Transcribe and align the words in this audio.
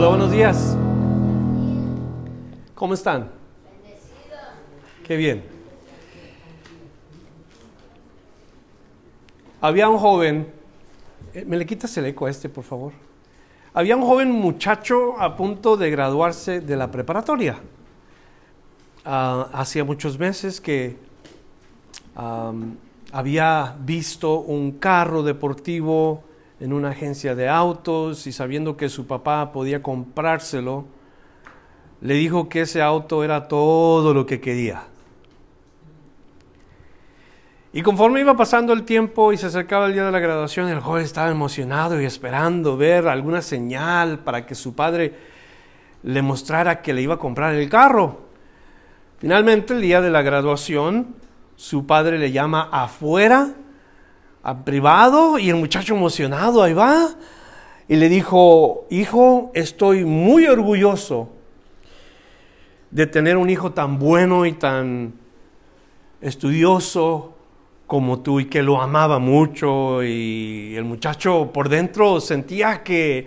Hola, 0.00 0.08
buenos 0.08 0.30
días. 0.30 0.78
¿Cómo 2.74 2.94
están? 2.94 3.30
Qué 5.06 5.14
bien. 5.14 5.44
Había 9.60 9.90
un 9.90 9.98
joven, 9.98 10.50
eh, 11.34 11.44
¿me 11.44 11.58
le 11.58 11.66
quitas 11.66 11.94
el 11.98 12.06
eco 12.06 12.24
a 12.24 12.30
este, 12.30 12.48
por 12.48 12.64
favor? 12.64 12.94
Había 13.74 13.94
un 13.94 14.06
joven 14.06 14.30
muchacho 14.30 15.20
a 15.20 15.36
punto 15.36 15.76
de 15.76 15.90
graduarse 15.90 16.62
de 16.62 16.76
la 16.76 16.90
preparatoria. 16.90 17.58
Ah, 19.04 19.50
hacía 19.52 19.84
muchos 19.84 20.18
meses 20.18 20.62
que 20.62 20.96
había 23.12 23.76
visto 23.80 24.40
un 24.40 24.78
carro 24.78 25.22
deportivo 25.22 26.24
en 26.60 26.72
una 26.72 26.90
agencia 26.90 27.34
de 27.34 27.48
autos 27.48 28.26
y 28.26 28.32
sabiendo 28.32 28.76
que 28.76 28.88
su 28.88 29.06
papá 29.06 29.50
podía 29.50 29.82
comprárselo, 29.82 30.84
le 32.02 32.14
dijo 32.14 32.48
que 32.48 32.62
ese 32.62 32.82
auto 32.82 33.24
era 33.24 33.48
todo 33.48 34.14
lo 34.14 34.26
que 34.26 34.40
quería. 34.40 34.84
Y 37.72 37.82
conforme 37.82 38.20
iba 38.20 38.36
pasando 38.36 38.72
el 38.72 38.82
tiempo 38.82 39.32
y 39.32 39.36
se 39.36 39.46
acercaba 39.46 39.86
el 39.86 39.92
día 39.92 40.04
de 40.04 40.10
la 40.10 40.18
graduación, 40.18 40.68
el 40.68 40.80
joven 40.80 41.04
estaba 41.04 41.30
emocionado 41.30 42.00
y 42.00 42.04
esperando 42.04 42.76
ver 42.76 43.06
alguna 43.06 43.42
señal 43.42 44.18
para 44.18 44.44
que 44.44 44.54
su 44.54 44.74
padre 44.74 45.14
le 46.02 46.20
mostrara 46.20 46.82
que 46.82 46.92
le 46.92 47.02
iba 47.02 47.14
a 47.14 47.18
comprar 47.18 47.54
el 47.54 47.68
carro. 47.68 48.22
Finalmente, 49.18 49.74
el 49.74 49.82
día 49.82 50.00
de 50.00 50.10
la 50.10 50.22
graduación, 50.22 51.14
su 51.54 51.86
padre 51.86 52.18
le 52.18 52.32
llama 52.32 52.68
afuera, 52.72 53.54
privado, 54.64 55.38
y 55.38 55.50
el 55.50 55.56
muchacho 55.56 55.94
emocionado 55.94 56.62
ahí 56.62 56.72
va, 56.72 57.10
y 57.88 57.96
le 57.96 58.08
dijo, 58.08 58.86
hijo, 58.90 59.50
estoy 59.54 60.04
muy 60.04 60.46
orgulloso 60.46 61.28
de 62.90 63.06
tener 63.06 63.36
un 63.36 63.50
hijo 63.50 63.72
tan 63.72 63.98
bueno 63.98 64.46
y 64.46 64.52
tan 64.52 65.14
estudioso 66.20 67.34
como 67.86 68.20
tú 68.20 68.40
y 68.40 68.44
que 68.44 68.62
lo 68.62 68.80
amaba 68.80 69.18
mucho 69.18 70.02
y 70.04 70.74
el 70.76 70.84
muchacho 70.84 71.50
por 71.52 71.68
dentro 71.68 72.20
sentía 72.20 72.84
que, 72.84 73.26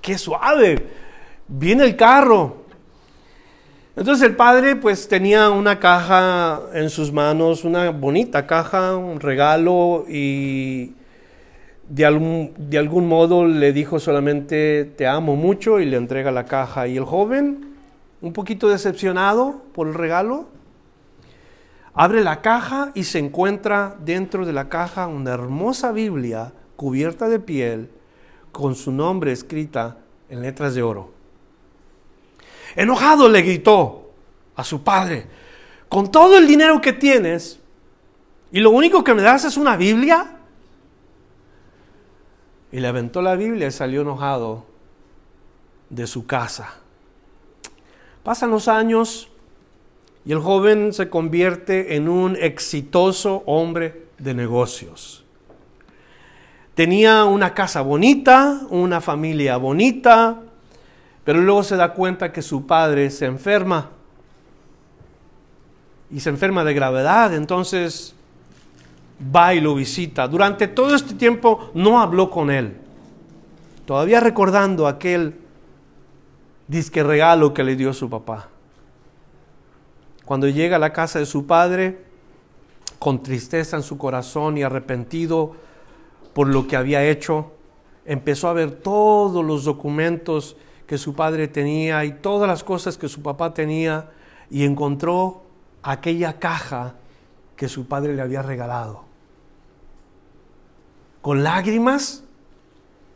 qué 0.00 0.18
suave, 0.18 0.86
viene 1.48 1.84
el 1.84 1.96
carro. 1.96 2.63
Entonces 3.96 4.28
el 4.28 4.34
padre 4.34 4.76
pues 4.76 5.06
tenía 5.08 5.50
una 5.50 5.78
caja 5.78 6.60
en 6.72 6.90
sus 6.90 7.12
manos, 7.12 7.64
una 7.64 7.90
bonita 7.90 8.46
caja, 8.46 8.96
un 8.96 9.20
regalo 9.20 10.04
y 10.08 10.94
de 11.88 12.04
algún, 12.04 12.52
de 12.56 12.78
algún 12.78 13.06
modo 13.06 13.46
le 13.46 13.72
dijo 13.72 14.00
solamente 14.00 14.84
te 14.84 15.06
amo 15.06 15.36
mucho 15.36 15.78
y 15.80 15.84
le 15.84 15.96
entrega 15.96 16.32
la 16.32 16.44
caja. 16.44 16.88
Y 16.88 16.96
el 16.96 17.04
joven, 17.04 17.76
un 18.20 18.32
poquito 18.32 18.68
decepcionado 18.68 19.62
por 19.72 19.86
el 19.86 19.94
regalo, 19.94 20.48
Abre 21.96 22.24
la 22.24 22.42
caja 22.42 22.90
y 22.94 23.04
se 23.04 23.20
encuentra 23.20 23.96
dentro 24.04 24.44
de 24.44 24.52
la 24.52 24.68
caja 24.68 25.06
una 25.06 25.32
hermosa 25.32 25.92
Biblia 25.92 26.52
cubierta 26.74 27.28
de 27.28 27.38
piel 27.38 27.88
con 28.50 28.74
su 28.74 28.90
nombre 28.90 29.30
escrita 29.30 29.98
en 30.28 30.42
letras 30.42 30.74
de 30.74 30.82
oro. 30.82 31.13
Enojado 32.76 33.28
le 33.28 33.42
gritó 33.42 34.10
a 34.56 34.64
su 34.64 34.82
padre, 34.82 35.26
con 35.88 36.10
todo 36.10 36.38
el 36.38 36.46
dinero 36.46 36.80
que 36.80 36.92
tienes, 36.92 37.60
y 38.50 38.60
lo 38.60 38.70
único 38.70 39.02
que 39.02 39.14
me 39.14 39.22
das 39.22 39.44
es 39.44 39.56
una 39.56 39.76
Biblia. 39.76 40.36
Y 42.70 42.80
le 42.80 42.88
aventó 42.88 43.22
la 43.22 43.36
Biblia 43.36 43.68
y 43.68 43.72
salió 43.72 44.02
enojado 44.02 44.64
de 45.90 46.06
su 46.06 46.26
casa. 46.26 46.74
Pasan 48.22 48.50
los 48.50 48.68
años 48.68 49.28
y 50.24 50.32
el 50.32 50.38
joven 50.38 50.92
se 50.92 51.10
convierte 51.10 51.96
en 51.96 52.08
un 52.08 52.36
exitoso 52.36 53.42
hombre 53.46 54.06
de 54.18 54.34
negocios. 54.34 55.24
Tenía 56.74 57.24
una 57.24 57.54
casa 57.54 57.82
bonita, 57.82 58.62
una 58.70 59.00
familia 59.00 59.56
bonita, 59.58 60.40
pero 61.24 61.40
luego 61.40 61.62
se 61.62 61.76
da 61.76 61.94
cuenta 61.94 62.32
que 62.32 62.42
su 62.42 62.66
padre 62.66 63.10
se 63.10 63.26
enferma 63.26 63.90
y 66.10 66.20
se 66.20 66.28
enferma 66.28 66.64
de 66.64 66.74
gravedad, 66.74 67.34
entonces 67.34 68.14
va 69.34 69.54
y 69.54 69.60
lo 69.60 69.74
visita. 69.74 70.28
Durante 70.28 70.68
todo 70.68 70.94
este 70.94 71.14
tiempo 71.14 71.70
no 71.74 72.00
habló 72.00 72.30
con 72.30 72.50
él, 72.50 72.76
todavía 73.86 74.20
recordando 74.20 74.86
aquel 74.86 75.40
disque 76.68 77.02
regalo 77.02 77.54
que 77.54 77.64
le 77.64 77.74
dio 77.74 77.92
su 77.92 78.10
papá. 78.10 78.48
Cuando 80.24 80.48
llega 80.48 80.76
a 80.76 80.78
la 80.80 80.92
casa 80.92 81.18
de 81.18 81.26
su 81.26 81.46
padre, 81.46 82.04
con 82.98 83.22
tristeza 83.22 83.76
en 83.76 83.82
su 83.82 83.98
corazón 83.98 84.56
y 84.56 84.62
arrepentido 84.62 85.52
por 86.32 86.48
lo 86.48 86.66
que 86.66 86.76
había 86.76 87.04
hecho, 87.04 87.52
empezó 88.06 88.48
a 88.48 88.54
ver 88.54 88.70
todos 88.70 89.44
los 89.44 89.64
documentos 89.64 90.56
que 90.86 90.98
su 90.98 91.14
padre 91.14 91.48
tenía 91.48 92.04
y 92.04 92.12
todas 92.12 92.48
las 92.48 92.62
cosas 92.62 92.98
que 92.98 93.08
su 93.08 93.22
papá 93.22 93.54
tenía 93.54 94.10
y 94.50 94.64
encontró 94.64 95.42
aquella 95.82 96.38
caja 96.38 96.94
que 97.56 97.68
su 97.68 97.86
padre 97.86 98.14
le 98.14 98.22
había 98.22 98.42
regalado. 98.42 99.04
Con 101.22 101.42
lágrimas 101.42 102.24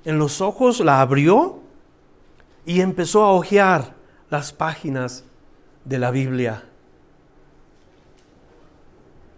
en 0.05 0.19
los 0.19 0.41
ojos 0.41 0.81
la 0.81 1.01
abrió 1.01 1.61
y 2.65 2.81
empezó 2.81 3.25
a 3.25 3.33
hojear 3.33 3.95
las 4.31 4.53
páginas 4.53 5.25
de 5.85 5.99
la 5.99 6.11
Biblia. 6.11 6.65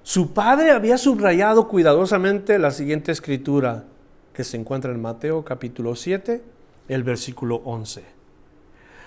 Su 0.03 0.33
padre 0.33 0.71
había 0.71 0.99
subrayado 0.99 1.69
cuidadosamente 1.69 2.59
la 2.59 2.71
siguiente 2.71 3.13
escritura 3.13 3.85
que 4.33 4.45
se 4.45 4.57
encuentra 4.57 4.93
en 4.93 5.01
Mateo 5.01 5.45
capítulo 5.45 5.95
7, 5.95 6.43
el 6.89 7.03
versículo 7.05 7.57
11. 7.65 8.20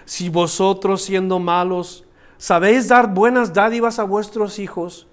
Si 0.06 0.30
vosotros 0.30 1.02
siendo 1.02 1.40
malos 1.40 2.06
sabéis 2.38 2.88
dar 2.88 3.14
buenas 3.14 3.54
dádivas 3.54 4.00
a 4.00 4.04
vuestros 4.04 4.60
hijos, 4.60 5.08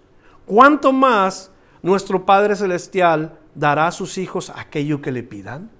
¿cuánto 0.46 0.92
más 0.92 1.50
nuestro 1.82 2.26
Padre 2.26 2.56
Celestial 2.56 3.38
dará 3.54 3.86
a 3.86 3.92
sus 3.92 4.18
hijos 4.18 4.50
aquello 4.54 5.00
que 5.00 5.12
le 5.12 5.22
pidan? 5.22 5.70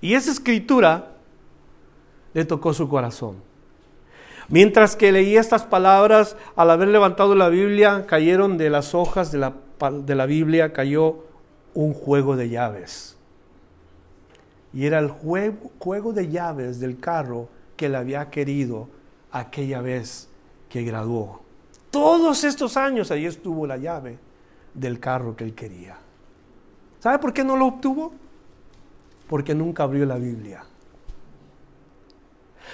Y 0.00 0.14
esa 0.14 0.30
escritura 0.30 1.16
le 2.34 2.44
tocó 2.44 2.72
su 2.72 2.88
corazón. 2.88 3.36
Mientras 4.48 4.96
que 4.96 5.12
leía 5.12 5.40
estas 5.40 5.64
palabras, 5.64 6.36
al 6.56 6.70
haber 6.70 6.88
levantado 6.88 7.34
la 7.34 7.50
Biblia, 7.50 8.06
cayeron 8.06 8.56
de 8.56 8.70
las 8.70 8.94
hojas 8.94 9.30
de 9.30 9.38
la, 9.38 9.54
de 10.04 10.14
la 10.14 10.24
Biblia, 10.24 10.72
cayó 10.72 11.24
un 11.74 11.92
juego 11.92 12.36
de 12.36 12.48
llaves. 12.48 13.17
Y 14.72 14.86
era 14.86 14.98
el 14.98 15.08
juego, 15.08 15.70
juego 15.78 16.12
de 16.12 16.28
llaves 16.28 16.80
del 16.80 17.00
carro 17.00 17.48
que 17.76 17.88
le 17.88 17.96
había 17.96 18.30
querido 18.30 18.88
aquella 19.30 19.80
vez 19.80 20.28
que 20.68 20.82
graduó. 20.82 21.40
Todos 21.90 22.44
estos 22.44 22.76
años 22.76 23.10
ahí 23.10 23.24
estuvo 23.24 23.66
la 23.66 23.76
llave 23.76 24.18
del 24.74 25.00
carro 25.00 25.36
que 25.36 25.44
él 25.44 25.54
quería. 25.54 25.96
¿Sabe 27.00 27.18
por 27.18 27.32
qué 27.32 27.44
no 27.44 27.56
lo 27.56 27.66
obtuvo? 27.66 28.12
Porque 29.28 29.54
nunca 29.54 29.84
abrió 29.84 30.04
la 30.04 30.16
Biblia. 30.16 30.64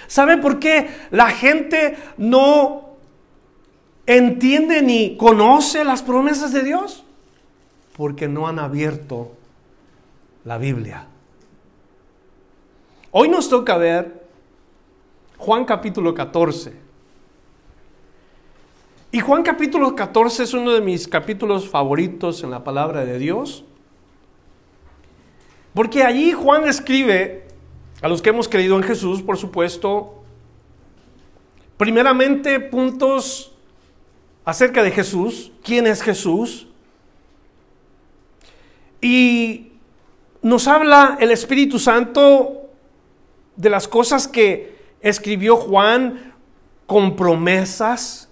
¿Sabe 0.07 0.37
por 0.37 0.59
qué 0.59 0.89
la 1.11 1.29
gente 1.29 1.97
no 2.17 2.95
entiende 4.05 4.81
ni 4.81 5.17
conoce 5.17 5.83
las 5.83 6.01
promesas 6.01 6.51
de 6.51 6.63
Dios? 6.63 7.03
Porque 7.95 8.27
no 8.27 8.47
han 8.47 8.59
abierto 8.59 9.31
la 10.43 10.57
Biblia. 10.57 11.07
Hoy 13.17 13.29
nos 13.29 13.47
toca 13.47 13.77
ver 13.77 14.27
Juan 15.37 15.63
capítulo 15.63 16.13
14. 16.13 16.73
Y 19.09 19.21
Juan 19.21 19.41
capítulo 19.41 19.95
14 19.95 20.43
es 20.43 20.53
uno 20.53 20.73
de 20.73 20.81
mis 20.81 21.07
capítulos 21.07 21.69
favoritos 21.69 22.43
en 22.43 22.51
la 22.51 22.65
palabra 22.65 23.05
de 23.05 23.17
Dios. 23.17 23.63
Porque 25.73 26.03
allí 26.03 26.33
Juan 26.33 26.67
escribe 26.67 27.47
A 28.01 28.09
los 28.09 28.21
que 28.21 28.31
hemos 28.31 28.49
creído 28.49 28.75
en 28.75 28.83
Jesús, 28.83 29.21
por 29.21 29.37
supuesto, 29.37 30.21
primeramente 31.77 32.59
puntos 32.59 33.53
acerca 34.43 34.83
de 34.83 34.91
Jesús, 34.91 35.53
quién 35.63 35.87
es 35.87 36.01
Jesús, 36.01 36.67
y 38.99 39.71
nos 40.41 40.67
habla 40.67 41.15
el 41.21 41.31
Espíritu 41.31 41.79
Santo 41.79 42.63
de 43.55 43.69
las 43.69 43.87
cosas 43.87 44.27
que 44.27 44.75
escribió 45.01 45.55
Juan 45.55 46.33
con 46.85 47.15
promesas, 47.15 48.29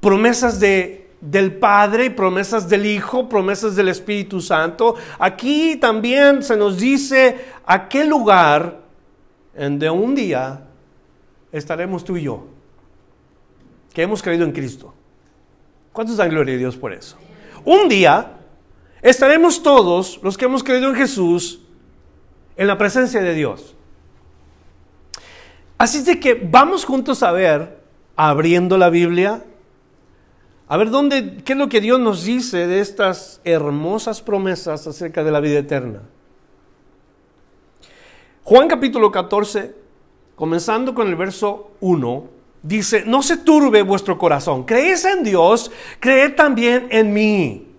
promesas 0.00 0.60
de, 0.60 1.10
del 1.20 1.54
Padre, 1.54 2.10
promesas 2.10 2.68
del 2.68 2.86
Hijo, 2.86 3.28
promesas 3.28 3.76
del 3.76 3.88
Espíritu 3.88 4.40
Santo. 4.40 4.96
Aquí 5.18 5.76
también 5.76 6.42
se 6.42 6.56
nos 6.56 6.78
dice 6.78 7.38
a 7.64 7.88
qué 7.88 8.04
lugar 8.04 8.82
en 9.54 9.78
de 9.78 9.90
un 9.90 10.14
día 10.14 10.64
estaremos 11.50 12.04
tú 12.04 12.16
y 12.16 12.22
yo, 12.22 12.46
que 13.92 14.02
hemos 14.02 14.22
creído 14.22 14.44
en 14.44 14.52
Cristo. 14.52 14.94
¿Cuántos 15.92 16.16
dan 16.16 16.30
gloria 16.30 16.54
a 16.54 16.58
Dios 16.58 16.76
por 16.76 16.92
eso? 16.92 17.16
Un 17.64 17.88
día 17.88 18.32
estaremos 19.02 19.62
todos 19.62 20.18
los 20.22 20.36
que 20.36 20.46
hemos 20.46 20.64
creído 20.64 20.88
en 20.88 20.96
Jesús 20.96 21.61
en 22.62 22.68
la 22.68 22.78
presencia 22.78 23.20
de 23.20 23.34
Dios. 23.34 23.74
Así 25.78 26.02
de 26.02 26.20
que 26.20 26.34
vamos 26.34 26.84
juntos 26.84 27.24
a 27.24 27.32
ver, 27.32 27.80
abriendo 28.14 28.78
la 28.78 28.88
Biblia, 28.88 29.42
a 30.68 30.76
ver 30.76 30.90
dónde, 30.90 31.42
qué 31.44 31.54
es 31.54 31.58
lo 31.58 31.68
que 31.68 31.80
Dios 31.80 31.98
nos 31.98 32.22
dice 32.22 32.68
de 32.68 32.78
estas 32.78 33.40
hermosas 33.42 34.22
promesas 34.22 34.86
acerca 34.86 35.24
de 35.24 35.32
la 35.32 35.40
vida 35.40 35.58
eterna. 35.58 36.02
Juan 38.44 38.68
capítulo 38.68 39.10
14, 39.10 39.74
comenzando 40.36 40.94
con 40.94 41.08
el 41.08 41.16
verso 41.16 41.72
1, 41.80 42.28
dice, 42.62 43.02
no 43.04 43.22
se 43.22 43.38
turbe 43.38 43.82
vuestro 43.82 44.16
corazón, 44.16 44.62
creéis 44.62 45.04
en 45.04 45.24
Dios, 45.24 45.72
creed 45.98 46.36
también 46.36 46.86
en 46.90 47.12
mí. 47.12 47.71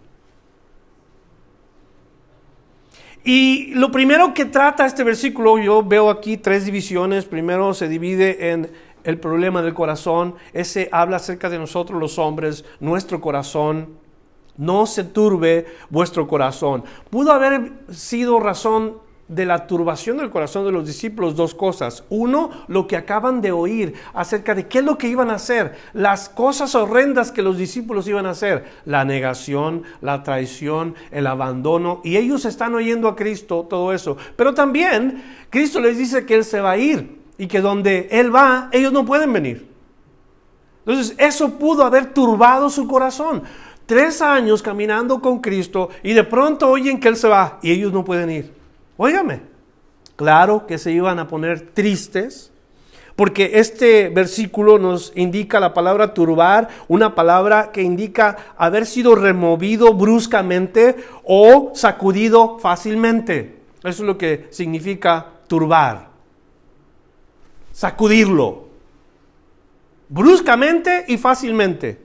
Y 3.24 3.74
lo 3.76 3.90
primero 3.90 4.34
que 4.34 4.46
trata 4.46 4.86
este 4.86 5.04
versículo, 5.04 5.58
yo 5.58 5.82
veo 5.84 6.10
aquí 6.10 6.38
tres 6.38 6.66
divisiones. 6.66 7.26
Primero 7.26 7.74
se 7.74 7.88
divide 7.88 8.52
en 8.52 8.70
el 9.06 9.18
problema 9.18 9.62
del 9.62 9.74
corazón. 9.74 10.36
Ese 10.52 10.90
habla 10.92 11.18
acerca 11.18 11.50
de 11.50 11.58
nosotros 11.58 12.00
los 12.00 12.20
hombres, 12.20 12.66
nuestro 12.82 13.22
corazón. 13.22 13.98
No 14.58 14.86
se 14.86 15.06
turbe 15.06 15.66
vuestro 15.90 16.28
corazón. 16.28 16.84
Pudo 17.10 17.32
haber 17.32 17.72
sido 17.90 18.40
razón 18.40 18.98
de 19.36 19.46
la 19.46 19.68
turbación 19.68 20.18
del 20.18 20.30
corazón 20.30 20.66
de 20.66 20.72
los 20.72 20.86
discípulos 20.86 21.36
dos 21.36 21.56
cosas. 21.56 22.04
Uno, 22.10 22.52
lo 22.68 22.88
que 22.88 22.98
acaban 22.98 23.42
de 23.42 23.52
oír 23.52 23.94
acerca 24.14 24.54
de 24.56 24.68
qué 24.68 24.80
es 24.80 24.86
lo 24.86 24.98
que 24.98 25.08
iban 25.08 25.30
a 25.30 25.36
hacer, 25.36 25.76
las 25.94 26.30
cosas 26.30 26.76
horrendas 26.76 27.32
que 27.32 27.42
los 27.42 27.58
discípulos 27.58 28.08
iban 28.08 28.26
a 28.26 28.32
hacer, 28.32 28.66
la 28.86 29.06
negación, 29.06 29.84
la 30.02 30.24
traición, 30.24 30.96
el 31.12 31.28
abandono, 31.28 32.02
y 32.04 32.18
ellos 32.18 32.46
están 32.46 32.76
oyendo 32.76 33.08
a 33.08 33.16
Cristo 33.16 33.66
todo 33.70 33.94
eso. 33.94 34.18
Pero 34.36 34.54
también 34.54 35.24
Cristo 35.50 35.80
les 35.80 35.98
dice 35.98 36.26
que 36.26 36.36
Él 36.36 36.44
se 36.44 36.62
va 36.62 36.72
a 36.72 36.78
ir 36.78 37.20
y 37.38 37.48
que 37.48 37.62
donde 37.62 38.08
Él 38.12 38.34
va, 38.34 38.70
ellos 38.72 38.94
no 38.94 39.06
pueden 39.06 39.34
venir. 39.34 39.68
Entonces, 40.86 41.16
eso 41.18 41.58
pudo 41.58 41.84
haber 41.86 42.14
turbado 42.14 42.70
su 42.70 42.88
corazón. 42.88 43.44
Tres 43.86 44.22
años 44.22 44.62
caminando 44.62 45.22
con 45.22 45.40
Cristo 45.40 45.90
y 46.04 46.14
de 46.14 46.24
pronto 46.24 46.70
oyen 46.70 47.00
que 47.00 47.08
Él 47.08 47.16
se 47.16 47.28
va 47.28 47.60
y 47.62 47.72
ellos 47.72 47.92
no 47.92 48.04
pueden 48.04 48.30
ir. 48.30 48.63
Óigame, 48.98 49.42
claro 50.16 50.68
que 50.68 50.78
se 50.78 50.92
iban 50.92 51.20
a 51.20 51.28
poner 51.28 51.72
tristes, 51.74 52.52
porque 53.16 53.52
este 53.56 54.10
versículo 54.10 54.80
nos 54.80 55.12
indica 55.16 55.60
la 55.60 55.74
palabra 55.74 56.14
turbar, 56.14 56.70
una 56.88 57.14
palabra 57.14 57.72
que 57.72 57.84
indica 57.84 58.38
haber 58.58 58.86
sido 58.86 59.16
removido 59.16 59.94
bruscamente 59.94 60.96
o 61.24 61.72
sacudido 61.76 62.58
fácilmente. 62.60 63.60
Eso 63.80 64.04
es 64.04 64.08
lo 64.08 64.18
que 64.18 64.48
significa 64.50 65.28
turbar. 65.48 66.10
Sacudirlo. 67.72 68.68
Bruscamente 70.10 71.06
y 71.08 71.18
fácilmente. 71.18 72.00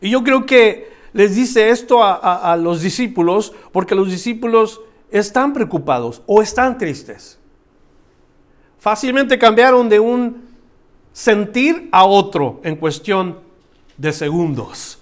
Y 0.00 0.10
yo 0.10 0.22
creo 0.22 0.44
que 0.44 0.91
les 1.12 1.34
dice 1.34 1.70
esto 1.70 2.02
a, 2.02 2.56
los 2.56 2.80
discípulos 2.80 3.52
porque 3.70 3.94
los 3.94 4.10
discípulos 4.10 4.80
están 5.10 5.52
preocupados 5.52 6.22
o 6.26 6.40
están 6.40 6.78
tristes. 6.78 7.38
Fácilmente 8.78 9.38
cambiaron 9.38 9.88
de 9.88 10.00
un 10.00 10.48
sentir 11.12 11.88
a 11.92 12.04
otro 12.04 12.60
en 12.64 12.76
cuestión 12.76 13.40
de 13.98 14.12
segundos. 14.12 14.98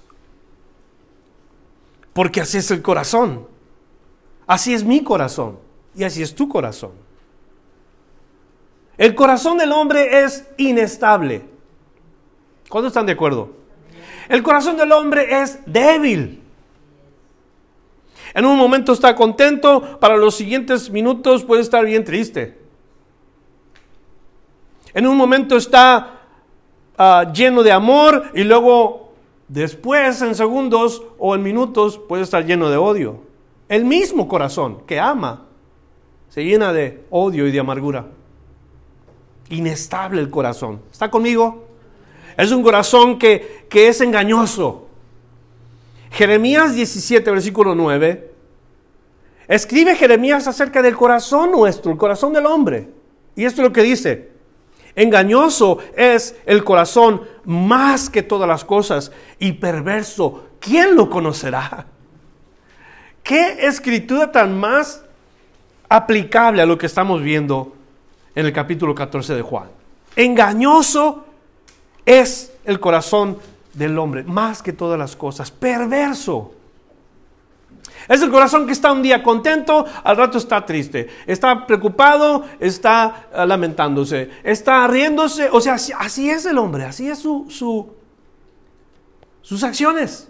Porque 2.12 2.40
así 2.40 2.58
es 2.58 2.70
el 2.72 2.82
corazón. 2.82 3.46
Así 4.46 4.74
es 4.74 4.84
mi 4.84 5.04
corazón. 5.04 5.58
Y 5.94 6.02
así 6.02 6.22
es 6.22 6.34
tu 6.34 6.48
corazón. 6.48 6.90
El 8.98 9.14
corazón 9.14 9.56
del 9.58 9.72
hombre 9.72 10.24
es 10.24 10.46
inestable. 10.58 11.44
¿Cuándo 12.68 12.88
están 12.88 13.06
de 13.06 13.12
acuerdo? 13.12 13.59
El 14.30 14.44
corazón 14.44 14.76
del 14.76 14.92
hombre 14.92 15.42
es 15.42 15.58
débil. 15.66 16.40
En 18.32 18.46
un 18.46 18.56
momento 18.56 18.92
está 18.92 19.16
contento, 19.16 19.98
para 19.98 20.16
los 20.16 20.36
siguientes 20.36 20.88
minutos 20.88 21.42
puede 21.42 21.62
estar 21.62 21.84
bien 21.84 22.04
triste. 22.04 22.56
En 24.94 25.08
un 25.08 25.16
momento 25.16 25.56
está 25.56 26.20
ah, 26.96 27.32
lleno 27.34 27.64
de 27.64 27.72
amor 27.72 28.30
y 28.32 28.44
luego 28.44 29.14
después, 29.48 30.22
en 30.22 30.36
segundos 30.36 31.02
o 31.18 31.34
en 31.34 31.42
minutos, 31.42 31.98
puede 31.98 32.22
estar 32.22 32.46
lleno 32.46 32.70
de 32.70 32.76
odio. 32.76 33.22
El 33.68 33.84
mismo 33.84 34.28
corazón 34.28 34.84
que 34.86 35.00
ama 35.00 35.46
se 36.28 36.44
llena 36.44 36.72
de 36.72 37.04
odio 37.10 37.48
y 37.48 37.50
de 37.50 37.58
amargura. 37.58 38.06
Inestable 39.48 40.20
el 40.20 40.30
corazón. 40.30 40.82
¿Está 40.92 41.10
conmigo? 41.10 41.69
Es 42.40 42.52
un 42.52 42.62
corazón 42.62 43.18
que, 43.18 43.66
es 43.70 44.00
engañoso. 44.00 44.88
Jeremías 46.10 46.74
17, 46.74 47.30
versículo 47.30 47.74
9. 47.74 48.32
Escribe 49.46 49.94
Jeremías 49.94 50.46
acerca 50.48 50.80
del 50.80 50.96
corazón 50.96 51.50
nuestro, 51.50 51.92
el 51.92 51.98
corazón 51.98 52.32
del 52.32 52.46
hombre. 52.46 52.88
Y 53.36 53.44
esto 53.44 53.60
es 53.60 53.68
lo 53.68 53.74
que 53.74 53.82
dice. 53.82 54.30
Engañoso 54.96 55.80
es 55.94 56.34
el 56.46 56.64
corazón 56.64 57.20
más 57.44 58.08
que 58.08 58.22
todas 58.22 58.48
las 58.48 58.64
cosas 58.64 59.12
y 59.38 59.52
perverso. 59.52 60.46
¿Quién 60.60 60.96
lo 60.96 61.10
conocerá? 61.10 61.88
¿Qué 63.22 63.66
escritura 63.66 64.32
tan 64.32 64.58
más 64.58 65.04
aplicable 65.90 66.62
a 66.62 66.66
lo 66.66 66.78
que 66.78 66.86
estamos 66.86 67.22
viendo 67.22 67.74
en 68.34 68.46
el 68.46 68.52
capítulo 68.54 68.94
14 68.94 69.34
de 69.34 69.42
Juan? 69.42 69.68
Engañoso 70.16 71.26
es 72.04 72.52
el 72.64 72.80
corazón 72.80 73.38
del 73.74 73.98
hombre, 73.98 74.24
más 74.24 74.62
que 74.62 74.72
todas 74.72 74.98
las 74.98 75.16
cosas, 75.16 75.50
perverso. 75.50 76.54
Es 78.08 78.22
el 78.22 78.30
corazón 78.30 78.66
que 78.66 78.72
está 78.72 78.92
un 78.92 79.02
día 79.02 79.22
contento, 79.22 79.84
al 80.02 80.16
rato 80.16 80.38
está 80.38 80.64
triste, 80.64 81.08
está 81.26 81.66
preocupado, 81.66 82.44
está 82.58 83.28
ah, 83.32 83.46
lamentándose, 83.46 84.30
está 84.42 84.86
riéndose, 84.86 85.48
o 85.50 85.60
sea, 85.60 85.74
así, 85.74 86.28
es 86.28 86.44
el 86.46 86.58
hombre, 86.58 86.84
así 86.84 87.08
es 87.08 87.18
su, 87.18 87.46
sus 89.42 89.62
acciones. 89.62 90.28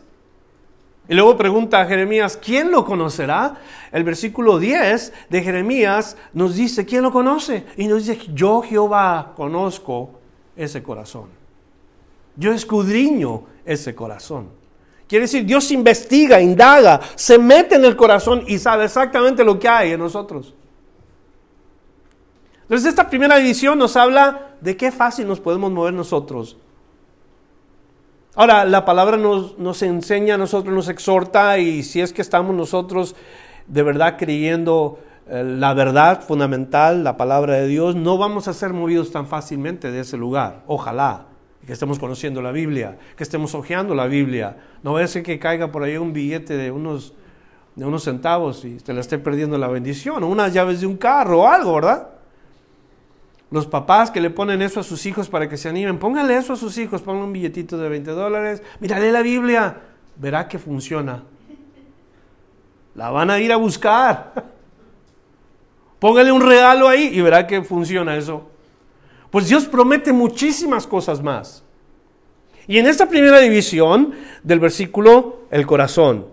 Y 1.09 1.15
luego 1.15 1.37
pregunta 1.37 1.81
a 1.81 1.87
Jeremías, 1.87 2.37
¿quién 2.37 2.71
lo 2.71 2.85
conocerá? 2.85 3.57
El 3.91 4.05
versículo 4.05 4.59
10 4.59 5.13
de 5.29 5.43
Jeremías 5.43 6.17
nos 6.33 6.55
dice, 6.55 6.87
¿quién 6.87 7.03
lo 7.03 7.11
conoce? 7.11 7.65
Y 7.77 7.89
nos 7.89 8.07
dice, 8.07 8.21
yo 8.33 8.63
Jehová 8.63 9.33
conozco 9.37 10.21
ese 10.55 10.83
corazón. 10.83 11.40
Yo 12.41 12.55
escudriño 12.55 13.43
ese 13.67 13.95
corazón. 13.95 14.49
Quiere 15.07 15.25
decir, 15.25 15.45
Dios 15.45 15.71
investiga, 15.73 16.41
indaga, 16.41 17.01
se 17.15 17.39
mete 17.39 17.75
en 17.75 17.85
el 17.85 17.97
corazón 17.97 18.45
y 18.47 18.59
sabe 18.59 18.87
exactamente 18.87 19.45
lo 19.45 19.59
que 19.59 19.69
hay 19.69 19.93
en 19.93 20.01
nosotros. 20.01 20.55
Entonces 22.63 22.89
esta 22.89 23.11
primera 23.11 23.37
división 23.37 23.79
nos 23.79 23.95
habla 23.95 24.55
de 24.63 24.75
qué 24.75 24.91
fácil 24.91 25.29
nos 25.29 25.39
podemos 25.39 25.71
mover 25.71 25.93
nosotros. 25.93 26.57
Ahora, 28.37 28.65
la 28.65 28.87
palabra 28.87 29.19
nos, 29.19 29.59
nos 29.59 29.83
enseña 29.83 30.37
a 30.37 30.39
nosotros, 30.39 30.75
nos 30.75 30.89
exhorta 30.89 31.59
y 31.59 31.83
si 31.83 32.01
es 32.01 32.15
que 32.15 32.23
estamos 32.23 32.55
nosotros 32.57 33.17
de 33.67 33.83
verdad 33.83 34.17
creyendo 34.19 34.99
eh, 35.29 35.45
la 35.45 35.75
verdad 35.75 36.23
fundamental, 36.23 37.05
la 37.05 37.19
palabra 37.19 37.57
de 37.57 37.67
Dios, 37.67 37.97
no 37.97 38.17
vamos 38.17 38.49
a 38.49 38.55
ser 38.55 38.73
movidos 38.73 39.13
tan 39.13 39.27
fácilmente 39.27 39.91
de 39.91 40.01
ese 40.01 40.17
lugar. 40.17 40.63
Ojalá 40.67 41.30
que 41.67 41.73
estemos 41.73 41.99
conociendo 41.99 42.43
la 42.43 42.53
Biblia, 42.53 42.99
que 43.17 43.23
estemos 43.23 43.55
hojeando 43.55 43.95
la 43.95 44.07
Biblia. 44.07 44.57
No 44.83 44.95
vaya 44.95 45.05
a 45.05 45.09
ser 45.09 45.23
que 45.23 45.39
caiga 45.39 45.71
por 45.71 45.83
ahí 45.83 45.97
un 45.97 46.13
billete 46.13 46.57
de 46.57 46.71
unos 46.71 47.15
de 47.77 47.87
unos 47.87 48.03
centavos 48.03 48.65
y 48.65 48.77
te 48.77 48.93
la 48.93 49.01
esté 49.01 49.19
perdiendo 49.19 49.57
la 49.57 49.69
bendición, 49.69 50.23
o 50.23 50.27
unas 50.27 50.53
llaves 50.53 50.81
de 50.81 50.87
un 50.87 50.97
carro 50.97 51.41
o 51.41 51.49
algo, 51.49 51.75
¿verdad? 51.75 52.11
Los 53.51 53.67
papás 53.67 54.11
que 54.11 54.21
le 54.21 54.31
ponen 54.31 54.63
eso 54.63 54.81
a 54.81 54.83
sus 54.83 55.07
hijos 55.07 55.29
para 55.29 55.49
que 55.49 55.57
se 55.57 55.69
animen, 55.69 55.99
pónganle 55.99 56.37
eso 56.37 56.53
a 56.53 56.57
sus 56.57 56.77
hijos, 56.79 57.03
pongan 57.03 57.25
un 57.25 57.33
billetito 57.33 57.79
de 57.79 57.89
20 57.89 58.11
dólares, 58.11 58.63
mírale 58.81 59.11
la 59.11 59.23
Biblia, 59.23 59.77
verá 60.17 60.47
que 60.47 60.59
funciona. 60.59 61.23
La 62.95 63.11
van 63.11 63.31
a 63.31 63.39
ir 63.39 63.53
a 63.53 63.57
buscar. 63.57 64.35
Póngale 65.99 66.33
un 66.33 66.43
regalo 66.43 66.87
ahí 66.87 67.11
y 67.13 67.21
verá 67.21 67.47
que 67.47 67.63
funciona 67.63 68.17
eso. 68.17 68.50
Pues 69.31 69.49
Dios 69.49 69.67
promete 69.67 70.13
muchísimas 70.13 70.87
cosas 70.87 71.23
más. 71.23 71.63
Y 72.67 72.79
en 72.79 72.87
esta 72.87 73.09
primera 73.09 73.39
división 73.39 74.15
del 74.43 74.61
versículo, 74.61 75.41
el 75.51 75.67
corazón. 75.67 76.27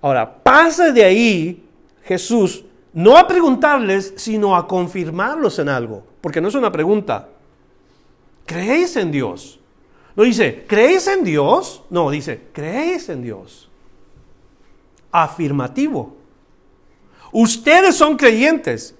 Ahora, 0.00 0.42
pasa 0.42 0.92
de 0.92 1.04
ahí 1.04 1.64
Jesús 2.04 2.64
no 2.92 3.16
a 3.18 3.26
preguntarles, 3.26 4.14
sino 4.16 4.54
a 4.54 4.68
confirmarlos 4.68 5.58
en 5.58 5.68
algo. 5.68 6.04
Porque 6.20 6.40
no 6.40 6.48
es 6.48 6.54
una 6.54 6.70
pregunta. 6.70 7.28
¿Creéis 8.46 8.96
en 8.96 9.10
Dios? 9.10 9.58
No 10.14 10.22
dice, 10.22 10.64
¿creéis 10.68 11.08
en 11.08 11.24
Dios? 11.24 11.82
No, 11.90 12.10
dice, 12.10 12.42
¿creéis 12.52 13.08
en 13.08 13.22
Dios? 13.22 13.68
Afirmativo. 15.10 16.16
Ustedes 17.32 17.96
son 17.96 18.16
creyentes. 18.16 18.94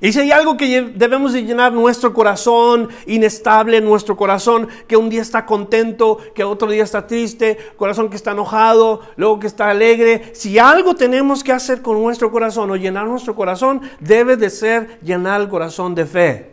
Y 0.00 0.12
si 0.12 0.20
hay 0.20 0.32
algo 0.32 0.56
que 0.56 0.92
debemos 0.94 1.32
de 1.32 1.44
llenar 1.44 1.72
nuestro 1.72 2.12
corazón, 2.12 2.88
inestable 3.06 3.80
nuestro 3.80 4.16
corazón, 4.16 4.68
que 4.86 4.96
un 4.96 5.08
día 5.08 5.22
está 5.22 5.46
contento, 5.46 6.18
que 6.34 6.44
otro 6.44 6.70
día 6.70 6.82
está 6.82 7.06
triste, 7.06 7.56
corazón 7.76 8.10
que 8.10 8.16
está 8.16 8.32
enojado, 8.32 9.00
luego 9.16 9.38
que 9.38 9.46
está 9.46 9.70
alegre, 9.70 10.30
si 10.34 10.58
algo 10.58 10.94
tenemos 10.94 11.44
que 11.44 11.52
hacer 11.52 11.82
con 11.82 12.00
nuestro 12.02 12.30
corazón 12.30 12.70
o 12.70 12.76
llenar 12.76 13.06
nuestro 13.06 13.34
corazón, 13.34 13.82
debe 14.00 14.36
de 14.36 14.50
ser 14.50 14.98
llenar 15.02 15.40
el 15.40 15.48
corazón 15.48 15.94
de 15.94 16.06
fe. 16.06 16.50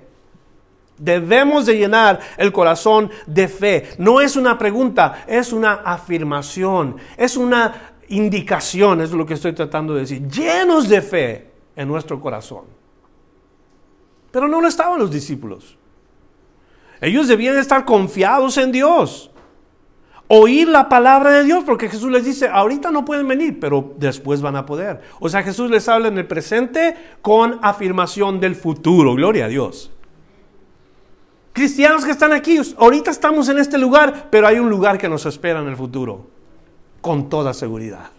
Debemos 0.98 1.66
de 1.66 1.78
llenar 1.78 2.20
el 2.38 2.52
corazón 2.52 3.10
de 3.26 3.48
fe. 3.48 3.90
No 3.98 4.22
es 4.22 4.36
una 4.36 4.58
pregunta, 4.58 5.26
es 5.28 5.52
una 5.52 5.82
afirmación, 5.84 6.98
es 7.18 7.38
una 7.38 7.94
indicación, 8.10 9.02
es 9.02 9.12
lo 9.12 9.26
que 9.26 9.34
estoy 9.34 9.54
tratando 9.54 9.96
de 9.96 10.02
decir. 10.02 10.28
Llenos 10.28 10.88
de 10.88 11.02
fe 11.02 11.52
en 11.76 11.88
nuestro 11.88 12.20
corazón. 12.22 12.81
Pero 14.32 14.48
no 14.48 14.62
lo 14.62 14.68
estaban 14.68 15.00
los 15.00 15.12
discípulos. 15.12 15.78
Ellos 17.02 17.28
debían 17.28 17.58
estar 17.58 17.84
confiados 17.86 18.58
en 18.58 18.72
Dios. 18.72 19.32
Oír 20.28 20.70
la 20.70 20.88
palabra 20.88 21.32
de 21.32 21.44
Dios, 21.44 21.64
porque 21.66 21.90
Jesús 21.90 22.10
les 22.10 22.24
dice, 22.24 22.48
ahorita 22.48 22.90
no 22.90 23.04
pueden 23.04 23.28
venir, 23.28 23.60
pero 23.60 23.94
después 23.98 24.42
van 24.42 24.56
a 24.56 24.66
poder. 24.66 25.02
O 25.20 25.28
sea, 25.28 25.44
Jesús 25.44 25.70
les 25.70 25.90
habla 25.90 26.08
en 26.08 26.18
el 26.18 26.26
presente 26.26 26.96
con 27.22 27.60
afirmación 27.62 28.40
del 28.40 28.56
futuro. 28.56 29.16
Gloria 29.16 29.46
a 29.46 29.48
Dios. 29.50 29.92
Cristianos 31.52 32.06
que 32.06 32.12
están 32.12 32.32
aquí, 32.32 32.58
ahorita 32.78 33.12
estamos 33.12 33.50
en 33.50 33.58
este 33.58 33.78
lugar, 33.78 34.30
pero 34.30 34.48
hay 34.48 34.58
un 34.60 34.70
lugar 34.70 34.98
que 34.98 35.10
nos 35.10 35.26
espera 35.26 35.60
en 35.60 35.68
el 35.68 35.76
futuro, 35.76 36.28
con 37.02 37.28
toda 37.28 37.54
seguridad. 37.54 38.12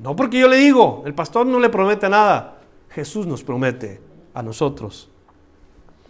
No 0.00 0.16
porque 0.16 0.40
yo 0.40 0.48
le 0.48 0.56
digo, 0.56 1.04
el 1.06 1.14
pastor 1.14 1.46
no 1.46 1.60
le 1.60 1.68
promete 1.68 2.08
nada, 2.08 2.58
Jesús 2.90 3.24
nos 3.24 3.44
promete 3.44 4.00
a 4.34 4.42
nosotros. 4.42 5.08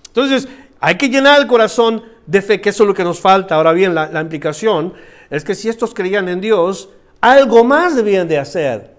Entonces, 0.08 0.48
hay 0.80 0.96
que 0.96 1.08
llenar 1.08 1.40
el 1.40 1.46
corazón 1.46 2.02
de 2.26 2.42
fe, 2.42 2.60
que 2.60 2.70
eso 2.70 2.84
es 2.84 2.88
lo 2.88 2.94
que 2.94 3.04
nos 3.04 3.20
falta. 3.20 3.54
Ahora 3.54 3.72
bien, 3.72 3.94
la, 3.94 4.20
implicación 4.20 4.94
es 5.30 5.44
que 5.44 5.54
si 5.54 5.68
estos 5.68 5.94
creían 5.94 6.28
en 6.28 6.40
Dios, 6.40 6.88
algo 7.20 7.64
más 7.64 7.96
debían 7.96 8.28
de 8.28 8.38
hacer. 8.38 8.94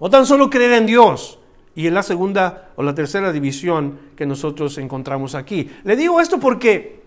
No 0.00 0.10
tan 0.10 0.26
solo 0.26 0.50
creer 0.50 0.72
en 0.72 0.86
Dios. 0.86 1.38
Y 1.74 1.86
en 1.86 1.94
la 1.94 2.02
segunda 2.02 2.70
o 2.76 2.82
la 2.82 2.94
tercera 2.94 3.32
división 3.32 3.98
que 4.16 4.24
nosotros 4.24 4.78
encontramos 4.78 5.34
aquí. 5.34 5.70
Le 5.84 5.96
digo 5.96 6.20
esto 6.20 6.40
porque 6.40 7.02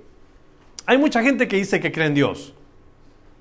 hay 0.86 0.98
mucha 0.98 1.24
gente 1.24 1.48
que 1.48 1.56
dice 1.56 1.80
que 1.80 1.92
cree 1.92 2.08
en 2.08 2.14
Dios. 2.14 2.54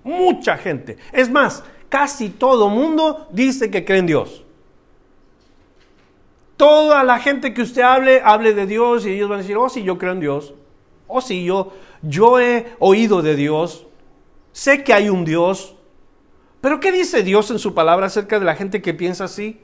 Mucha 0.04 0.56
gente. 0.56 0.96
Es 1.12 1.30
más, 1.30 1.62
casi 1.90 2.30
todo 2.30 2.70
mundo 2.70 3.28
dice 3.30 3.70
que 3.70 3.84
cree 3.84 3.98
en 3.98 4.06
Dios. 4.06 4.42
Toda 6.58 7.04
la 7.04 7.20
gente 7.20 7.54
que 7.54 7.62
usted 7.62 7.82
hable, 7.82 8.20
hable 8.22 8.52
de 8.52 8.66
Dios 8.66 9.06
y 9.06 9.12
ellos 9.12 9.28
van 9.28 9.38
a 9.38 9.42
decir, 9.42 9.56
oh 9.56 9.68
sí, 9.68 9.84
yo 9.84 9.96
creo 9.96 10.12
en 10.12 10.20
Dios. 10.20 10.54
Oh 11.06 11.20
sí, 11.20 11.44
yo, 11.44 11.72
yo 12.02 12.40
he 12.40 12.66
oído 12.80 13.22
de 13.22 13.36
Dios. 13.36 13.86
Sé 14.50 14.82
que 14.82 14.92
hay 14.92 15.08
un 15.08 15.24
Dios. 15.24 15.76
Pero 16.60 16.80
¿qué 16.80 16.90
dice 16.90 17.22
Dios 17.22 17.52
en 17.52 17.60
su 17.60 17.74
palabra 17.74 18.06
acerca 18.06 18.40
de 18.40 18.44
la 18.44 18.56
gente 18.56 18.82
que 18.82 18.92
piensa 18.92 19.24
así? 19.24 19.60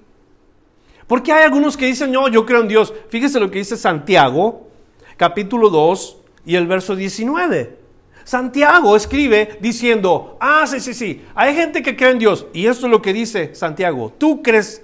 Porque 1.08 1.32
hay 1.32 1.42
algunos 1.42 1.76
que 1.76 1.86
dicen, 1.86 2.12
no, 2.12 2.28
yo 2.28 2.46
creo 2.46 2.60
en 2.60 2.68
Dios. 2.68 2.94
Fíjese 3.08 3.40
lo 3.40 3.50
que 3.50 3.58
dice 3.58 3.76
Santiago, 3.76 4.68
capítulo 5.16 5.70
2 5.70 6.18
y 6.46 6.54
el 6.54 6.68
verso 6.68 6.94
19. 6.94 7.76
Santiago 8.22 8.94
escribe 8.94 9.58
diciendo, 9.60 10.36
ah, 10.40 10.64
sí, 10.68 10.78
sí, 10.78 10.94
sí, 10.94 11.24
hay 11.34 11.56
gente 11.56 11.82
que 11.82 11.96
cree 11.96 12.12
en 12.12 12.20
Dios. 12.20 12.46
Y 12.52 12.66
esto 12.66 12.86
es 12.86 12.92
lo 12.92 13.02
que 13.02 13.12
dice 13.12 13.52
Santiago, 13.56 14.12
tú 14.16 14.42
crees 14.44 14.80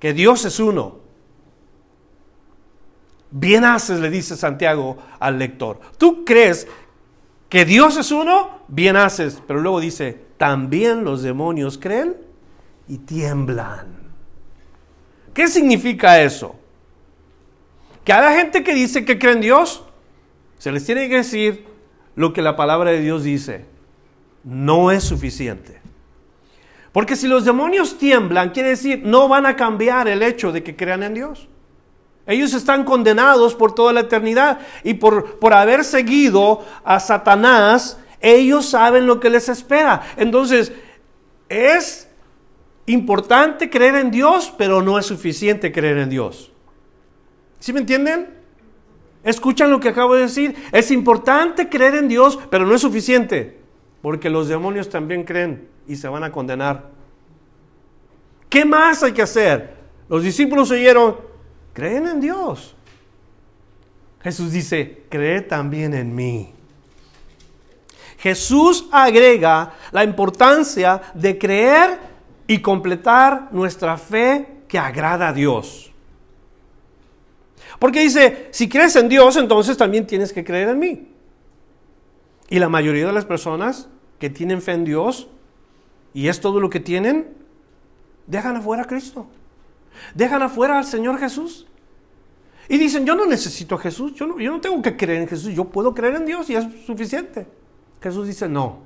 que 0.00 0.12
Dios 0.12 0.44
es 0.44 0.58
uno. 0.58 1.03
Bien 3.36 3.64
haces, 3.64 3.98
le 3.98 4.10
dice 4.10 4.36
Santiago 4.36 4.96
al 5.18 5.40
lector. 5.40 5.80
¿Tú 5.98 6.24
crees 6.24 6.68
que 7.48 7.64
Dios 7.64 7.96
es 7.96 8.12
uno? 8.12 8.60
Bien 8.68 8.94
haces. 8.94 9.42
Pero 9.44 9.60
luego 9.60 9.80
dice, 9.80 10.16
también 10.36 11.02
los 11.02 11.22
demonios 11.22 11.76
creen 11.76 12.14
y 12.86 12.98
tiemblan. 12.98 13.88
¿Qué 15.34 15.48
significa 15.48 16.22
eso? 16.22 16.54
Que 18.04 18.12
a 18.12 18.20
la 18.20 18.34
gente 18.34 18.62
que 18.62 18.72
dice 18.72 19.04
que 19.04 19.18
cree 19.18 19.32
en 19.32 19.40
Dios, 19.40 19.82
se 20.58 20.70
les 20.70 20.86
tiene 20.86 21.08
que 21.08 21.16
decir 21.16 21.66
lo 22.14 22.32
que 22.32 22.40
la 22.40 22.54
palabra 22.54 22.92
de 22.92 23.00
Dios 23.00 23.24
dice. 23.24 23.64
No 24.44 24.92
es 24.92 25.02
suficiente. 25.02 25.80
Porque 26.92 27.16
si 27.16 27.26
los 27.26 27.44
demonios 27.44 27.98
tiemblan, 27.98 28.50
quiere 28.50 28.68
decir, 28.68 29.02
no 29.04 29.26
van 29.26 29.44
a 29.44 29.56
cambiar 29.56 30.06
el 30.06 30.22
hecho 30.22 30.52
de 30.52 30.62
que 30.62 30.76
crean 30.76 31.02
en 31.02 31.14
Dios. 31.14 31.48
Ellos 32.26 32.54
están 32.54 32.84
condenados 32.84 33.54
por 33.54 33.74
toda 33.74 33.92
la 33.92 34.00
eternidad 34.00 34.60
y 34.82 34.94
por, 34.94 35.38
por 35.38 35.52
haber 35.52 35.84
seguido 35.84 36.64
a 36.82 36.98
Satanás, 37.00 37.98
ellos 38.20 38.66
saben 38.68 39.06
lo 39.06 39.20
que 39.20 39.28
les 39.30 39.48
espera. 39.48 40.02
Entonces, 40.16 40.72
es 41.48 42.08
importante 42.86 43.68
creer 43.68 43.96
en 43.96 44.10
Dios, 44.10 44.52
pero 44.56 44.82
no 44.82 44.98
es 44.98 45.06
suficiente 45.06 45.72
creer 45.72 45.98
en 45.98 46.10
Dios. 46.10 46.50
¿Sí 47.58 47.72
me 47.72 47.80
entienden? 47.80 48.34
¿Escuchan 49.22 49.70
lo 49.70 49.80
que 49.80 49.88
acabo 49.88 50.14
de 50.14 50.22
decir? 50.22 50.54
Es 50.72 50.90
importante 50.90 51.68
creer 51.68 51.94
en 51.94 52.08
Dios, 52.08 52.38
pero 52.50 52.66
no 52.66 52.74
es 52.74 52.82
suficiente, 52.82 53.58
porque 54.02 54.28
los 54.28 54.48
demonios 54.48 54.90
también 54.90 55.24
creen 55.24 55.68
y 55.86 55.96
se 55.96 56.08
van 56.08 56.24
a 56.24 56.32
condenar. 56.32 56.90
¿Qué 58.50 58.64
más 58.64 59.02
hay 59.02 59.12
que 59.12 59.22
hacer? 59.22 59.74
Los 60.08 60.22
discípulos 60.22 60.70
oyeron, 60.70 61.16
creen 61.74 62.06
en 62.06 62.20
Dios. 62.20 62.74
Jesús 64.22 64.52
dice, 64.52 65.04
cree 65.10 65.42
también 65.42 65.92
en 65.92 66.14
mí. 66.14 66.50
Jesús 68.16 68.86
agrega 68.90 69.74
la 69.92 70.02
importancia 70.02 71.02
de 71.12 71.36
creer 71.36 71.98
y 72.46 72.60
completar 72.60 73.48
nuestra 73.52 73.98
fe 73.98 74.62
que 74.66 74.78
agrada 74.78 75.28
a 75.28 75.32
Dios. 75.34 75.92
Porque 77.78 78.00
dice, 78.00 78.48
si 78.50 78.66
crees 78.66 78.96
en 78.96 79.10
Dios, 79.10 79.36
entonces 79.36 79.76
también 79.76 80.06
tienes 80.06 80.32
que 80.32 80.42
creer 80.42 80.70
en 80.70 80.78
mí. 80.78 81.08
Y 82.48 82.58
la 82.58 82.70
mayoría 82.70 83.06
de 83.06 83.12
las 83.12 83.26
personas 83.26 83.88
que 84.18 84.30
tienen 84.30 84.62
fe 84.62 84.72
en 84.72 84.84
Dios, 84.86 85.28
y 86.14 86.28
es 86.28 86.40
todo 86.40 86.60
lo 86.60 86.70
que 86.70 86.80
tienen, 86.80 87.28
dejan 88.26 88.56
afuera 88.56 88.84
a 88.84 88.86
Cristo. 88.86 89.26
Dejan 90.14 90.42
afuera 90.42 90.78
al 90.78 90.84
Señor 90.84 91.18
Jesús. 91.18 91.66
Y 92.68 92.78
dicen, 92.78 93.04
yo 93.04 93.14
no 93.14 93.26
necesito 93.26 93.74
a 93.74 93.78
Jesús, 93.78 94.14
yo 94.14 94.26
no, 94.26 94.38
yo 94.38 94.50
no 94.50 94.60
tengo 94.60 94.80
que 94.80 94.96
creer 94.96 95.22
en 95.22 95.28
Jesús, 95.28 95.54
yo 95.54 95.66
puedo 95.66 95.94
creer 95.94 96.14
en 96.14 96.26
Dios 96.26 96.48
y 96.48 96.56
es 96.56 96.64
suficiente. 96.86 97.46
Jesús 98.00 98.26
dice, 98.26 98.48
no. 98.48 98.78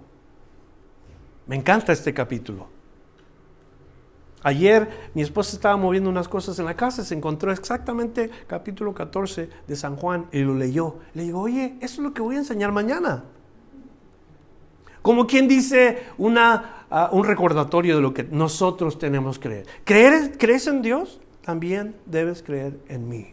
Me 1.46 1.56
encanta 1.56 1.92
este 1.92 2.12
capítulo. 2.12 2.66
Ayer 4.42 5.10
mi 5.14 5.22
esposa 5.22 5.56
estaba 5.56 5.76
moviendo 5.76 6.08
unas 6.10 6.28
cosas 6.28 6.58
en 6.58 6.64
la 6.64 6.74
casa, 6.74 7.04
se 7.04 7.14
encontró 7.14 7.50
exactamente 7.50 8.30
capítulo 8.46 8.94
14 8.94 9.48
de 9.66 9.76
San 9.76 9.96
Juan 9.96 10.26
y 10.30 10.40
lo 10.40 10.54
leyó. 10.54 10.98
Le 11.14 11.24
digo, 11.24 11.40
oye, 11.40 11.76
eso 11.80 11.94
es 11.94 11.98
lo 11.98 12.14
que 12.14 12.22
voy 12.22 12.36
a 12.36 12.38
enseñar 12.38 12.70
mañana. 12.70 13.24
Como 15.08 15.26
quien 15.26 15.48
dice 15.48 16.02
una, 16.18 16.84
ah, 16.90 17.08
un 17.12 17.24
recordatorio 17.24 17.96
de 17.96 18.02
lo 18.02 18.12
que 18.12 18.24
nosotros 18.24 18.98
tenemos 18.98 19.38
que 19.38 19.48
creer. 19.48 19.66
¿Creer. 19.82 20.36
¿Crees 20.36 20.66
en 20.66 20.82
Dios? 20.82 21.18
También 21.40 21.96
debes 22.04 22.42
creer 22.42 22.78
en 22.88 23.08
mí. 23.08 23.28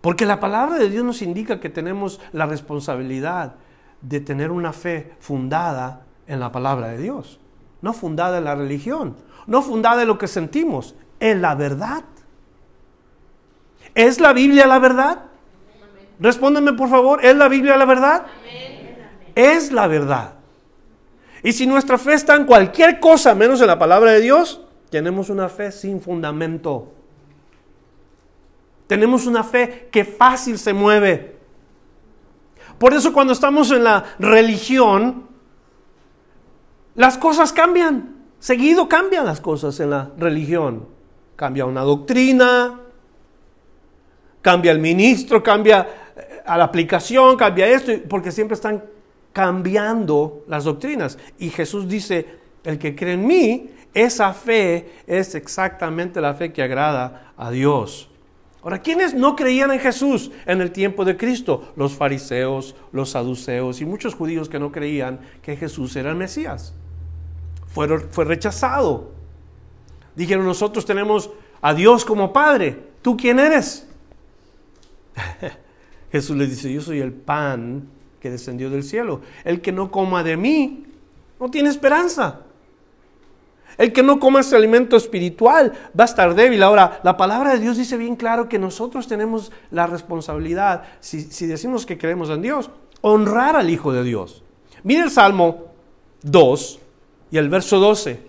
Porque 0.00 0.24
la 0.24 0.38
palabra 0.38 0.78
de 0.78 0.88
Dios 0.90 1.04
nos 1.04 1.22
indica 1.22 1.58
que 1.58 1.70
tenemos 1.70 2.20
la 2.30 2.46
responsabilidad 2.46 3.56
de 4.00 4.20
tener 4.20 4.52
una 4.52 4.72
fe 4.72 5.14
fundada 5.18 6.06
en 6.28 6.38
la 6.38 6.52
palabra 6.52 6.86
de 6.86 6.98
Dios. 6.98 7.40
no 7.82 7.94
fundada 7.94 8.38
en 8.38 8.44
la 8.44 8.54
religión, 8.54 9.16
no 9.48 9.60
fundada 9.60 10.02
en 10.02 10.06
lo 10.08 10.18
que 10.18 10.28
sentimos, 10.28 10.94
en 11.18 11.42
la 11.42 11.56
verdad. 11.56 12.04
¿Es 13.96 14.20
la 14.20 14.32
Biblia 14.32 14.68
la 14.68 14.78
verdad? 14.78 15.24
Respóndeme 16.20 16.74
por 16.74 16.88
favor, 16.88 17.24
¿es 17.24 17.34
la 17.34 17.48
Biblia 17.48 17.76
la 17.76 17.86
verdad? 17.86 18.26
Es 19.34 19.72
la 19.72 19.86
verdad. 19.86 20.34
Y 21.42 21.52
si 21.52 21.66
nuestra 21.66 21.98
fe 21.98 22.14
está 22.14 22.36
en 22.36 22.46
cualquier 22.46 23.00
cosa 23.00 23.34
menos 23.34 23.60
en 23.60 23.66
la 23.66 23.78
palabra 23.78 24.12
de 24.12 24.20
Dios, 24.20 24.62
tenemos 24.90 25.28
una 25.28 25.48
fe 25.48 25.72
sin 25.72 26.00
fundamento. 26.00 26.92
Tenemos 28.86 29.26
una 29.26 29.44
fe 29.44 29.88
que 29.90 30.04
fácil 30.04 30.58
se 30.58 30.72
mueve. 30.72 31.36
Por 32.78 32.94
eso 32.94 33.12
cuando 33.12 33.32
estamos 33.32 33.70
en 33.70 33.84
la 33.84 34.04
religión, 34.18 35.26
las 36.94 37.18
cosas 37.18 37.52
cambian. 37.52 38.14
Seguido 38.38 38.88
cambian 38.88 39.26
las 39.26 39.40
cosas 39.40 39.78
en 39.80 39.90
la 39.90 40.10
religión. 40.16 40.86
Cambia 41.36 41.66
una 41.66 41.80
doctrina, 41.82 42.80
cambia 44.42 44.72
el 44.72 44.78
ministro, 44.78 45.42
cambia 45.42 45.88
eh, 46.16 46.42
a 46.46 46.56
la 46.56 46.64
aplicación, 46.64 47.36
cambia 47.36 47.66
esto, 47.66 47.92
porque 48.08 48.30
siempre 48.30 48.54
están 48.54 48.84
cambiando 49.34 50.44
las 50.48 50.64
doctrinas. 50.64 51.18
Y 51.38 51.50
Jesús 51.50 51.86
dice, 51.86 52.38
el 52.64 52.78
que 52.78 52.96
cree 52.96 53.14
en 53.14 53.26
mí, 53.26 53.70
esa 53.92 54.32
fe 54.32 54.92
es 55.06 55.34
exactamente 55.34 56.22
la 56.22 56.32
fe 56.32 56.52
que 56.52 56.62
agrada 56.62 57.34
a 57.36 57.50
Dios. 57.50 58.08
Ahora, 58.62 58.80
¿quiénes 58.80 59.12
no 59.12 59.36
creían 59.36 59.72
en 59.72 59.80
Jesús 59.80 60.30
en 60.46 60.62
el 60.62 60.70
tiempo 60.70 61.04
de 61.04 61.18
Cristo? 61.18 61.72
Los 61.76 61.92
fariseos, 61.92 62.74
los 62.92 63.10
saduceos 63.10 63.82
y 63.82 63.84
muchos 63.84 64.14
judíos 64.14 64.48
que 64.48 64.58
no 64.58 64.72
creían 64.72 65.20
que 65.42 65.56
Jesús 65.56 65.94
era 65.96 66.08
el 66.08 66.16
Mesías. 66.16 66.72
Fue, 67.66 67.98
fue 67.98 68.24
rechazado. 68.24 69.12
Dijeron, 70.16 70.46
nosotros 70.46 70.86
tenemos 70.86 71.30
a 71.60 71.74
Dios 71.74 72.04
como 72.04 72.32
Padre. 72.32 72.78
¿Tú 73.02 73.16
quién 73.16 73.38
eres? 73.38 73.86
Jesús 76.12 76.36
les 76.36 76.48
dice, 76.48 76.72
yo 76.72 76.80
soy 76.80 77.00
el 77.00 77.12
pan 77.12 77.88
que 78.24 78.30
descendió 78.30 78.70
del 78.70 78.84
cielo. 78.84 79.20
El 79.44 79.60
que 79.60 79.70
no 79.70 79.90
coma 79.90 80.22
de 80.22 80.38
mí 80.38 80.86
no 81.38 81.50
tiene 81.50 81.68
esperanza. 81.68 82.40
El 83.76 83.92
que 83.92 84.02
no 84.02 84.18
coma 84.18 84.40
ese 84.40 84.56
alimento 84.56 84.96
espiritual 84.96 85.74
va 85.90 86.04
a 86.04 86.06
estar 86.06 86.34
débil. 86.34 86.62
Ahora, 86.62 87.00
la 87.02 87.18
palabra 87.18 87.52
de 87.52 87.58
Dios 87.58 87.76
dice 87.76 87.98
bien 87.98 88.16
claro 88.16 88.48
que 88.48 88.58
nosotros 88.58 89.06
tenemos 89.08 89.52
la 89.70 89.86
responsabilidad, 89.86 90.84
si, 91.00 91.46
decimos 91.46 91.84
que 91.84 91.98
creemos 91.98 92.30
en 92.30 92.40
Dios, 92.40 92.70
honrar 93.02 93.56
al 93.56 93.68
Hijo 93.68 93.92
de 93.92 94.04
Dios. 94.04 94.42
Mire 94.84 95.02
el 95.02 95.10
Salmo 95.10 95.66
2 96.22 96.80
y 97.30 97.36
el 97.36 97.50
verso 97.50 97.78
12. 97.78 98.22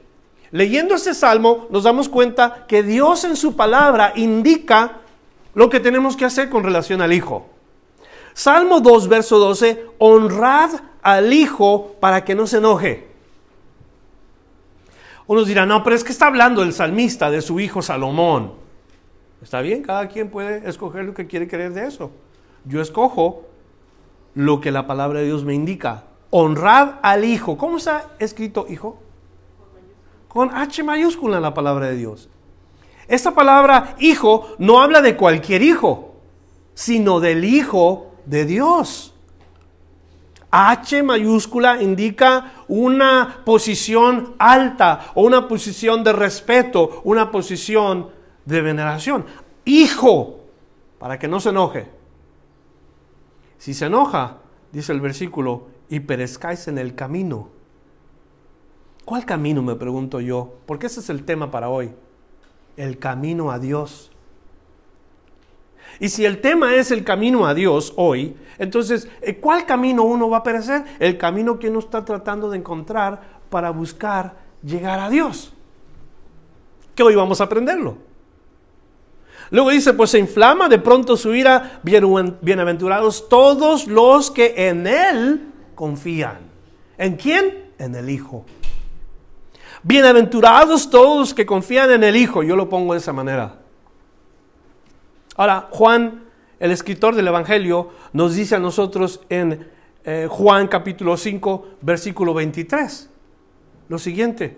Leyendo 0.51 0.95
ese 0.95 1.13
salmo 1.13 1.67
nos 1.69 1.83
damos 1.83 2.09
cuenta 2.09 2.65
que 2.67 2.83
Dios 2.83 3.23
en 3.23 3.37
su 3.37 3.55
palabra 3.55 4.11
indica 4.17 4.99
lo 5.53 5.69
que 5.69 5.79
tenemos 5.79 6.17
que 6.17 6.25
hacer 6.25 6.49
con 6.49 6.65
relación 6.65 7.01
al 7.01 7.13
Hijo. 7.13 7.54
Salmo 8.35 8.81
2, 8.81 9.07
verso 9.07 9.39
12, 9.39 9.85
honrad 9.97 10.71
al 11.01 11.31
Hijo 11.31 11.95
para 12.01 12.25
que 12.25 12.35
no 12.35 12.45
se 12.45 12.57
enoje. 12.57 13.07
Unos 15.25 15.47
dirán, 15.47 15.69
no, 15.69 15.85
pero 15.85 15.95
es 15.95 16.03
que 16.03 16.11
está 16.11 16.27
hablando 16.27 16.61
el 16.61 16.73
salmista 16.73 17.31
de 17.31 17.41
su 17.41 17.61
hijo 17.61 17.81
Salomón. 17.81 18.51
Está 19.41 19.61
bien, 19.61 19.83
cada 19.83 20.09
quien 20.09 20.29
puede 20.29 20.67
escoger 20.69 21.05
lo 21.05 21.13
que 21.13 21.27
quiere 21.27 21.47
creer 21.47 21.71
de 21.71 21.87
eso. 21.87 22.11
Yo 22.65 22.81
escojo 22.81 23.45
lo 24.33 24.59
que 24.59 24.69
la 24.69 24.85
palabra 24.85 25.19
de 25.19 25.27
Dios 25.27 25.45
me 25.45 25.53
indica. 25.53 26.03
Honrad 26.29 26.95
al 27.03 27.23
hijo. 27.23 27.57
¿Cómo 27.57 27.77
está 27.77 28.11
escrito 28.19 28.65
hijo? 28.69 28.99
Con 30.27 30.53
H 30.53 30.83
mayúscula 30.83 31.37
en 31.37 31.43
la 31.43 31.53
palabra 31.53 31.87
de 31.87 31.95
Dios. 31.95 32.27
Esta 33.07 33.33
palabra 33.33 33.95
hijo 33.99 34.45
no 34.57 34.81
habla 34.81 35.01
de 35.01 35.15
cualquier 35.15 35.61
hijo, 35.61 36.15
sino 36.73 37.21
del 37.21 37.45
hijo 37.45 38.11
de 38.25 38.45
Dios. 38.45 39.13
H 40.51 41.03
mayúscula 41.03 41.81
indica 41.81 42.53
una 42.67 43.41
posición 43.43 44.35
alta 44.39 45.11
o 45.13 45.23
una 45.23 45.47
posición 45.47 46.03
de 46.03 46.13
respeto, 46.13 47.01
una 47.03 47.29
posición 47.29 48.09
de 48.45 48.61
veneración. 48.61 49.25
Hijo, 49.65 50.39
para 50.97 51.19
que 51.19 51.27
no 51.27 51.39
se 51.39 51.49
enoje. 51.49 51.89
Si 53.57 53.73
se 53.73 53.87
enoja, 53.87 54.37
dice 54.71 54.93
el 54.93 55.01
versículo, 55.01 55.67
y 55.89 55.99
perezcáis 55.99 56.67
en 56.67 56.77
el 56.77 56.95
camino. 56.95 57.49
¿Cuál 59.03 59.25
camino? 59.25 59.61
Me 59.61 59.75
pregunto 59.75 60.21
yo, 60.21 60.55
porque 60.65 60.87
ese 60.87 60.99
es 60.99 61.09
el 61.09 61.25
tema 61.25 61.51
para 61.51 61.69
hoy. 61.69 61.91
El 62.77 62.97
camino 62.97 63.51
a 63.51 63.59
Dios. 63.59 64.11
Y 65.99 66.09
si 66.09 66.25
el 66.25 66.41
tema 66.41 66.75
es 66.75 66.91
el 66.91 67.03
camino 67.03 67.45
a 67.45 67.53
Dios 67.53 67.93
hoy, 67.95 68.35
entonces, 68.57 69.07
eh, 69.21 69.37
¿cuál 69.37 69.65
camino 69.65 70.03
uno 70.03 70.29
va 70.29 70.37
a 70.37 70.43
perecer? 70.43 70.83
El 70.99 71.17
camino 71.17 71.59
que 71.59 71.69
uno 71.69 71.79
está 71.79 72.03
tratando 72.05 72.49
de 72.49 72.57
encontrar 72.57 73.21
para 73.49 73.69
buscar 73.69 74.35
llegar 74.63 74.99
a 74.99 75.09
Dios. 75.09 75.53
Que 76.93 77.03
hoy 77.03 77.15
vamos 77.15 77.41
a 77.41 77.45
aprenderlo. 77.45 77.97
Luego 79.51 79.69
dice, 79.69 79.93
pues 79.93 80.09
se 80.09 80.19
inflama 80.19 80.67
de 80.69 80.79
pronto 80.79 81.15
su 81.17 81.33
ira, 81.33 81.79
bienaventurados 81.83 83.29
todos 83.29 83.87
los 83.87 84.31
que 84.31 84.53
en 84.69 84.87
Él 84.87 85.51
confían. 85.75 86.39
¿En 86.97 87.15
quién? 87.15 87.71
En 87.77 87.95
el 87.95 88.09
Hijo. 88.09 88.45
Bienaventurados 89.83 90.89
todos 90.89 91.19
los 91.19 91.33
que 91.33 91.45
confían 91.45 91.91
en 91.91 92.03
el 92.03 92.15
Hijo. 92.15 92.41
Yo 92.41 92.55
lo 92.55 92.69
pongo 92.69 92.93
de 92.93 92.99
esa 92.99 93.13
manera. 93.13 93.64
Ahora, 95.35 95.67
Juan, 95.71 96.23
el 96.59 96.71
escritor 96.71 97.15
del 97.15 97.27
Evangelio, 97.27 97.91
nos 98.13 98.35
dice 98.35 98.55
a 98.55 98.59
nosotros 98.59 99.21
en 99.29 99.67
eh, 100.05 100.27
Juan 100.29 100.67
capítulo 100.67 101.17
5, 101.17 101.67
versículo 101.81 102.33
23, 102.33 103.09
lo 103.89 103.99
siguiente, 103.99 104.57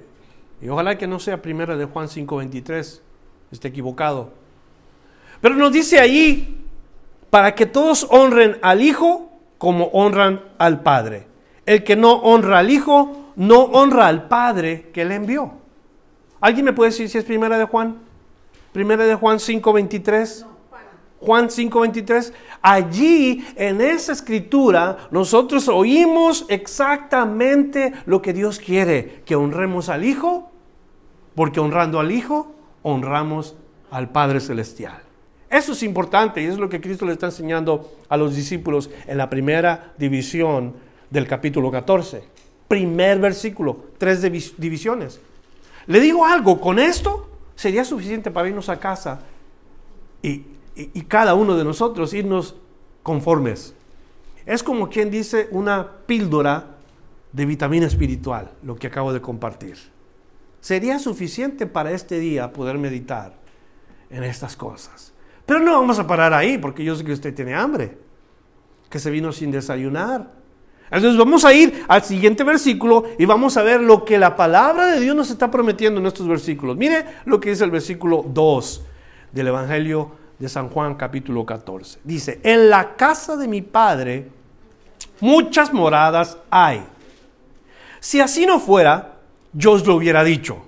y 0.62 0.70
ojalá 0.70 0.98
que 0.98 1.08
no 1.08 1.20
sea 1.20 1.42
primera 1.42 1.76
de 1.76 1.86
Juan 1.86 2.08
5, 2.08 2.38
23, 2.38 3.02
esté 3.52 3.68
equivocado, 3.70 4.32
pero 5.42 5.56
nos 5.56 5.72
dice 5.72 6.00
ahí, 6.00 6.66
para 7.30 7.56
que 7.56 7.66
todos 7.66 8.08
honren 8.10 8.58
al 8.62 8.82
Hijo 8.82 9.30
como 9.58 9.86
honran 9.86 10.44
al 10.58 10.82
Padre. 10.82 11.28
El 11.66 11.84
que 11.84 11.96
no 11.96 12.14
honra 12.14 12.60
al 12.60 12.70
Hijo, 12.70 13.32
no 13.36 13.64
honra 13.64 14.08
al 14.08 14.28
Padre 14.28 14.90
que 14.94 15.06
le 15.06 15.16
envió. 15.16 15.54
¿Alguien 16.40 16.66
me 16.66 16.74
puede 16.74 16.92
decir 16.92 17.10
si 17.10 17.18
es 17.18 17.26
primera 17.26 17.58
de 17.58 17.66
Juan? 17.66 17.98
Primera 18.72 19.06
de 19.06 19.16
Juan 19.16 19.40
5, 19.40 19.74
23. 19.74 20.46
Juan 21.20 21.50
5:23, 21.50 22.34
allí 22.62 23.46
en 23.56 23.82
esa 23.82 24.14
escritura 24.14 25.10
nosotros 25.12 25.68
oímos 25.68 26.46
exactamente 26.48 27.94
lo 28.06 28.22
que 28.22 28.34
Dios 28.34 28.60
quiere, 28.60 29.24
que 29.26 29.36
honremos 29.36 29.90
al 29.90 30.06
Hijo, 30.06 30.52
porque 31.36 31.60
honrando 31.60 32.00
al 32.00 32.12
Hijo, 32.12 32.54
honramos 32.84 33.56
al 33.90 34.10
Padre 34.10 34.40
Celestial. 34.40 35.02
Eso 35.50 35.72
es 35.72 35.84
importante 35.84 36.42
y 36.42 36.46
es 36.46 36.58
lo 36.58 36.68
que 36.68 36.82
Cristo 36.82 37.06
le 37.06 37.14
está 37.14 37.28
enseñando 37.28 37.90
a 38.10 38.18
los 38.18 38.36
discípulos 38.36 38.90
en 39.08 39.18
la 39.18 39.30
primera 39.30 39.94
división 39.98 40.74
del 41.10 41.26
capítulo 41.26 41.72
14. 41.72 42.24
Primer 42.68 43.20
versículo, 43.20 43.86
tres 43.98 44.22
divisiones. 44.22 45.22
Le 45.86 46.02
digo 46.02 46.26
algo, 46.26 46.60
con 46.60 46.80
esto 46.80 47.30
sería 47.56 47.86
suficiente 47.86 48.30
para 48.30 48.50
irnos 48.50 48.68
a 48.68 48.78
casa 48.78 49.22
y 50.22 50.44
y, 50.78 51.02
cada 51.04 51.34
uno 51.34 51.58
de 51.58 51.64
nosotros 51.64 52.14
irnos 52.14 52.56
conformes. 53.04 53.74
Es 54.46 54.64
como 54.64 54.90
quien 54.90 55.10
dice 55.10 55.48
una 55.52 55.88
píldora 56.06 56.78
de 57.34 57.46
vitamina 57.46 57.88
espiritual, 57.88 58.52
lo 58.64 58.76
que 58.76 58.88
acabo 58.88 59.12
de 59.12 59.22
compartir. 59.22 59.78
Sería 60.62 61.00
suficiente 61.00 61.66
para 61.66 61.92
este 61.92 62.20
día 62.20 62.52
poder 62.54 62.78
meditar 62.78 63.34
en 64.10 64.24
estas 64.24 64.56
cosas. 64.56 65.14
Pero 65.46 65.60
no 65.60 65.74
vamos 65.74 65.98
a 66.00 66.06
parar 66.06 66.34
ahí, 66.34 66.58
porque 66.58 66.84
yo 66.84 66.96
sé 66.96 67.04
que 67.04 67.14
usted 67.14 67.34
tiene 67.34 67.56
hambre, 67.56 67.98
que 68.90 69.00
se 69.00 69.10
vino 69.10 69.32
sin 69.32 69.52
desayunar. 69.52 70.32
Entonces 70.90 71.18
vamos 71.18 71.44
a 71.44 71.54
ir 71.54 71.84
al 71.88 72.04
siguiente 72.04 72.44
versículo 72.44 73.06
y 73.18 73.26
vamos 73.26 73.58
a 73.58 73.64
ver 73.64 73.82
lo 73.82 74.06
que 74.06 74.18
la 74.18 74.36
palabra 74.36 74.88
de 74.88 75.02
Dios 75.02 75.16
nos 75.16 75.30
está 75.30 75.52
prometiendo 75.52 76.00
en 76.00 76.06
estos 76.06 76.28
versículos. 76.28 76.78
Mire 76.78 77.06
lo 77.26 77.40
que 77.40 77.50
dice 77.50 77.66
el 77.66 77.72
versículo 77.72 78.24
2 78.28 78.86
del 79.34 79.48
Evangelio 79.48 80.12
de 80.40 80.50
San 80.50 80.70
Juan 80.70 80.96
capítulo 80.96 81.46
14. 81.46 82.00
Dice, 82.04 82.40
en 82.44 82.70
la 82.70 82.96
casa 82.96 83.36
de 83.36 83.48
mi 83.48 83.62
padre 83.62 84.30
muchas 85.20 85.74
moradas 85.74 86.38
hay. 86.50 86.84
Si 88.00 88.20
así 88.20 88.46
no 88.46 88.60
fuera, 88.60 89.16
yo 89.54 89.72
os 89.72 89.86
lo 89.86 89.96
hubiera 89.96 90.24
dicho. 90.24 90.64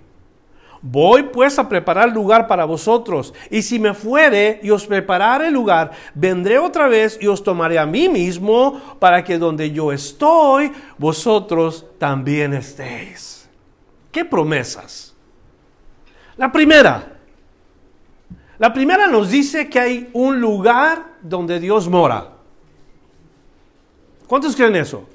Voy 0.81 1.23
pues 1.23 1.59
a 1.59 1.67
preparar 1.67 2.09
lugar 2.09 2.47
para 2.47 2.63
vosotros, 2.63 3.33
y 3.49 3.61
si 3.61 3.79
me 3.79 3.93
fuere 3.93 4.61
y 4.63 4.69
os 4.69 4.87
preparare 4.87 5.51
lugar, 5.51 5.91
vendré 6.15 6.57
otra 6.57 6.87
vez 6.87 7.17
y 7.21 7.27
os 7.27 7.43
tomaré 7.43 7.77
a 7.77 7.85
mí 7.85 8.07
mismo, 8.07 8.97
para 8.97 9.23
que 9.23 9.37
donde 9.37 9.71
yo 9.71 9.91
estoy, 9.91 10.71
vosotros 10.97 11.85
también 11.97 12.53
estéis. 12.53 13.49
¿Qué 14.09 14.23
promesas? 14.23 15.13
La 16.37 16.49
primera, 16.49 17.18
la 18.59 18.73
primera 18.73 19.07
nos 19.07 19.31
dice 19.31 19.69
que 19.69 19.79
hay 19.79 20.09
un 20.13 20.39
lugar 20.39 21.17
donde 21.21 21.59
Dios 21.59 21.87
mora. 21.87 22.33
¿Cuántos 24.27 24.55
creen 24.55 24.75
eso? 24.75 25.07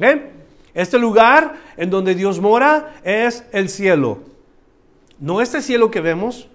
¿Eh? 0.00 0.30
Este 0.74 0.98
lugar 0.98 1.54
en 1.76 1.88
donde 1.88 2.14
Dios 2.14 2.40
mora 2.40 2.96
es 3.02 3.44
el 3.52 3.68
cielo. 3.68 4.18
No 5.18 5.40
este 5.40 5.62
cielo 5.62 5.90
que 5.90 6.00
vemos, 6.00 6.48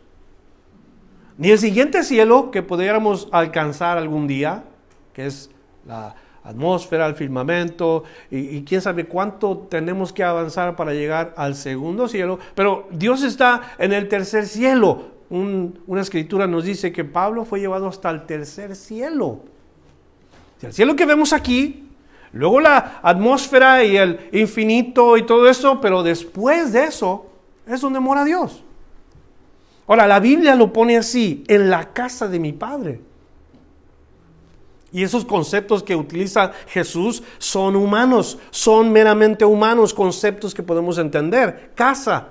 ni 1.37 1.51
el 1.51 1.59
siguiente 1.59 2.03
cielo 2.03 2.51
que 2.51 2.63
pudiéramos 2.63 3.27
alcanzar 3.31 3.97
algún 3.97 4.27
día, 4.27 4.63
que 5.13 5.25
es 5.25 5.49
la 5.85 6.15
atmósfera, 6.43 7.07
el 7.07 7.15
firmamento, 7.15 8.03
y, 8.29 8.63
quién 8.63 8.81
sabe 8.81 9.05
cuánto 9.05 9.57
tenemos 9.69 10.13
que 10.13 10.23
avanzar 10.23 10.75
para 10.75 10.93
llegar 10.93 11.33
al 11.37 11.55
segundo 11.55 12.07
cielo, 12.07 12.39
pero 12.53 12.87
Dios 12.91 13.23
está 13.23 13.73
en 13.79 13.93
el 13.93 14.07
tercer 14.07 14.45
cielo. 14.45 15.14
Una 15.29 16.01
escritura 16.01 16.47
nos 16.47 16.65
dice 16.65 16.91
que 16.91 17.03
Pablo 17.03 17.45
fue 17.45 17.59
llevado 17.59 17.87
hasta 17.87 18.09
el 18.09 18.25
tercer 18.25 18.75
cielo. 18.75 19.39
El 20.61 20.73
cielo 20.73 20.95
que 20.95 21.05
vemos 21.05 21.33
aquí, 21.33 21.89
luego 22.31 22.59
la 22.59 22.99
atmósfera 23.01 23.83
y 23.83 23.97
el 23.97 24.29
infinito 24.31 25.17
y 25.17 25.23
todo 25.23 25.47
eso, 25.49 25.81
pero 25.81 26.03
después 26.03 26.73
de 26.73 26.85
eso 26.85 27.27
es 27.67 27.81
donde 27.81 27.99
mora 27.99 28.23
Dios. 28.23 28.63
Ahora, 29.87 30.07
la 30.07 30.19
Biblia 30.19 30.55
lo 30.55 30.73
pone 30.73 30.97
así, 30.97 31.43
en 31.47 31.69
la 31.69 31.93
casa 31.93 32.27
de 32.27 32.39
mi 32.39 32.53
Padre. 32.53 33.01
Y 34.91 35.03
esos 35.03 35.25
conceptos 35.25 35.83
que 35.83 35.95
utiliza 35.95 36.53
Jesús 36.67 37.21
son 37.37 37.75
humanos, 37.75 38.39
son 38.49 38.91
meramente 38.91 39.43
humanos, 39.43 39.93
conceptos 39.93 40.53
que 40.53 40.63
podemos 40.63 40.97
entender. 40.97 41.71
Casa. 41.75 42.29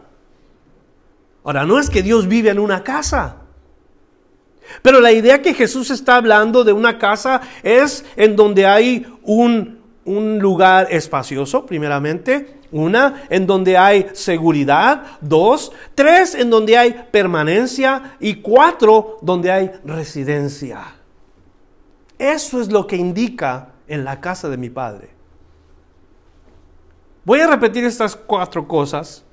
Ahora, 1.45 1.67
no 1.67 1.79
es 1.79 1.91
que 1.91 2.03
Dios 2.03 2.27
vive 2.27 2.51
en 2.51 2.59
una 2.59 2.83
casa. 2.83 3.37
Pero 4.83 5.01
la 5.01 5.13
idea 5.13 5.43
que 5.43 5.53
Jesús 5.55 5.91
está 5.91 6.17
hablando 6.17 6.65
de 6.65 6.73
una 6.73 6.99
casa 6.99 7.43
es 7.63 8.05
en 8.17 8.35
donde 8.35 8.67
hay 8.67 9.07
un, 9.23 9.79
un 10.05 10.39
lugar 10.39 10.89
espacioso, 10.91 11.67
primeramente. 11.67 12.61
Una, 12.73 13.25
en 13.29 13.47
donde 13.47 13.77
hay 13.77 14.07
seguridad. 14.15 15.05
Dos, 15.21 15.71
tres, 15.95 16.35
en 16.35 16.49
donde 16.49 16.79
hay 16.79 17.09
permanencia. 17.13 18.17
Y 18.21 18.37
cuatro, 18.37 19.19
donde 19.21 19.53
hay 19.53 19.71
residencia. 19.85 20.97
Eso 22.19 22.61
es 22.61 22.73
lo 22.73 22.87
que 22.87 22.97
indica 22.97 23.75
en 23.87 24.03
la 24.03 24.21
casa 24.21 24.49
de 24.49 24.57
mi 24.57 24.71
Padre. 24.71 25.11
Voy 27.25 27.41
a 27.41 27.47
repetir 27.47 27.85
estas 27.85 28.17
cuatro 28.17 28.67
cosas. 28.67 29.25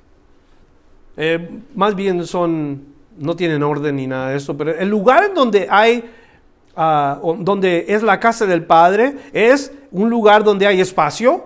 Eh, 1.23 1.61
más 1.75 1.93
bien 1.93 2.25
son, 2.25 2.83
no 3.19 3.35
tienen 3.35 3.61
orden 3.61 3.95
ni 3.95 4.07
nada 4.07 4.29
de 4.29 4.37
eso, 4.37 4.57
pero 4.57 4.71
el 4.71 4.89
lugar 4.89 5.25
en 5.25 5.35
donde 5.35 5.67
hay, 5.69 6.03
ah, 6.75 7.19
donde 7.41 7.85
es 7.89 8.01
la 8.01 8.19
casa 8.19 8.47
del 8.47 8.65
Padre, 8.65 9.17
es 9.31 9.71
un 9.91 10.09
lugar 10.09 10.43
donde 10.43 10.65
hay 10.65 10.81
espacio, 10.81 11.43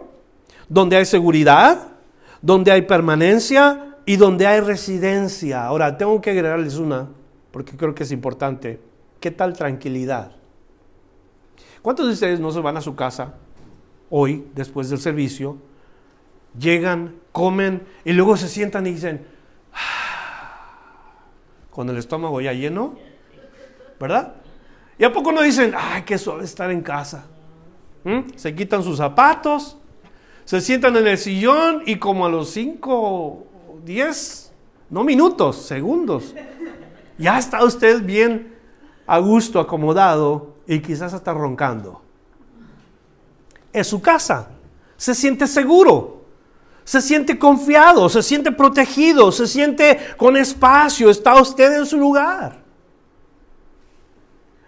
donde 0.70 0.96
hay 0.96 1.04
seguridad, 1.04 1.90
donde 2.42 2.72
hay 2.72 2.84
permanencia 2.84 3.98
y 4.06 4.16
donde 4.16 4.48
hay 4.48 4.62
residencia. 4.62 5.66
Ahora, 5.66 5.98
tengo 5.98 6.22
que 6.22 6.30
agregarles 6.30 6.78
una, 6.78 7.10
porque 7.52 7.76
creo 7.76 7.94
que 7.94 8.04
es 8.04 8.14
importante. 8.14 8.80
¿Qué 9.20 9.32
tal 9.32 9.52
tranquilidad? 9.52 10.32
¿Cuántos 11.82 12.08
de 12.08 12.14
ustedes 12.14 12.40
no 12.40 12.50
se 12.54 12.62
van 12.62 12.78
a 12.78 12.82
su 12.82 12.96
casa 12.96 13.34
hoy, 14.10 14.48
después 14.56 14.90
del 14.90 15.00
servicio, 15.00 15.58
llegan, 16.58 17.16
comen 17.34 17.82
y 18.06 18.14
luego 18.14 18.38
se 18.38 18.48
sientan 18.48 18.88
y 18.88 18.92
dicen, 18.92 19.26
ah", 19.28 19.35
con 21.76 21.90
el 21.90 21.98
estómago 21.98 22.40
ya 22.40 22.54
lleno, 22.54 22.94
¿verdad? 24.00 24.36
¿Y 24.98 25.04
a 25.04 25.12
poco 25.12 25.34
no 25.34 25.42
dicen, 25.42 25.74
ay, 25.78 26.04
qué 26.04 26.18
suave 26.18 26.46
estar 26.46 26.72
en 26.72 26.82
casa? 26.82 27.26
¿Mm? 28.06 28.38
Se 28.38 28.56
quitan 28.56 28.82
sus 28.82 28.96
zapatos, 28.96 29.76
se 30.46 30.62
sientan 30.62 30.96
en 30.96 31.06
el 31.06 31.18
sillón 31.18 31.84
y 31.86 31.98
como 31.98 32.26
a 32.26 32.30
los 32.30 32.50
5, 32.52 33.48
10, 33.84 34.54
no 34.90 35.04
minutos, 35.04 35.64
segundos, 35.64 36.34
ya 37.18 37.38
está 37.38 37.62
usted 37.66 38.02
bien 38.06 38.56
a 39.06 39.20
gusto, 39.20 39.60
acomodado 39.60 40.56
y 40.66 40.80
quizás 40.80 41.14
hasta 41.14 41.34
roncando. 41.34 42.02
Es 43.74 43.88
su 43.88 44.02
casa. 44.02 44.48
Se 44.96 45.14
siente 45.14 45.46
seguro. 45.46 46.25
Se 46.86 47.02
siente 47.02 47.38
confiado, 47.38 48.08
se 48.08 48.24
siente 48.24 48.52
protegido, 48.52 49.32
se 49.32 49.48
siente 49.48 50.00
con 50.16 50.38
espacio, 50.38 51.10
está 51.10 51.36
usted 51.42 51.80
en 51.80 51.86
su 51.86 51.98
lugar. 51.98 52.64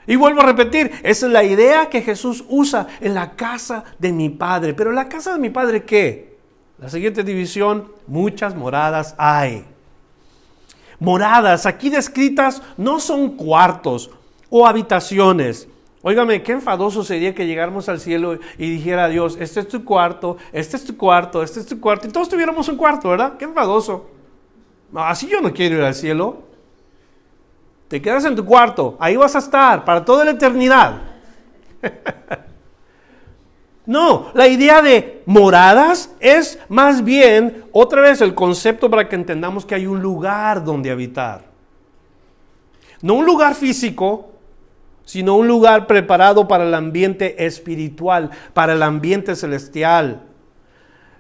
Y 0.08 0.16
vuelvo 0.16 0.42
a 0.42 0.46
repetir, 0.46 0.92
esa 1.04 1.28
es 1.28 1.32
la 1.32 1.44
idea 1.44 1.90
que 1.90 2.02
Jesús 2.02 2.44
usa 2.50 2.88
en 3.02 3.14
la 3.14 3.36
casa 3.36 3.84
de 4.00 4.12
mi 4.12 4.30
Padre. 4.30 4.74
Pero 4.74 4.90
en 4.90 4.96
la 4.96 5.08
casa 5.08 5.34
de 5.34 5.40
mi 5.40 5.52
Padre, 5.52 5.84
¿qué? 5.84 6.38
La 6.80 6.90
siguiente 6.90 7.24
división, 7.24 7.92
muchas 8.08 8.56
moradas 8.56 9.14
hay. 9.18 9.66
Moradas, 11.00 11.66
aquí 11.66 11.90
descritas, 11.90 12.64
no 12.78 13.00
son 13.00 13.36
cuartos 13.36 14.10
o 14.50 14.66
habitaciones. 14.66 15.68
Óigame, 16.04 16.44
qué 16.44 16.52
enfadoso 16.52 17.04
sería 17.04 17.34
que 17.34 17.48
llegáramos 17.48 17.90
al 17.90 18.00
cielo 18.00 18.38
y 18.58 18.70
dijera 18.70 19.06
a 19.06 19.10
Dios, 19.10 19.36
este 19.40 19.62
es 19.62 19.68
tu 19.68 19.84
cuarto, 19.84 20.38
este 20.52 20.78
es 20.78 20.86
tu 20.86 20.96
cuarto, 20.96 21.42
este 21.42 21.60
es 21.60 21.66
tu 21.66 21.80
cuarto, 21.80 22.08
y 22.08 22.12
todos 22.12 22.30
tuviéramos 22.30 22.70
un 22.70 22.78
cuarto, 22.78 23.10
¿verdad? 23.10 23.36
Qué 23.38 23.46
enfadoso. 23.46 24.06
Así 24.94 25.28
yo 25.28 25.42
no 25.42 25.52
quiero 25.52 25.78
ir 25.78 25.82
al 25.82 25.96
cielo. 25.96 26.44
Te 27.88 28.02
quedas 28.02 28.26
en 28.26 28.36
tu 28.36 28.46
cuarto, 28.46 28.96
ahí 29.00 29.16
vas 29.16 29.36
a 29.36 29.40
estar 29.40 29.86
para 29.86 30.06
toda 30.06 30.24
la 30.24 30.32
eternidad. 30.32 31.02
no, 33.86 34.30
la 34.34 34.48
idea 34.48 34.82
de 34.82 35.24
moradas 35.26 36.14
es 36.20 36.60
más 36.70 37.04
bien, 37.04 37.66
otra 37.72 38.02
vez, 38.02 38.22
el 38.22 38.36
concepto 38.36 38.90
para 38.90 39.10
que 39.10 39.16
entendamos 39.16 39.66
que 39.66 39.74
hay 39.74 39.88
un 39.88 40.02
lugar 40.02 40.64
donde 40.64 40.92
habitar. 40.92 41.46
No 43.02 43.16
un 43.16 43.26
lugar 43.26 43.56
físico, 43.56 44.37
sino 45.08 45.38
un 45.38 45.48
lugar 45.48 45.88
preparado 45.88 46.50
para 46.50 46.66
el 46.66 46.74
ambiente 46.74 47.46
espiritual, 47.46 48.30
para 48.54 48.74
el 48.74 48.84
ambiente 48.84 49.38
celestial. 49.38 50.22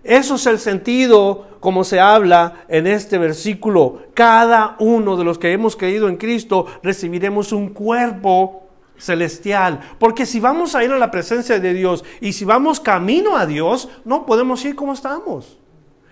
Eso 0.03 0.35
es 0.35 0.45
el 0.45 0.59
sentido 0.59 1.47
como 1.61 1.85
se 1.85 2.01
habla 2.01 2.65
en 2.67 2.85
este 2.85 3.17
versículo. 3.17 3.99
Cada 4.13 4.75
uno 4.79 5.15
de 5.15 5.23
los 5.23 5.39
que 5.39 5.53
hemos 5.53 5.77
creído 5.77 6.09
en 6.09 6.17
Cristo 6.17 6.65
recibiremos 6.83 7.53
un 7.53 7.69
cuerpo 7.69 8.67
celestial. 8.97 9.79
Porque 9.99 10.25
si 10.25 10.41
vamos 10.41 10.75
a 10.75 10.83
ir 10.83 10.91
a 10.91 10.99
la 10.99 11.09
presencia 11.09 11.57
de 11.57 11.73
Dios 11.73 12.03
y 12.19 12.33
si 12.33 12.43
vamos 12.43 12.81
camino 12.81 13.37
a 13.37 13.45
Dios, 13.45 13.87
no 14.03 14.25
podemos 14.25 14.65
ir 14.65 14.75
como 14.75 14.91
estamos. 14.91 15.57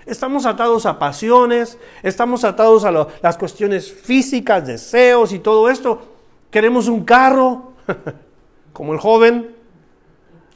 Estamos 0.06 0.46
atados 0.46 0.86
a 0.86 0.98
pasiones, 0.98 1.78
estamos 2.04 2.46
atados 2.46 2.86
a 2.86 3.08
las 3.22 3.38
cuestiones 3.38 3.92
físicas, 3.92 4.66
deseos 4.66 5.34
y 5.34 5.40
todo 5.40 5.70
esto 5.70 6.15
queremos 6.56 6.88
un 6.88 7.04
carro, 7.04 7.74
como 8.72 8.94
el 8.94 9.00
joven, 9.00 9.54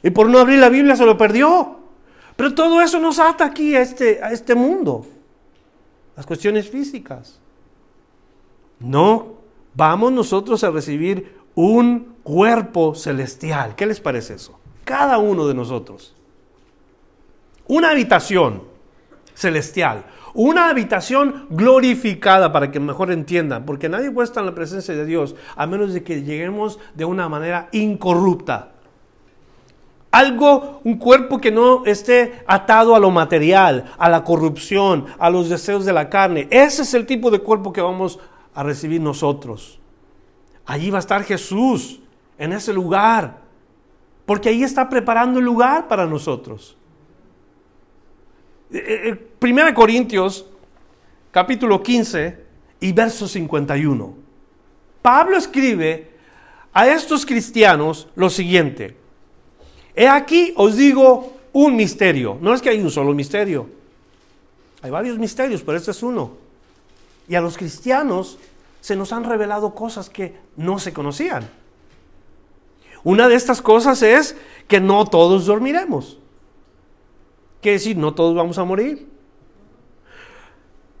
y 0.02 0.08
por 0.08 0.30
no 0.30 0.38
abrir 0.38 0.58
la 0.58 0.70
Biblia 0.70 0.96
se 0.96 1.04
lo 1.04 1.18
perdió. 1.18 1.76
Pero 2.36 2.54
todo 2.54 2.80
eso 2.80 2.98
nos 2.98 3.18
ata 3.18 3.44
aquí 3.44 3.76
a 3.76 3.82
este, 3.82 4.18
a 4.22 4.32
este 4.32 4.54
mundo, 4.54 5.04
las 6.16 6.24
cuestiones 6.24 6.70
físicas. 6.70 7.38
No, 8.78 9.34
vamos 9.74 10.10
nosotros 10.12 10.64
a 10.64 10.70
recibir 10.70 11.36
un 11.54 12.14
cuerpo 12.22 12.94
celestial. 12.94 13.74
¿Qué 13.76 13.84
les 13.84 14.00
parece 14.00 14.36
eso? 14.36 14.58
Cada 14.86 15.18
uno 15.18 15.46
de 15.46 15.52
nosotros. 15.52 16.16
Una 17.66 17.90
habitación 17.90 18.62
celestial. 19.34 20.06
Una 20.34 20.68
habitación 20.68 21.46
glorificada 21.50 22.52
para 22.52 22.70
que 22.70 22.80
mejor 22.80 23.10
entiendan, 23.10 23.64
porque 23.64 23.88
nadie 23.88 24.10
puede 24.10 24.26
estar 24.26 24.42
en 24.42 24.46
la 24.46 24.54
presencia 24.54 24.94
de 24.94 25.04
Dios 25.04 25.34
a 25.56 25.66
menos 25.66 25.92
de 25.92 26.02
que 26.02 26.22
lleguemos 26.22 26.78
de 26.94 27.04
una 27.04 27.28
manera 27.28 27.68
incorrupta. 27.72 28.72
Algo, 30.12 30.80
un 30.84 30.98
cuerpo 30.98 31.38
que 31.38 31.52
no 31.52 31.84
esté 31.86 32.42
atado 32.46 32.96
a 32.96 32.98
lo 32.98 33.10
material, 33.10 33.92
a 33.96 34.08
la 34.08 34.24
corrupción, 34.24 35.06
a 35.18 35.30
los 35.30 35.48
deseos 35.48 35.84
de 35.84 35.92
la 35.92 36.08
carne. 36.08 36.48
Ese 36.50 36.82
es 36.82 36.94
el 36.94 37.06
tipo 37.06 37.30
de 37.30 37.38
cuerpo 37.38 37.72
que 37.72 37.80
vamos 37.80 38.18
a 38.54 38.62
recibir 38.62 39.00
nosotros. 39.00 39.78
Allí 40.66 40.90
va 40.90 40.98
a 40.98 41.00
estar 41.00 41.22
Jesús, 41.22 42.00
en 42.40 42.54
ese 42.54 42.72
lugar, 42.72 43.38
porque 44.24 44.48
ahí 44.48 44.62
está 44.62 44.88
preparando 44.88 45.38
el 45.38 45.44
lugar 45.44 45.88
para 45.88 46.06
nosotros. 46.06 46.76
Eh, 48.72 49.08
eh, 49.08 49.16
Primera 49.38 49.74
Corintios, 49.74 50.46
capítulo 51.32 51.82
15 51.82 52.38
y 52.80 52.92
verso 52.92 53.26
51. 53.26 54.14
Pablo 55.02 55.36
escribe 55.36 56.10
a 56.72 56.86
estos 56.86 57.26
cristianos 57.26 58.06
lo 58.14 58.30
siguiente. 58.30 58.96
He 59.94 60.06
aquí 60.06 60.52
os 60.56 60.76
digo 60.76 61.36
un 61.52 61.74
misterio. 61.74 62.38
No 62.40 62.54
es 62.54 62.62
que 62.62 62.70
hay 62.70 62.80
un 62.80 62.90
solo 62.90 63.12
misterio. 63.12 63.68
Hay 64.82 64.90
varios 64.90 65.18
misterios, 65.18 65.62
pero 65.62 65.76
este 65.76 65.90
es 65.90 66.02
uno. 66.02 66.36
Y 67.28 67.34
a 67.34 67.40
los 67.40 67.56
cristianos 67.56 68.38
se 68.80 68.94
nos 68.94 69.12
han 69.12 69.24
revelado 69.24 69.74
cosas 69.74 70.08
que 70.08 70.36
no 70.56 70.78
se 70.78 70.92
conocían. 70.92 71.48
Una 73.02 73.28
de 73.28 73.34
estas 73.34 73.60
cosas 73.62 74.02
es 74.02 74.36
que 74.68 74.80
no 74.80 75.06
todos 75.06 75.46
dormiremos. 75.46 76.19
Quiere 77.60 77.78
decir, 77.78 77.96
no 77.96 78.14
todos 78.14 78.34
vamos 78.34 78.58
a 78.58 78.64
morir. 78.64 79.08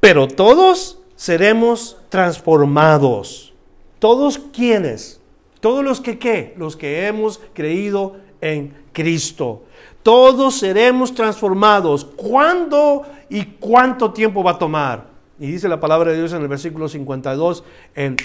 Pero 0.00 0.28
todos 0.28 0.98
seremos 1.16 1.98
transformados. 2.08 3.52
¿Todos 3.98 4.38
quiénes? 4.38 5.20
Todos 5.60 5.84
los 5.84 6.00
que 6.00 6.18
qué? 6.18 6.54
Los 6.56 6.76
que 6.76 7.06
hemos 7.06 7.40
creído 7.52 8.16
en 8.40 8.74
Cristo. 8.92 9.64
Todos 10.02 10.58
seremos 10.58 11.14
transformados. 11.14 12.04
¿Cuándo 12.04 13.06
y 13.28 13.44
cuánto 13.44 14.12
tiempo 14.12 14.42
va 14.42 14.52
a 14.52 14.58
tomar? 14.58 15.08
Y 15.38 15.46
dice 15.46 15.68
la 15.68 15.80
palabra 15.80 16.10
de 16.10 16.18
Dios 16.18 16.32
en 16.32 16.42
el 16.42 16.48
versículo 16.48 16.88
52, 16.88 17.64
en 17.94 18.16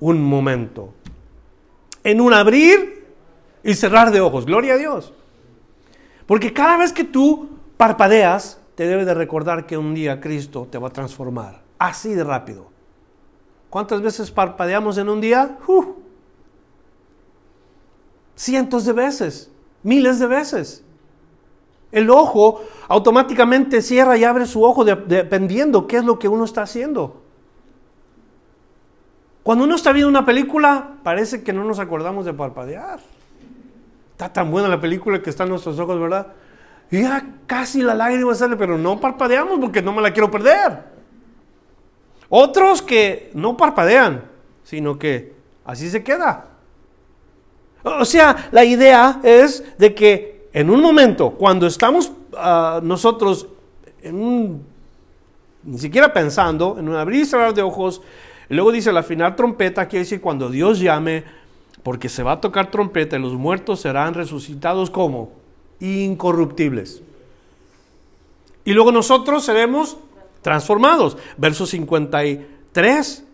un 0.00 0.22
momento. 0.22 0.94
En 2.04 2.20
un 2.20 2.32
abrir 2.32 3.06
y 3.64 3.74
cerrar 3.74 4.10
de 4.12 4.20
ojos. 4.20 4.46
Gloria 4.46 4.74
a 4.74 4.78
Dios. 4.78 5.12
Porque 6.26 6.52
cada 6.52 6.76
vez 6.78 6.92
que 6.92 7.04
tú 7.04 7.57
parpadeas, 7.78 8.60
te 8.74 8.86
debe 8.86 9.06
de 9.06 9.14
recordar 9.14 9.66
que 9.66 9.78
un 9.78 9.94
día 9.94 10.20
Cristo 10.20 10.68
te 10.70 10.76
va 10.76 10.88
a 10.88 10.92
transformar. 10.92 11.62
Así 11.78 12.12
de 12.12 12.24
rápido. 12.24 12.66
¿Cuántas 13.70 14.02
veces 14.02 14.30
parpadeamos 14.30 14.98
en 14.98 15.08
un 15.08 15.20
día? 15.20 15.56
cientos 18.34 18.84
de 18.84 18.92
veces, 18.92 19.50
miles 19.82 20.18
de 20.18 20.26
veces. 20.26 20.84
El 21.90 22.10
ojo 22.10 22.60
automáticamente 22.86 23.82
cierra 23.82 24.16
y 24.16 24.24
abre 24.24 24.46
su 24.46 24.62
ojo 24.62 24.84
dependiendo 24.84 25.86
qué 25.86 25.96
es 25.96 26.04
lo 26.04 26.18
que 26.18 26.28
uno 26.28 26.44
está 26.44 26.62
haciendo. 26.62 27.22
Cuando 29.42 29.64
uno 29.64 29.74
está 29.74 29.92
viendo 29.92 30.08
una 30.08 30.26
película, 30.26 30.98
parece 31.02 31.42
que 31.42 31.52
no 31.52 31.64
nos 31.64 31.78
acordamos 31.78 32.26
de 32.26 32.34
parpadear. 32.34 33.00
Está 34.12 34.32
tan 34.32 34.50
buena 34.50 34.68
la 34.68 34.80
película 34.80 35.22
que 35.22 35.30
está 35.30 35.44
en 35.44 35.50
nuestros 35.50 35.78
ojos, 35.78 35.98
¿verdad? 35.98 36.28
Y 36.90 37.02
ya 37.02 37.24
casi 37.46 37.82
la 37.82 37.94
lágrima 37.94 38.34
sale, 38.34 38.56
pero 38.56 38.78
no 38.78 39.00
parpadeamos 39.00 39.58
porque 39.58 39.82
no 39.82 39.92
me 39.92 40.02
la 40.02 40.12
quiero 40.12 40.30
perder. 40.30 40.84
Otros 42.28 42.82
que 42.82 43.30
no 43.34 43.56
parpadean, 43.56 44.24
sino 44.62 44.98
que 44.98 45.32
así 45.64 45.88
se 45.90 46.02
queda. 46.02 46.46
O 47.82 48.04
sea, 48.04 48.48
la 48.50 48.64
idea 48.64 49.20
es 49.22 49.64
de 49.78 49.94
que 49.94 50.48
en 50.52 50.70
un 50.70 50.80
momento, 50.80 51.30
cuando 51.30 51.66
estamos 51.66 52.12
ah, 52.36 52.80
nosotros 52.82 53.48
en 54.02 54.62
ni 55.64 55.78
siquiera 55.78 56.12
pensando, 56.12 56.76
en 56.78 56.88
un 56.88 56.96
abrir 56.96 57.22
y 57.22 57.24
cerrar 57.26 57.52
de 57.52 57.62
ojos, 57.62 58.00
luego 58.48 58.72
dice 58.72 58.92
la 58.92 59.02
final 59.02 59.36
trompeta, 59.36 59.86
quiere 59.86 60.04
decir 60.04 60.20
cuando 60.20 60.48
Dios 60.48 60.80
llame, 60.80 61.24
porque 61.82 62.08
se 62.08 62.22
va 62.22 62.32
a 62.32 62.40
tocar 62.40 62.70
trompeta 62.70 63.16
y 63.16 63.20
los 63.20 63.34
muertos 63.34 63.80
serán 63.80 64.14
resucitados 64.14 64.90
como 64.90 65.32
incorruptibles. 65.80 67.02
Y 68.64 68.72
luego 68.72 68.92
nosotros 68.92 69.44
seremos 69.44 69.96
transformados. 70.42 71.16
Verso 71.36 71.66
53, 71.66 73.24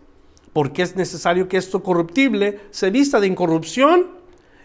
porque 0.53 0.81
es 0.81 0.95
necesario 0.95 1.47
que 1.47 1.57
esto 1.57 1.83
corruptible 1.83 2.61
se 2.71 2.89
vista 2.89 3.19
de 3.19 3.27
incorrupción 3.27 4.07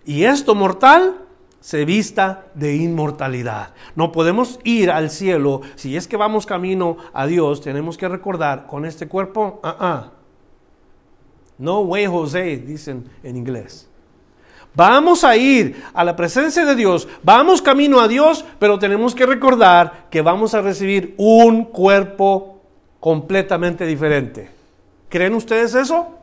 y 0.05 0.25
esto 0.25 0.55
mortal 0.55 1.27
se 1.61 1.85
vista 1.85 2.47
de 2.55 2.77
inmortalidad. 2.77 3.75
No 3.95 4.13
podemos 4.13 4.59
ir 4.65 4.91
al 4.91 5.11
cielo. 5.11 5.61
Si 5.77 5.97
es 5.97 6.09
que 6.09 6.17
vamos 6.17 6.47
camino 6.47 6.97
a 7.13 7.27
Dios, 7.27 7.61
tenemos 7.61 7.99
que 7.99 8.09
recordar 8.09 8.67
con 8.67 8.85
este 8.85 9.09
cuerpo, 9.09 9.61
ah, 9.63 9.77
ah. 9.81 10.11
No 11.59 11.81
way 11.81 12.07
José, 12.07 12.57
dicen 12.57 13.11
en 13.23 13.37
inglés. 13.37 13.90
Vamos 14.75 15.25
a 15.25 15.37
ir 15.37 15.83
a 15.93 16.05
la 16.05 16.15
presencia 16.15 16.65
de 16.65 16.77
Dios, 16.77 17.09
vamos 17.23 17.61
camino 17.61 18.01
a 18.01 18.07
Dios, 18.07 18.45
pero 18.59 18.79
tenemos 18.79 19.15
que 19.15 19.27
recordar 19.27 20.07
que 20.11 20.23
vamos 20.23 20.55
a 20.55 20.61
recibir 20.61 21.15
un 21.17 21.65
cuerpo 21.65 22.61
completamente 23.01 23.85
diferente. 23.85 24.49
¿Creen 25.09 25.35
ustedes 25.35 25.75
eso? 25.75 26.15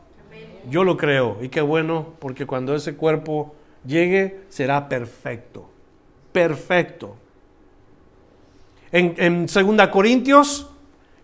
Yo 0.70 0.82
lo 0.82 0.96
creo 0.96 1.36
y 1.42 1.50
qué 1.50 1.60
bueno, 1.60 2.14
porque 2.18 2.46
cuando 2.46 2.74
ese 2.74 2.96
cuerpo 2.96 3.54
llegue 3.84 4.40
será 4.48 4.88
perfecto. 4.88 5.68
Perfecto. 6.32 7.16
En, 8.90 9.14
en 9.18 9.46
2 9.46 9.88
Corintios 9.88 10.70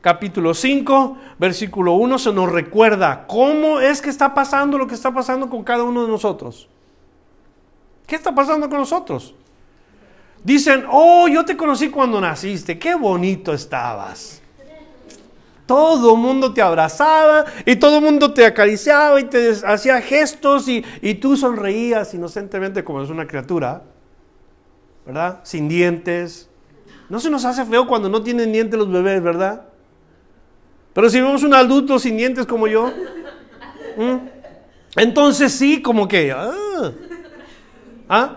capítulo 0.02 0.52
5, 0.52 1.16
versículo 1.38 1.94
1 1.94 2.18
se 2.18 2.32
nos 2.34 2.52
recuerda 2.52 3.26
cómo 3.26 3.80
es 3.80 4.02
que 4.02 4.10
está 4.10 4.34
pasando 4.34 4.76
lo 4.76 4.87
que 4.87 4.94
está 4.94 5.14
pasando 5.14 5.48
con 5.48 5.64
cada 5.64 5.84
uno 5.84 6.02
de 6.02 6.08
nosotros. 6.08 6.68
¿Qué 8.06 8.16
está 8.16 8.34
pasando 8.34 8.68
con 8.68 8.78
nosotros? 8.78 9.34
Dicen, 10.42 10.84
oh, 10.90 11.26
yo 11.26 11.44
te 11.44 11.56
conocí 11.56 11.88
cuando 11.88 12.20
naciste, 12.20 12.78
qué 12.78 12.94
bonito 12.94 13.54
estabas. 13.54 14.42
Todo 15.64 16.14
el 16.14 16.20
mundo 16.20 16.52
te 16.52 16.60
abrazaba 16.60 17.46
y 17.64 17.76
todo 17.76 17.96
el 17.96 18.04
mundo 18.04 18.34
te 18.34 18.44
acariciaba 18.44 19.18
y 19.18 19.24
te 19.24 19.52
hacía 19.64 20.02
gestos 20.02 20.68
y, 20.68 20.84
y 21.00 21.14
tú 21.14 21.38
sonreías 21.38 22.12
inocentemente 22.12 22.84
como 22.84 23.02
es 23.02 23.08
una 23.08 23.26
criatura, 23.26 23.82
¿verdad? 25.06 25.40
Sin 25.42 25.66
dientes. 25.66 26.50
No 27.08 27.18
se 27.18 27.30
nos 27.30 27.46
hace 27.46 27.64
feo 27.64 27.86
cuando 27.86 28.10
no 28.10 28.22
tienen 28.22 28.52
dientes 28.52 28.78
los 28.78 28.92
bebés, 28.92 29.22
¿verdad? 29.22 29.62
Pero 30.92 31.08
si 31.08 31.20
vemos 31.22 31.42
un 31.42 31.54
adulto 31.54 31.98
sin 31.98 32.18
dientes 32.18 32.44
como 32.44 32.66
yo, 32.66 32.92
entonces 34.96 35.52
sí, 35.52 35.80
como 35.80 36.06
que... 36.06 36.30
Ah, 36.30 36.92
¿ah? 38.08 38.36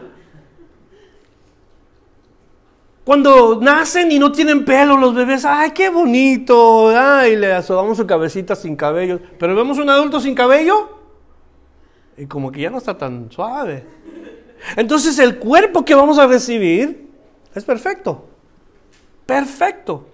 Cuando 3.03 3.59
nacen 3.61 4.11
y 4.11 4.19
no 4.19 4.31
tienen 4.33 4.65
pelo 4.65 4.97
los 4.97 5.15
bebés, 5.15 5.45
¡ay, 5.45 5.71
qué 5.71 5.89
bonito! 5.89 6.89
¡Ay, 6.89 7.37
le 7.37 7.53
asomamos 7.53 7.97
su 7.97 8.05
cabecita 8.05 8.53
sin 8.53 8.75
cabello! 8.75 9.21
Pero 9.39 9.55
vemos 9.55 9.77
un 9.77 9.89
adulto 9.89 10.19
sin 10.19 10.35
cabello 10.35 10.97
y 12.17 12.25
como 12.25 12.51
que 12.51 12.61
ya 12.61 12.69
no 12.69 12.79
está 12.79 12.97
tan 12.97 13.31
suave. 13.31 13.85
Entonces 14.75 15.19
el 15.19 15.37
cuerpo 15.37 15.85
que 15.85 15.95
vamos 15.95 16.17
a 16.19 16.27
recibir 16.27 17.09
es 17.53 17.63
perfecto. 17.63 18.25
Perfecto. 19.25 20.07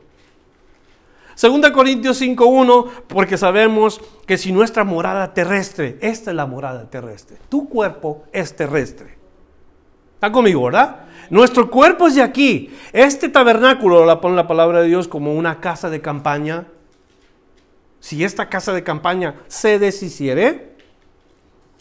Segunda 1.36 1.74
Corintios 1.74 2.22
5.1, 2.22 2.90
porque 3.08 3.38
sabemos 3.38 4.00
que 4.28 4.38
si 4.38 4.52
nuestra 4.52 4.84
morada 4.84 5.34
terrestre, 5.34 5.98
esta 6.02 6.30
es 6.30 6.36
la 6.36 6.46
morada 6.46 6.90
terrestre, 6.90 7.38
tu 7.50 7.68
cuerpo 7.68 8.26
es 8.32 8.56
terrestre. 8.56 9.23
¿Está 10.24 10.32
conmigo, 10.32 10.64
verdad? 10.64 11.02
Nuestro 11.30 11.70
cuerpo 11.70 12.08
es 12.08 12.16
de 12.16 12.22
aquí. 12.22 12.74
Este 12.94 13.28
tabernáculo, 13.28 14.06
la 14.06 14.22
pone 14.22 14.38
la 14.38 14.48
palabra 14.48 14.80
de 14.80 14.88
Dios 14.88 15.10
como 15.10 15.34
una 15.34 15.60
casa 15.60 15.90
de 15.90 16.00
campaña. 16.00 16.64
Si 18.00 18.24
esta 18.24 18.48
casa 18.48 18.72
de 18.72 18.86
campaña 18.86 19.36
se 19.48 19.80
deshiciere, 19.80 20.78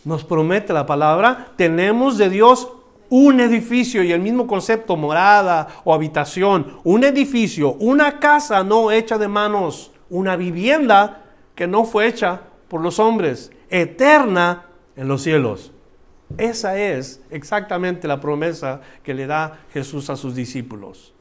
nos 0.05 0.25
promete 0.25 0.73
la 0.73 0.87
palabra, 0.87 1.53
tenemos 1.55 2.19
de 2.19 2.31
Dios 2.31 2.69
un 3.11 3.39
edificio 3.39 4.03
y 4.03 4.11
el 4.11 4.21
mismo 4.21 4.49
concepto, 4.49 4.97
morada 4.97 5.69
o 5.85 5.95
habitación, 5.95 6.81
un 6.83 7.05
edificio, 7.05 7.75
una 7.75 8.19
casa 8.19 8.65
no 8.65 8.91
hecha 8.91 9.19
de 9.19 9.29
manos, 9.29 9.93
una 10.11 10.35
vivienda 10.35 11.27
que 11.55 11.69
no 11.69 11.85
fue 11.85 12.09
hecha 12.09 12.41
por 12.67 12.81
los 12.81 12.99
hombres, 12.99 13.53
eterna 13.71 14.65
en 14.97 15.07
los 15.07 15.23
cielos. 15.23 15.71
Esa 16.39 16.79
es 16.79 17.21
exactamente 17.31 18.09
la 18.09 18.21
promesa 18.21 18.81
que 19.03 19.15
le 19.15 19.27
da 19.27 19.61
Jesús 19.73 20.11
a 20.11 20.17
sus 20.17 20.35
discípulos. 20.35 21.13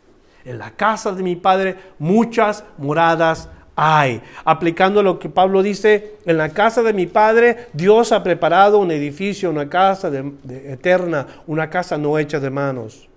En 0.44 0.58
la 0.58 0.72
casa 0.72 1.12
de 1.12 1.24
mi 1.24 1.36
Padre 1.36 1.78
muchas 2.00 2.64
moradas 2.78 3.50
hay. 3.76 4.22
Aplicando 4.44 5.04
lo 5.04 5.20
que 5.20 5.30
Pablo 5.30 5.62
dice, 5.62 6.16
en 6.26 6.38
la 6.38 6.50
casa 6.50 6.84
de 6.84 6.94
mi 6.94 7.08
Padre 7.08 7.68
Dios 7.74 8.12
ha 8.12 8.24
preparado 8.24 8.80
un 8.80 8.92
edificio, 8.92 9.50
una 9.50 9.70
casa 9.70 10.12
eterna, 10.50 11.28
una 11.48 11.70
casa 11.70 11.98
no 11.98 12.18
hecha 12.18 12.40
de 12.40 12.50
manos. 12.50 13.08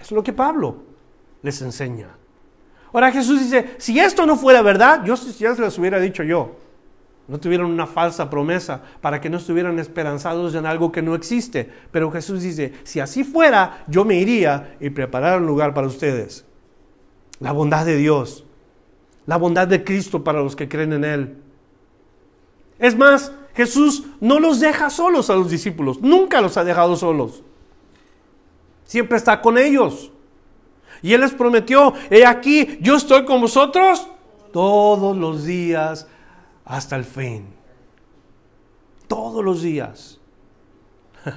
Es 0.00 0.10
lo 0.10 0.22
que 0.22 0.32
Pablo 0.32 0.76
les 1.42 1.60
enseña. 1.62 2.08
Ahora 2.92 3.10
Jesús 3.10 3.40
dice, 3.40 3.74
si 3.78 3.98
esto 3.98 4.26
no 4.26 4.36
fuera 4.36 4.60
verdad, 4.62 5.02
yo 5.04 5.14
ya 5.14 5.54
se 5.54 5.62
les 5.62 5.78
hubiera 5.78 5.98
dicho 5.98 6.22
yo. 6.22 6.61
No 7.28 7.38
tuvieron 7.38 7.70
una 7.70 7.86
falsa 7.86 8.28
promesa 8.28 8.82
para 9.00 9.20
que 9.20 9.30
no 9.30 9.38
estuvieran 9.38 9.78
esperanzados 9.78 10.54
en 10.54 10.66
algo 10.66 10.90
que 10.90 11.02
no 11.02 11.14
existe. 11.14 11.70
Pero 11.90 12.10
Jesús 12.10 12.42
dice, 12.42 12.72
si 12.82 13.00
así 13.00 13.24
fuera, 13.24 13.84
yo 13.86 14.04
me 14.04 14.16
iría 14.16 14.76
y 14.80 14.90
preparar 14.90 15.40
un 15.40 15.46
lugar 15.46 15.72
para 15.72 15.86
ustedes. 15.86 16.44
La 17.38 17.52
bondad 17.52 17.86
de 17.86 17.96
Dios, 17.96 18.44
la 19.26 19.36
bondad 19.36 19.68
de 19.68 19.84
Cristo 19.84 20.24
para 20.24 20.42
los 20.42 20.56
que 20.56 20.68
creen 20.68 20.92
en 20.92 21.04
Él. 21.04 21.36
Es 22.78 22.96
más, 22.96 23.32
Jesús 23.54 24.04
no 24.20 24.40
los 24.40 24.60
deja 24.60 24.90
solos 24.90 25.30
a 25.30 25.36
los 25.36 25.50
discípulos, 25.50 26.00
nunca 26.00 26.40
los 26.40 26.56
ha 26.56 26.64
dejado 26.64 26.96
solos. 26.96 27.42
Siempre 28.84 29.16
está 29.16 29.40
con 29.40 29.58
ellos. 29.58 30.10
Y 31.02 31.12
Él 31.14 31.20
les 31.20 31.32
prometió, 31.32 31.94
he 32.10 32.24
aquí, 32.26 32.78
yo 32.80 32.96
estoy 32.96 33.24
con 33.24 33.40
vosotros 33.40 34.08
todos 34.52 35.16
los 35.16 35.44
días 35.44 36.06
hasta 36.72 36.96
el 36.96 37.04
fin. 37.04 37.48
Todos 39.06 39.44
los 39.44 39.60
días. 39.60 40.18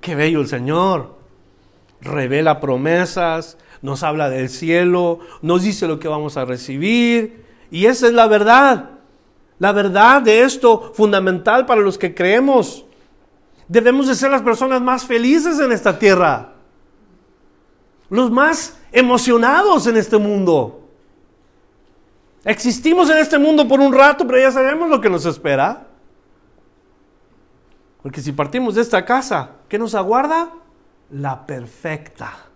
Qué 0.00 0.14
bello 0.14 0.40
el 0.40 0.46
Señor. 0.46 1.16
Revela 2.00 2.60
promesas, 2.60 3.58
nos 3.82 4.04
habla 4.04 4.30
del 4.30 4.48
cielo, 4.48 5.18
nos 5.42 5.64
dice 5.64 5.88
lo 5.88 5.98
que 5.98 6.06
vamos 6.06 6.36
a 6.36 6.44
recibir. 6.44 7.44
Y 7.72 7.86
esa 7.86 8.06
es 8.06 8.12
la 8.12 8.28
verdad. 8.28 8.90
La 9.58 9.72
verdad 9.72 10.22
de 10.22 10.42
esto 10.42 10.92
fundamental 10.94 11.66
para 11.66 11.80
los 11.80 11.98
que 11.98 12.14
creemos. 12.14 12.84
Debemos 13.66 14.06
de 14.06 14.14
ser 14.14 14.30
las 14.30 14.42
personas 14.42 14.80
más 14.80 15.04
felices 15.04 15.58
en 15.58 15.72
esta 15.72 15.98
tierra. 15.98 16.52
Los 18.08 18.30
más 18.30 18.78
emocionados 18.92 19.88
en 19.88 19.96
este 19.96 20.18
mundo. 20.18 20.79
Existimos 22.44 23.10
en 23.10 23.18
este 23.18 23.38
mundo 23.38 23.68
por 23.68 23.80
un 23.80 23.92
rato, 23.92 24.26
pero 24.26 24.38
ya 24.38 24.50
sabemos 24.50 24.88
lo 24.88 25.00
que 25.00 25.10
nos 25.10 25.26
espera. 25.26 25.86
Porque 28.02 28.20
si 28.20 28.32
partimos 28.32 28.74
de 28.74 28.82
esta 28.82 29.04
casa, 29.04 29.56
¿qué 29.68 29.78
nos 29.78 29.94
aguarda? 29.94 30.50
La 31.10 31.46
perfecta 31.46 32.49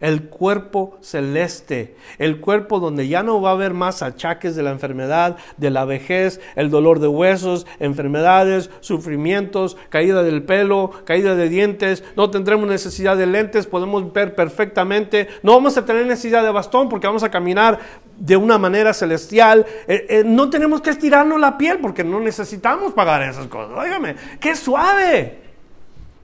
el 0.00 0.28
cuerpo 0.28 0.98
celeste, 1.00 1.96
el 2.18 2.40
cuerpo 2.40 2.80
donde 2.80 3.08
ya 3.08 3.22
no 3.22 3.40
va 3.40 3.50
a 3.50 3.52
haber 3.52 3.74
más 3.74 4.02
achaques 4.02 4.56
de 4.56 4.62
la 4.62 4.70
enfermedad, 4.70 5.36
de 5.56 5.70
la 5.70 5.84
vejez, 5.84 6.40
el 6.54 6.70
dolor 6.70 7.00
de 7.00 7.08
huesos, 7.08 7.66
enfermedades, 7.80 8.70
sufrimientos, 8.80 9.76
caída 9.88 10.22
del 10.22 10.42
pelo, 10.42 10.90
caída 11.04 11.34
de 11.34 11.48
dientes, 11.48 12.04
no 12.16 12.30
tendremos 12.30 12.68
necesidad 12.68 13.16
de 13.16 13.26
lentes, 13.26 13.66
podemos 13.66 14.12
ver 14.12 14.34
perfectamente, 14.34 15.28
no 15.42 15.52
vamos 15.52 15.76
a 15.76 15.84
tener 15.84 16.06
necesidad 16.06 16.42
de 16.42 16.50
bastón 16.50 16.88
porque 16.88 17.06
vamos 17.06 17.22
a 17.22 17.30
caminar 17.30 17.78
de 18.18 18.36
una 18.36 18.58
manera 18.58 18.94
celestial, 18.94 19.66
eh, 19.86 20.06
eh, 20.08 20.22
no 20.24 20.50
tenemos 20.50 20.80
que 20.80 20.90
estirarnos 20.90 21.40
la 21.40 21.58
piel 21.58 21.78
porque 21.78 22.04
no 22.04 22.20
necesitamos 22.20 22.92
pagar 22.92 23.22
esas 23.22 23.46
cosas. 23.46 23.76
Óigame, 23.76 24.16
qué 24.40 24.54
suave, 24.54 25.38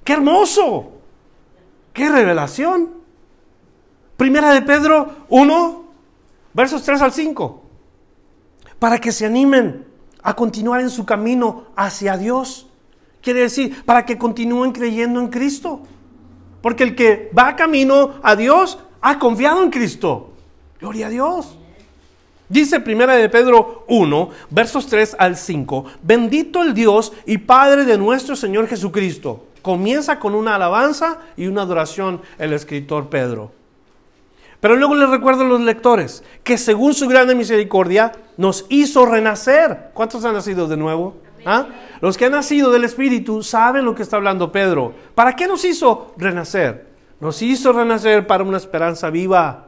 qué 0.05 0.13
hermoso, 0.15 0.93
qué 1.93 2.09
revelación. 2.09 3.02
Primera 4.17 4.53
de 4.53 4.63
Pedro 4.63 5.27
1, 5.29 5.85
versos 6.53 6.83
3 6.83 7.03
al 7.03 7.13
5. 7.13 7.63
Para 8.79 8.99
que 8.99 9.13
se 9.13 9.27
animen 9.27 9.87
a 10.23 10.35
continuar 10.35 10.81
en 10.81 10.91
su 10.91 11.05
camino 11.05 11.65
hacia 11.77 12.17
Dios. 12.17 12.69
Quiere 13.21 13.41
decir, 13.41 13.85
para 13.85 14.05
que 14.05 14.19
continúen 14.19 14.73
creyendo 14.73 15.21
en 15.21 15.29
Cristo. 15.29 15.83
Porque 16.61 16.85
el 16.85 16.95
que 16.95 17.31
va 17.37 17.57
camino 17.57 18.15
a 18.23 18.37
Dios 18.37 18.79
ha 19.01 19.19
confiado 19.19 19.63
en 19.63 19.71
Cristo. 19.71 20.33
Gloria 20.81 21.07
a 21.07 21.11
Dios. 21.11 21.59
Dice 22.49 22.81
Primera 22.81 23.15
de 23.15 23.31
Pedro 23.31 23.85
1, 23.89 24.29
versos 24.51 24.87
3 24.87 25.17
al 25.19 25.39
5, 25.39 25.87
bendito 26.03 26.63
el 26.63 26.75
Dios 26.75 27.15
y 27.25 27.39
Padre 27.39 27.87
de 27.87 27.97
nuestro 27.97 28.37
Señor 28.37 28.69
Jesucristo. 28.69 29.47
Comienza 29.63 30.19
con 30.19 30.35
una 30.35 30.57
alabanza 30.57 31.21
y 31.35 31.47
una 31.47 31.63
adoración 31.63 32.21
el 32.39 32.53
escritor 32.53 33.09
Pedro. 33.09 33.53
Pero 34.63 34.77
luego 34.77 34.95
les 34.95 35.11
recuerdo 35.11 35.43
a 35.43 35.49
los 35.49 35.61
lectores 35.61 36.23
que 36.45 36.57
según 36.57 36.95
su 36.95 37.09
grande 37.09 37.35
misericordia 37.35 38.13
nos 38.37 38.65
hizo 38.69 39.05
renacer. 39.05 39.91
¿Cuántos 39.93 40.25
han 40.25 40.35
nacido 40.35 40.69
de 40.69 40.77
nuevo? 40.77 41.17
¿Ah? 41.45 41.67
Los 42.01 42.17
que 42.17 42.27
han 42.27 42.31
nacido 42.33 42.71
del 42.71 42.85
Espíritu 42.85 43.43
saben 43.43 43.85
lo 43.85 43.97
que 43.97 44.05
está 44.05 44.19
hablando 44.19 44.53
Pedro. 44.53 44.95
¿Para 45.17 45.35
qué 45.35 45.49
nos 45.49 45.65
hizo 45.65 46.15
renacer? 46.17 46.87
Nos 47.19 47.43
hizo 47.43 47.73
renacer 47.73 48.25
para 48.29 48.45
una 48.45 48.57
esperanza 48.57 49.11
viva. 49.11 49.67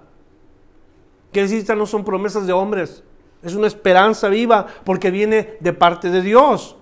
Que 1.32 1.42
decir, 1.42 1.76
no 1.76 1.86
son 1.86 2.04
promesas 2.04 2.46
de 2.46 2.52
hombres. 2.52 3.02
Es 3.42 3.56
una 3.56 3.66
esperanza 3.66 4.28
viva 4.28 4.64
porque 4.84 5.10
viene 5.10 5.56
de 5.58 5.72
parte 5.72 6.08
de 6.08 6.22
Dios. 6.22 6.76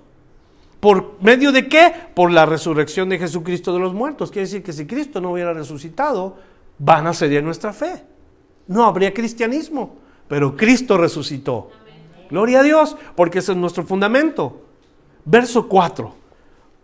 ¿Por 0.80 1.14
medio 1.22 1.50
de 1.50 1.66
qué? 1.66 1.94
Por 2.12 2.30
la 2.30 2.44
resurrección 2.44 3.08
de 3.08 3.18
Jesucristo 3.18 3.72
de 3.72 3.80
los 3.80 3.94
muertos. 3.94 4.30
Quiere 4.30 4.44
decir 4.44 4.62
que 4.62 4.74
si 4.74 4.86
Cristo 4.86 5.18
no 5.18 5.30
hubiera 5.30 5.54
resucitado, 5.54 6.36
van 6.84 7.06
a 7.06 7.14
sería 7.14 7.40
nuestra 7.40 7.72
fe. 7.72 8.02
No 8.66 8.84
habría 8.84 9.14
cristianismo, 9.14 9.96
pero 10.26 10.56
Cristo 10.56 10.98
resucitó. 10.98 11.70
Gloria 12.28 12.60
a 12.60 12.62
Dios, 12.62 12.96
porque 13.14 13.38
ese 13.38 13.52
es 13.52 13.58
nuestro 13.58 13.84
fundamento. 13.84 14.62
Verso 15.24 15.68
4. 15.68 16.12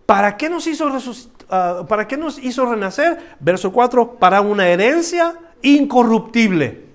¿Para 0.07 0.37
qué 0.37 0.49
nos 0.49 0.67
hizo, 0.69 0.87
uh, 0.87 1.87
¿para 1.87 2.07
qué 2.07 2.17
nos 2.17 2.39
hizo 2.39 2.65
renacer? 2.67 3.19
Verso 3.41 3.73
4. 3.73 4.17
Para 4.17 4.41
una 4.41 4.69
herencia 4.69 5.35
incorruptible. 5.63 6.87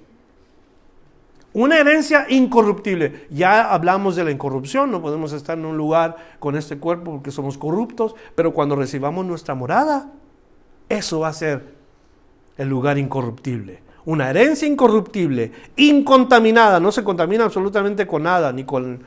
Una 1.51 1.79
herencia 1.79 2.25
incorruptible. 2.29 3.27
Ya 3.29 3.69
hablamos 3.73 4.15
de 4.15 4.23
la 4.23 4.31
incorrupción, 4.31 4.91
no 4.91 5.01
podemos 5.01 5.33
estar 5.33 5.57
en 5.57 5.65
un 5.65 5.75
lugar 5.75 6.15
con 6.39 6.55
este 6.55 6.77
cuerpo 6.77 7.11
porque 7.11 7.31
somos 7.31 7.57
corruptos, 7.57 8.15
pero 8.33 8.53
cuando 8.53 8.75
recibamos 8.75 9.25
nuestra 9.25 9.53
morada, 9.53 10.09
eso 10.89 11.19
va 11.19 11.27
a 11.27 11.33
ser 11.33 11.82
el 12.57 12.69
lugar 12.69 12.97
incorruptible. 12.97 13.81
Una 14.05 14.29
herencia 14.29 14.67
incorruptible, 14.67 15.51
incontaminada, 15.77 16.79
no 16.79 16.91
se 16.91 17.03
contamina 17.03 17.45
absolutamente 17.45 18.05
con 18.05 18.23
nada, 18.23 18.51
ni 18.51 18.65
con 18.65 19.03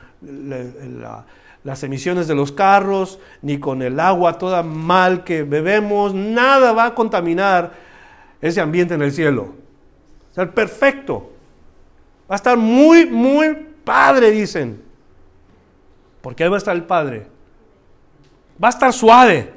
las 1.63 1.83
emisiones 1.83 2.27
de 2.27 2.33
los 2.33 2.51
carros, 2.51 3.19
ni 3.41 3.59
con 3.59 3.81
el 3.81 3.99
agua 3.99 4.37
toda 4.37 4.63
mal 4.63 5.23
que 5.23 5.43
bebemos, 5.43 6.13
nada 6.13 6.73
va 6.73 6.85
a 6.85 6.95
contaminar 6.95 7.73
ese 8.41 8.59
ambiente 8.59 8.95
en 8.95 9.03
el 9.03 9.11
cielo. 9.11 9.53
Va 10.27 10.31
a 10.31 10.45
ser 10.45 10.53
perfecto. 10.53 11.31
Va 12.29 12.35
a 12.35 12.37
estar 12.37 12.57
muy, 12.57 13.05
muy 13.05 13.55
padre, 13.83 14.31
dicen. 14.31 14.87
Porque 16.21 16.43
ahí 16.43 16.49
va 16.49 16.55
a 16.55 16.59
estar 16.59 16.75
el 16.75 16.83
Padre. 16.83 17.27
Va 18.61 18.67
a 18.67 18.71
estar 18.71 18.91
suave 18.91 19.53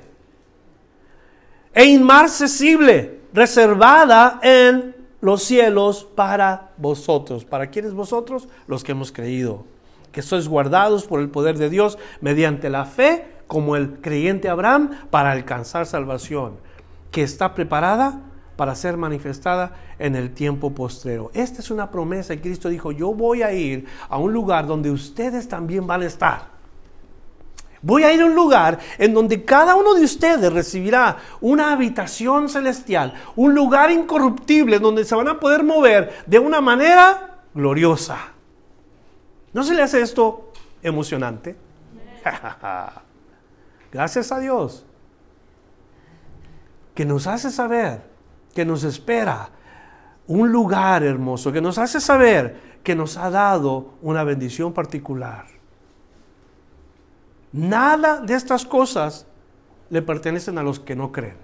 e 1.72 1.85
inmarcesible 1.85 3.19
reservada 3.32 4.40
en 4.42 4.94
los 5.20 5.42
cielos 5.42 6.06
para 6.14 6.70
vosotros. 6.76 7.44
¿Para 7.44 7.68
quiénes 7.68 7.92
vosotros? 7.92 8.48
Los 8.66 8.84
que 8.84 8.92
hemos 8.92 9.12
creído. 9.12 9.64
Que 10.12 10.22
sois 10.22 10.48
guardados 10.48 11.04
por 11.04 11.20
el 11.20 11.28
poder 11.28 11.58
de 11.58 11.70
Dios 11.70 11.98
mediante 12.20 12.70
la 12.70 12.84
fe, 12.84 13.26
como 13.46 13.76
el 13.76 14.00
creyente 14.00 14.48
Abraham, 14.48 14.90
para 15.10 15.32
alcanzar 15.32 15.86
salvación, 15.86 16.54
que 17.10 17.22
está 17.22 17.54
preparada 17.54 18.20
para 18.56 18.74
ser 18.74 18.96
manifestada 18.96 19.72
en 19.98 20.14
el 20.16 20.32
tiempo 20.34 20.74
postrero. 20.74 21.30
Esta 21.32 21.60
es 21.60 21.70
una 21.70 21.90
promesa 21.90 22.34
y 22.34 22.38
Cristo 22.38 22.68
dijo, 22.68 22.92
yo 22.92 23.14
voy 23.14 23.42
a 23.42 23.52
ir 23.52 23.86
a 24.08 24.18
un 24.18 24.32
lugar 24.32 24.66
donde 24.66 24.90
ustedes 24.90 25.48
también 25.48 25.86
van 25.86 26.02
a 26.02 26.06
estar. 26.06 26.59
Voy 27.82 28.02
a 28.04 28.12
ir 28.12 28.20
a 28.20 28.26
un 28.26 28.34
lugar 28.34 28.78
en 28.98 29.14
donde 29.14 29.44
cada 29.44 29.74
uno 29.74 29.94
de 29.94 30.04
ustedes 30.04 30.52
recibirá 30.52 31.16
una 31.40 31.72
habitación 31.72 32.48
celestial, 32.48 33.14
un 33.36 33.54
lugar 33.54 33.90
incorruptible 33.90 34.78
donde 34.78 35.04
se 35.04 35.14
van 35.14 35.28
a 35.28 35.40
poder 35.40 35.64
mover 35.64 36.24
de 36.26 36.38
una 36.38 36.60
manera 36.60 37.38
gloriosa. 37.54 38.18
¿No 39.52 39.64
se 39.64 39.74
le 39.74 39.82
hace 39.82 40.02
esto 40.02 40.52
emocionante? 40.82 41.56
Gracias 43.92 44.30
a 44.30 44.38
Dios, 44.38 44.84
que 46.94 47.04
nos 47.04 47.26
hace 47.26 47.50
saber 47.50 48.02
que 48.54 48.64
nos 48.64 48.84
espera 48.84 49.48
un 50.26 50.52
lugar 50.52 51.02
hermoso, 51.02 51.50
que 51.50 51.60
nos 51.60 51.78
hace 51.78 52.00
saber 52.00 52.78
que 52.84 52.94
nos 52.94 53.16
ha 53.16 53.30
dado 53.30 53.94
una 54.02 54.22
bendición 54.22 54.72
particular. 54.72 55.49
Nada 57.52 58.20
de 58.20 58.34
estas 58.34 58.64
cosas 58.64 59.26
le 59.88 60.02
pertenecen 60.02 60.58
a 60.58 60.62
los 60.62 60.78
que 60.78 60.94
no 60.94 61.12
creen. 61.12 61.36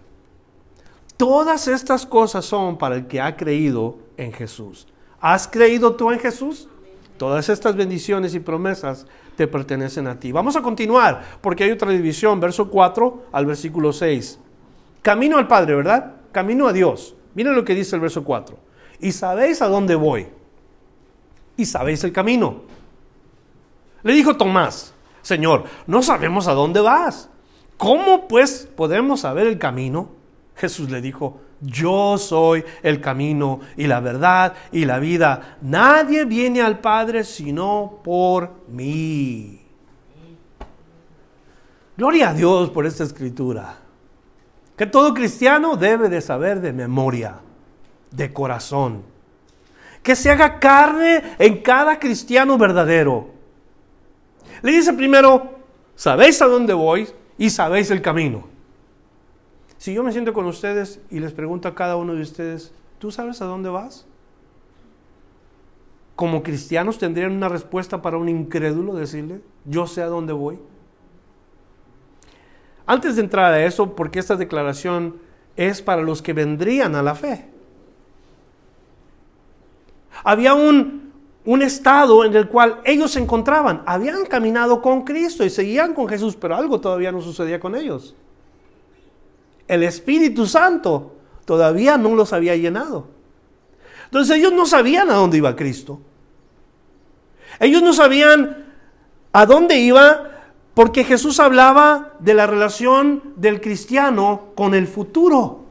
Todas 1.17 1.67
estas 1.67 2.07
cosas 2.07 2.45
son 2.45 2.79
para 2.79 2.95
el 2.95 3.07
que 3.07 3.21
ha 3.21 3.37
creído 3.37 3.99
en 4.17 4.33
Jesús. 4.33 4.87
¿Has 5.21 5.49
creído 5.49 5.97
tú 5.97 6.11
en 6.11 6.21
Jesús? 6.21 6.69
Todas 7.17 7.49
estas 7.49 7.75
bendiciones 7.75 8.35
y 8.35 8.41
promesas 8.41 9.07
te 9.37 9.47
pertenecen 9.47 10.07
a 10.07 10.21
ti. 10.21 10.33
Vamos 10.33 10.57
a 10.57 10.63
continuar 10.63 11.23
porque 11.41 11.65
hay 11.65 11.71
otra 11.71 11.91
división, 11.91 12.39
verso 12.39 12.69
4 12.69 13.25
al 13.33 13.47
versículo 13.47 13.93
6. 13.93 14.39
Camino 15.01 15.39
al 15.39 15.49
Padre, 15.49 15.75
¿verdad? 15.75 16.13
Camino 16.33 16.69
a 16.69 16.73
Dios. 16.73 17.15
Miren 17.35 17.55
lo 17.55 17.65
que 17.65 17.75
dice 17.75 17.97
el 17.97 18.03
verso 18.03 18.23
4. 18.23 18.59
Y 19.01 19.13
sabéis 19.13 19.63
a 19.63 19.69
dónde 19.69 19.95
voy. 19.95 20.27
Y 21.57 21.65
sabéis 21.65 22.05
el 22.05 22.13
camino. 22.13 22.63
Le 24.03 24.13
dijo 24.13 24.37
Tomás, 24.37 24.93
Señor, 25.27 25.65
no 25.89 26.05
sabemos 26.05 26.47
a 26.47 26.55
dónde 26.55 26.81
vas. 26.81 27.29
¿Cómo 27.77 28.29
pues 28.29 28.69
podemos 28.77 29.23
saber 29.23 29.49
el 29.49 29.59
camino? 29.59 30.11
Jesús 30.55 30.89
le 30.89 31.01
dijo, 31.01 31.41
yo 31.61 32.17
soy 32.17 32.63
el 32.85 33.01
camino 33.01 33.59
y 33.77 33.89
la 33.89 33.99
verdad 33.99 34.55
y 34.71 34.85
la 34.85 35.01
vida. 35.01 35.57
Nadie 35.63 36.27
viene 36.27 36.63
al 36.63 36.79
Padre 36.79 37.25
sino 37.25 37.99
por 38.05 38.53
mí. 38.69 39.67
Gloria 41.97 42.29
a 42.29 42.35
Dios 42.35 42.71
por 42.71 42.87
esta 42.87 43.03
escritura. 43.03 43.79
Que 44.77 44.87
todo 44.87 45.13
cristiano 45.13 45.77
debe 45.77 46.09
de 46.09 46.21
saber 46.21 46.61
de 46.61 46.73
memoria. 46.73 47.41
de 48.13 48.33
corazón. 48.33 49.03
Que 50.05 50.15
se 50.15 50.31
haga 50.31 50.61
carne 50.61 51.35
en 51.41 51.63
cada 51.63 51.99
cristiano 51.99 52.57
verdadero. 52.57 53.35
Le 54.63 54.73
dice 54.73 54.93
primero, 54.93 55.59
sabéis 55.95 56.41
a 56.43 56.47
dónde 56.47 56.75
voy 56.75 57.09
y 57.39 57.51
sabéis 57.51 57.91
el 57.91 58.03
camino. 58.03 58.45
Si 59.79 59.93
yo 59.93 60.03
me 60.03 60.13
siento 60.13 60.33
con 60.33 60.47
ustedes 60.47 61.01
y 61.11 61.21
les 61.21 61.33
pregunto 61.33 61.69
a 61.69 61.75
cada 61.75 61.97
uno 61.97 62.15
de 62.15 62.23
ustedes, 62.23 62.73
¿tú 62.99 63.11
sabes 63.11 63.43
a 63.43 63.45
dónde 63.45 63.69
vas? 63.69 64.07
Como 66.15 66.43
cristianos 66.43 66.99
tendrían 66.99 67.33
una 67.33 67.49
respuesta 67.49 68.01
para 68.01 68.17
un 68.17 68.29
incrédulo 68.29 68.95
decirle, 68.95 69.43
yo 69.67 69.87
sé 69.87 70.03
a 70.03 70.07
dónde 70.07 70.33
voy. 70.33 70.59
Antes 72.87 73.17
de 73.17 73.23
entrar 73.23 73.53
a 73.53 73.65
eso, 73.65 73.95
porque 73.95 74.19
esta 74.19 74.37
declaración 74.37 75.17
es 75.57 75.83
para 75.83 76.03
los 76.03 76.23
que 76.23 76.33
vendrían 76.33 76.95
a 76.95 77.03
la 77.03 77.15
fe. 77.15 77.49
Había 80.25 80.55
un, 80.55 81.06
un 81.47 81.63
estado 81.63 82.25
en 82.25 82.37
el 82.37 82.49
cual 82.49 82.81
ellos 82.85 83.13
se 83.13 83.21
encontraban, 83.21 83.83
habían 83.87 84.27
caminado 84.27 84.83
con 84.83 85.03
Cristo 85.03 85.45
y 85.45 85.51
seguían 85.51 85.95
con 85.95 86.09
Jesús, 86.09 86.37
pero 86.37 86.55
algo 86.57 86.81
todavía 86.81 87.11
no 87.11 87.23
sucedía 87.23 87.59
con 87.59 87.75
ellos 87.75 88.15
el 89.69 89.83
Espíritu 89.83 90.47
Santo 90.47 91.13
todavía 91.45 91.97
no 91.97 92.15
los 92.15 92.33
había 92.33 92.57
llenado. 92.57 93.09
Entonces 94.05 94.37
ellos 94.37 94.53
no 94.53 94.67
sabían 94.67 95.11
a 95.11 95.15
dónde 95.15 95.39
iba 95.39 95.57
Cristo. 95.57 96.01
Ellos 97.59 97.83
no 97.83 97.93
sabían 97.93 98.67
a 99.33 99.47
dónde 99.47 99.79
iba 99.79 100.31
porque 100.75 101.05
Jesús 101.05 101.41
hablaba 101.41 102.15
de 102.21 102.35
la 102.35 102.47
relación 102.47 103.35
del 103.37 103.61
cristiano 103.61 104.53
con 104.55 104.75
el 104.75 104.87
futuro. 104.87 105.65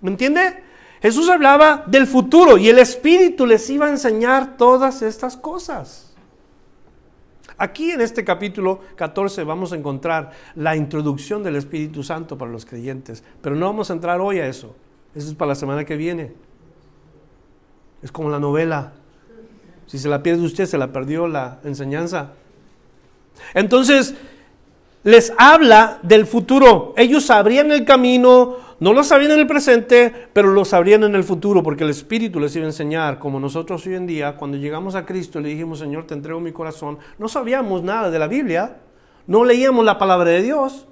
¿Me 0.00 0.10
entiende? 0.10 0.62
Jesús 1.02 1.28
hablaba 1.28 1.84
del 1.86 2.06
futuro 2.06 2.56
y 2.58 2.68
el 2.68 2.78
Espíritu 2.78 3.46
les 3.46 3.68
iba 3.70 3.86
a 3.86 3.90
enseñar 3.90 4.56
todas 4.56 5.02
estas 5.02 5.36
cosas. 5.36 6.14
Aquí 7.58 7.90
en 7.90 8.02
este 8.02 8.24
capítulo 8.24 8.80
14 8.96 9.44
vamos 9.44 9.72
a 9.72 9.76
encontrar 9.76 10.32
la 10.56 10.76
introducción 10.76 11.42
del 11.42 11.56
Espíritu 11.56 12.02
Santo 12.02 12.36
para 12.36 12.50
los 12.50 12.66
creyentes, 12.66 13.24
pero 13.40 13.56
no 13.56 13.66
vamos 13.66 13.90
a 13.90 13.94
entrar 13.94 14.20
hoy 14.20 14.40
a 14.40 14.46
eso. 14.46 14.74
Eso 15.14 15.28
es 15.28 15.34
para 15.34 15.50
la 15.50 15.54
semana 15.54 15.84
que 15.84 15.96
viene. 15.96 16.34
Es 18.02 18.12
como 18.12 18.28
la 18.28 18.38
novela. 18.38 18.92
Si 19.86 19.98
se 19.98 20.08
la 20.08 20.22
pierde 20.22 20.42
usted, 20.44 20.66
se 20.66 20.76
la 20.76 20.92
perdió 20.92 21.26
la 21.26 21.60
enseñanza. 21.64 22.32
Entonces, 23.54 24.14
les 25.02 25.32
habla 25.38 25.98
del 26.02 26.26
futuro. 26.26 26.92
Ellos 26.96 27.24
sabrían 27.24 27.70
el 27.70 27.84
camino, 27.84 28.56
no 28.78 28.92
lo 28.92 29.02
sabían 29.04 29.32
en 29.32 29.38
el 29.38 29.46
presente, 29.46 30.12
pero 30.32 30.52
lo 30.52 30.64
sabrían 30.64 31.02
en 31.04 31.14
el 31.14 31.24
futuro, 31.24 31.62
porque 31.62 31.84
el 31.84 31.90
Espíritu 31.90 32.38
les 32.40 32.54
iba 32.56 32.64
a 32.64 32.68
enseñar, 32.68 33.18
como 33.18 33.40
nosotros 33.40 33.86
hoy 33.86 33.94
en 33.94 34.06
día, 34.06 34.36
cuando 34.36 34.58
llegamos 34.58 34.94
a 34.94 35.06
Cristo, 35.06 35.40
le 35.40 35.48
dijimos, 35.48 35.78
Señor, 35.78 36.06
te 36.06 36.12
entrego 36.14 36.40
mi 36.40 36.52
corazón, 36.52 36.98
no 37.18 37.28
sabíamos 37.28 37.82
nada 37.82 38.10
de 38.10 38.18
la 38.18 38.28
Biblia, 38.28 38.76
no 39.26 39.44
leíamos 39.44 39.84
la 39.84 39.98
palabra 39.98 40.30
de 40.30 40.42
Dios. 40.42 40.86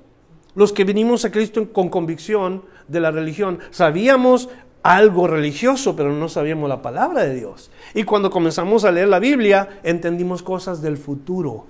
Los 0.55 0.73
que 0.73 0.85
vinimos 0.85 1.25
a 1.25 1.31
Cristo 1.31 1.73
con 1.73 1.89
convicción 1.91 2.63
de 2.89 3.01
la 3.01 3.11
religión, 3.11 3.59
sabíamos 3.71 4.49
algo 4.83 5.27
religioso, 5.27 5.95
pero 5.95 6.13
no 6.13 6.29
sabíamos 6.29 6.69
la 6.69 6.81
palabra 6.81 7.25
de 7.25 7.35
Dios. 7.35 7.71
Y 7.93 8.05
cuando 8.05 8.31
comenzamos 8.31 8.85
a 8.85 8.93
leer 8.93 9.09
la 9.09 9.19
Biblia, 9.19 9.81
entendimos 9.83 10.43
cosas 10.43 10.81
del 10.81 10.97
futuro, 10.97 11.67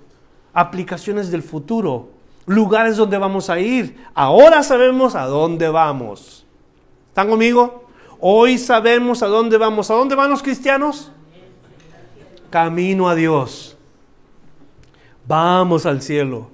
aplicaciones 0.52 1.30
del 1.30 1.42
futuro 1.42 2.13
lugares 2.46 2.96
donde 2.96 3.18
vamos 3.18 3.50
a 3.50 3.58
ir. 3.58 3.96
Ahora 4.14 4.62
sabemos 4.62 5.14
a 5.14 5.26
dónde 5.26 5.68
vamos. 5.68 6.46
¿Están 7.08 7.28
conmigo? 7.28 7.84
Hoy 8.20 8.58
sabemos 8.58 9.22
a 9.22 9.26
dónde 9.26 9.58
vamos. 9.58 9.90
¿A 9.90 9.94
dónde 9.94 10.14
van 10.14 10.30
los 10.30 10.42
cristianos? 10.42 11.12
Camino 12.50 13.08
a 13.08 13.14
Dios. 13.14 13.76
Vamos 15.26 15.86
al 15.86 16.02
cielo. 16.02 16.50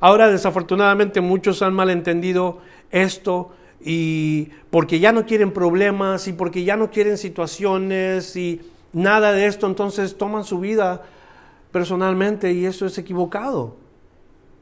Ahora 0.00 0.28
desafortunadamente 0.28 1.20
muchos 1.20 1.62
han 1.62 1.74
malentendido 1.74 2.58
esto 2.90 3.50
y 3.80 4.50
porque 4.70 5.00
ya 5.00 5.12
no 5.12 5.26
quieren 5.26 5.52
problemas 5.52 6.28
y 6.28 6.32
porque 6.32 6.64
ya 6.64 6.76
no 6.76 6.90
quieren 6.90 7.18
situaciones 7.18 8.36
y 8.36 8.60
nada 8.92 9.32
de 9.32 9.46
esto, 9.46 9.66
entonces 9.66 10.16
toman 10.16 10.44
su 10.44 10.60
vida 10.60 11.02
personalmente 11.72 12.52
y 12.52 12.66
eso 12.66 12.86
es 12.86 12.98
equivocado. 12.98 13.85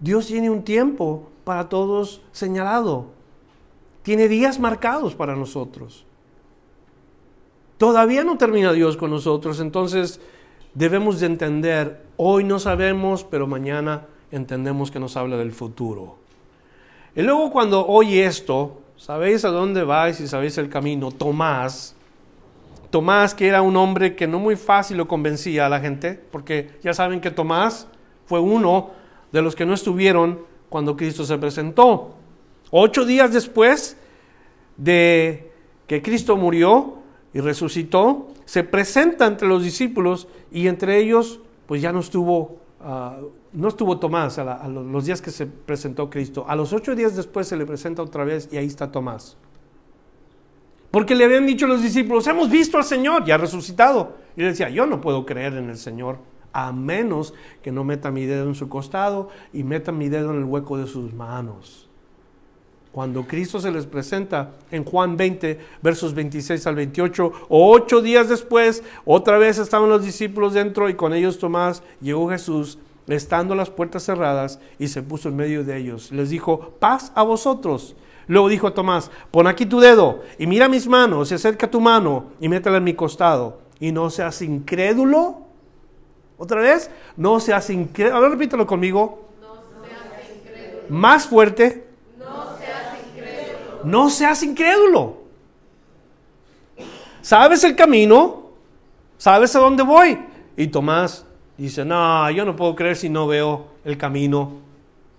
Dios 0.00 0.26
tiene 0.26 0.50
un 0.50 0.62
tiempo 0.62 1.28
para 1.44 1.68
todos 1.68 2.20
señalado. 2.32 3.06
Tiene 4.02 4.28
días 4.28 4.58
marcados 4.58 5.14
para 5.14 5.34
nosotros. 5.34 6.04
Todavía 7.78 8.24
no 8.24 8.38
termina 8.38 8.72
Dios 8.72 8.96
con 8.96 9.10
nosotros, 9.10 9.60
entonces 9.60 10.20
debemos 10.74 11.20
de 11.20 11.26
entender, 11.26 12.02
hoy 12.16 12.44
no 12.44 12.58
sabemos, 12.58 13.24
pero 13.24 13.46
mañana 13.46 14.06
entendemos 14.30 14.90
que 14.90 15.00
nos 15.00 15.16
habla 15.16 15.36
del 15.36 15.52
futuro. 15.52 16.16
Y 17.16 17.22
luego 17.22 17.50
cuando 17.50 17.86
oye 17.86 18.24
esto, 18.24 18.80
¿sabéis 18.96 19.44
a 19.44 19.50
dónde 19.50 19.84
vais 19.84 20.20
y 20.20 20.28
sabéis 20.28 20.58
el 20.58 20.68
camino? 20.68 21.10
Tomás, 21.10 21.94
Tomás 22.90 23.34
que 23.34 23.48
era 23.48 23.60
un 23.60 23.76
hombre 23.76 24.14
que 24.14 24.28
no 24.28 24.38
muy 24.38 24.54
fácil 24.54 24.98
lo 24.98 25.08
convencía 25.08 25.66
a 25.66 25.68
la 25.68 25.80
gente, 25.80 26.14
porque 26.30 26.78
ya 26.80 26.94
saben 26.94 27.20
que 27.20 27.32
Tomás 27.32 27.88
fue 28.24 28.38
uno 28.38 28.90
de 29.34 29.42
los 29.42 29.56
que 29.56 29.66
no 29.66 29.74
estuvieron 29.74 30.38
cuando 30.68 30.96
Cristo 30.96 31.24
se 31.24 31.36
presentó. 31.38 32.14
Ocho 32.70 33.04
días 33.04 33.32
después 33.32 33.96
de 34.76 35.50
que 35.88 36.00
Cristo 36.02 36.36
murió 36.36 36.98
y 37.32 37.40
resucitó, 37.40 38.28
se 38.44 38.62
presenta 38.62 39.26
entre 39.26 39.48
los 39.48 39.64
discípulos 39.64 40.28
y 40.52 40.68
entre 40.68 40.98
ellos, 40.98 41.40
pues 41.66 41.82
ya 41.82 41.90
no 41.90 41.98
estuvo, 41.98 42.60
ah, 42.80 43.18
no 43.52 43.66
estuvo 43.66 43.98
Tomás 43.98 44.38
a, 44.38 44.68
los 44.68 45.04
días 45.04 45.20
que 45.20 45.32
se 45.32 45.46
presentó 45.46 46.08
Cristo. 46.08 46.44
A 46.46 46.54
los 46.54 46.72
ocho 46.72 46.94
días 46.94 47.16
después 47.16 47.48
se 47.48 47.56
le 47.56 47.66
presenta 47.66 48.02
otra 48.02 48.22
vez 48.22 48.48
y 48.52 48.56
ahí 48.56 48.66
está 48.66 48.92
Tomás. 48.92 49.36
Porque 50.92 51.16
le 51.16 51.24
habían 51.24 51.44
dicho 51.44 51.66
los 51.66 51.82
discípulos, 51.82 52.24
hemos 52.28 52.48
visto 52.48 52.78
al 52.78 52.84
Señor, 52.84 53.24
ya 53.24 53.36
resucitado. 53.36 54.14
Y 54.36 54.42
él 54.42 54.50
decía, 54.50 54.70
yo 54.70 54.86
no 54.86 55.00
puedo 55.00 55.26
creer 55.26 55.54
en 55.54 55.70
el 55.70 55.76
Señor 55.76 56.18
a 56.54 56.72
menos 56.72 57.34
que 57.62 57.72
no 57.72 57.84
meta 57.84 58.10
mi 58.10 58.24
dedo 58.24 58.48
en 58.48 58.54
su 58.54 58.68
costado 58.70 59.28
y 59.52 59.64
meta 59.64 59.92
mi 59.92 60.08
dedo 60.08 60.30
en 60.30 60.38
el 60.38 60.44
hueco 60.44 60.78
de 60.78 60.86
sus 60.86 61.12
manos. 61.12 61.88
Cuando 62.92 63.26
Cristo 63.26 63.58
se 63.58 63.72
les 63.72 63.86
presenta 63.86 64.52
en 64.70 64.84
Juan 64.84 65.16
20, 65.16 65.58
versos 65.82 66.14
26 66.14 66.64
al 66.68 66.76
28, 66.76 67.32
ocho 67.48 68.00
días 68.00 68.28
después, 68.28 68.84
otra 69.04 69.36
vez 69.36 69.58
estaban 69.58 69.88
los 69.88 70.04
discípulos 70.04 70.54
dentro 70.54 70.88
y 70.88 70.94
con 70.94 71.12
ellos 71.12 71.40
Tomás 71.40 71.82
llegó 72.00 72.30
Jesús, 72.30 72.78
estando 73.08 73.56
las 73.56 73.68
puertas 73.68 74.04
cerradas, 74.04 74.60
y 74.78 74.86
se 74.86 75.02
puso 75.02 75.28
en 75.28 75.34
medio 75.34 75.64
de 75.64 75.76
ellos. 75.76 76.12
Les 76.12 76.30
dijo, 76.30 76.76
paz 76.78 77.10
a 77.16 77.24
vosotros. 77.24 77.96
Luego 78.28 78.48
dijo 78.48 78.68
a 78.68 78.74
Tomás, 78.74 79.10
pon 79.32 79.48
aquí 79.48 79.66
tu 79.66 79.80
dedo 79.80 80.22
y 80.38 80.46
mira 80.46 80.68
mis 80.68 80.86
manos, 80.86 81.32
y 81.32 81.34
acerca 81.34 81.68
tu 81.68 81.80
mano 81.80 82.26
y 82.40 82.48
métela 82.48 82.76
en 82.76 82.84
mi 82.84 82.94
costado, 82.94 83.58
y 83.80 83.90
no 83.90 84.08
seas 84.08 84.40
incrédulo, 84.40 85.43
otra 86.36 86.60
vez, 86.60 86.90
no 87.16 87.38
seas 87.38 87.70
incrédulo. 87.70 88.16
Ahora 88.16 88.30
repítelo 88.30 88.66
conmigo. 88.66 89.28
No 89.40 89.54
seas 89.86 90.30
incrédulo. 90.36 90.82
Más 90.88 91.26
fuerte. 91.26 91.86
No 92.18 92.56
seas 92.58 92.98
incrédulo. 93.06 93.84
No 93.84 94.10
seas 94.10 94.42
incrédulo. 94.42 95.16
Sabes 97.22 97.64
el 97.64 97.74
camino, 97.76 98.50
sabes 99.16 99.54
a 99.56 99.60
dónde 99.60 99.82
voy. 99.82 100.18
Y 100.56 100.66
Tomás 100.66 101.24
dice, 101.56 101.84
no, 101.84 102.30
yo 102.30 102.44
no 102.44 102.56
puedo 102.56 102.74
creer 102.74 102.96
si 102.96 103.08
no 103.08 103.26
veo 103.26 103.68
el 103.84 103.96
camino. 103.96 104.64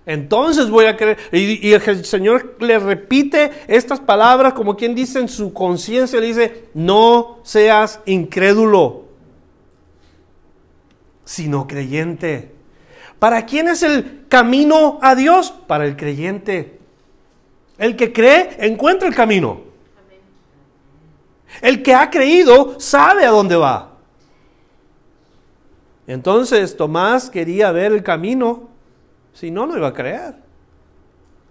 Entonces 0.06 0.70
voy 0.70 0.86
a 0.86 0.98
creer. 0.98 1.18
Y, 1.32 1.68
y 1.68 1.74
el 1.74 2.06
Señor 2.06 2.58
le 2.60 2.78
repite 2.78 3.52
estas 3.68 4.02
palabras 4.02 4.54
como 4.54 4.76
quien 4.76 4.94
dice 4.94 5.20
en 5.20 5.30
su 5.30 5.54
conciencia, 5.54 6.20
le 6.20 6.28
dice, 6.28 6.66
no 6.76 7.40
seas 7.44 8.02
incrédulo 8.06 9.05
sino 11.26 11.68
creyente. 11.68 12.56
¿Para 13.20 13.46
quién 13.46 13.68
es 13.68 13.84
el 13.84 14.26
camino 14.30 15.00
a 15.02 15.16
Dios? 15.16 15.52
Para 15.52 15.86
el 15.86 15.98
creyente. 15.98 16.80
El 17.78 17.96
que 17.96 18.14
cree 18.14 18.56
encuentra 18.60 19.08
el 19.08 19.16
camino. 19.16 19.62
El 21.62 21.84
que 21.84 21.94
ha 21.94 22.10
creído 22.10 22.80
sabe 22.80 23.26
a 23.26 23.32
dónde 23.32 23.56
va. 23.56 23.96
Entonces 26.08 26.78
Tomás 26.78 27.30
quería 27.30 27.72
ver 27.72 27.92
el 27.92 28.04
camino, 28.04 28.70
si 29.34 29.50
no, 29.50 29.66
no 29.66 29.76
iba 29.76 29.88
a 29.88 29.94
creer. 29.94 30.36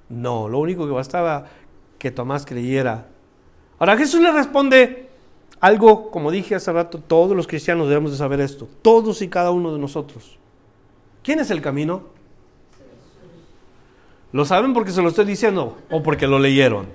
No, 0.09 0.49
lo 0.49 0.59
único 0.59 0.87
que 0.87 0.93
bastaba 0.93 1.47
que 1.99 2.11
Tomás 2.11 2.47
creyera. 2.47 3.07
Ahora 3.79 3.97
Jesús 3.97 4.21
le 4.21 4.31
responde, 4.31 5.11
algo, 5.61 6.11
como 6.11 6.31
dije 6.31 6.55
hace 6.55 6.73
rato, 6.73 6.99
todos 6.99 7.37
los 7.37 7.47
cristianos 7.47 7.89
debemos 7.89 8.11
de 8.11 8.19
saber 8.19 8.41
esto, 8.41 8.69
todos 8.83 9.23
y 9.23 9.29
cada 9.29 9.51
uno 9.51 9.73
de 9.73 9.79
nosotros. 9.79 10.39
¿Quién 11.23 11.41
es 11.41 11.51
el 11.51 11.63
camino? 11.63 12.03
¿Lo 14.33 14.45
saben 14.45 14.75
porque 14.75 14.91
se 14.91 15.01
lo 15.01 15.09
estoy 15.09 15.25
diciendo 15.25 15.79
o 15.91 16.03
porque 16.03 16.27
lo 16.27 16.39
leyeron? 16.39 16.87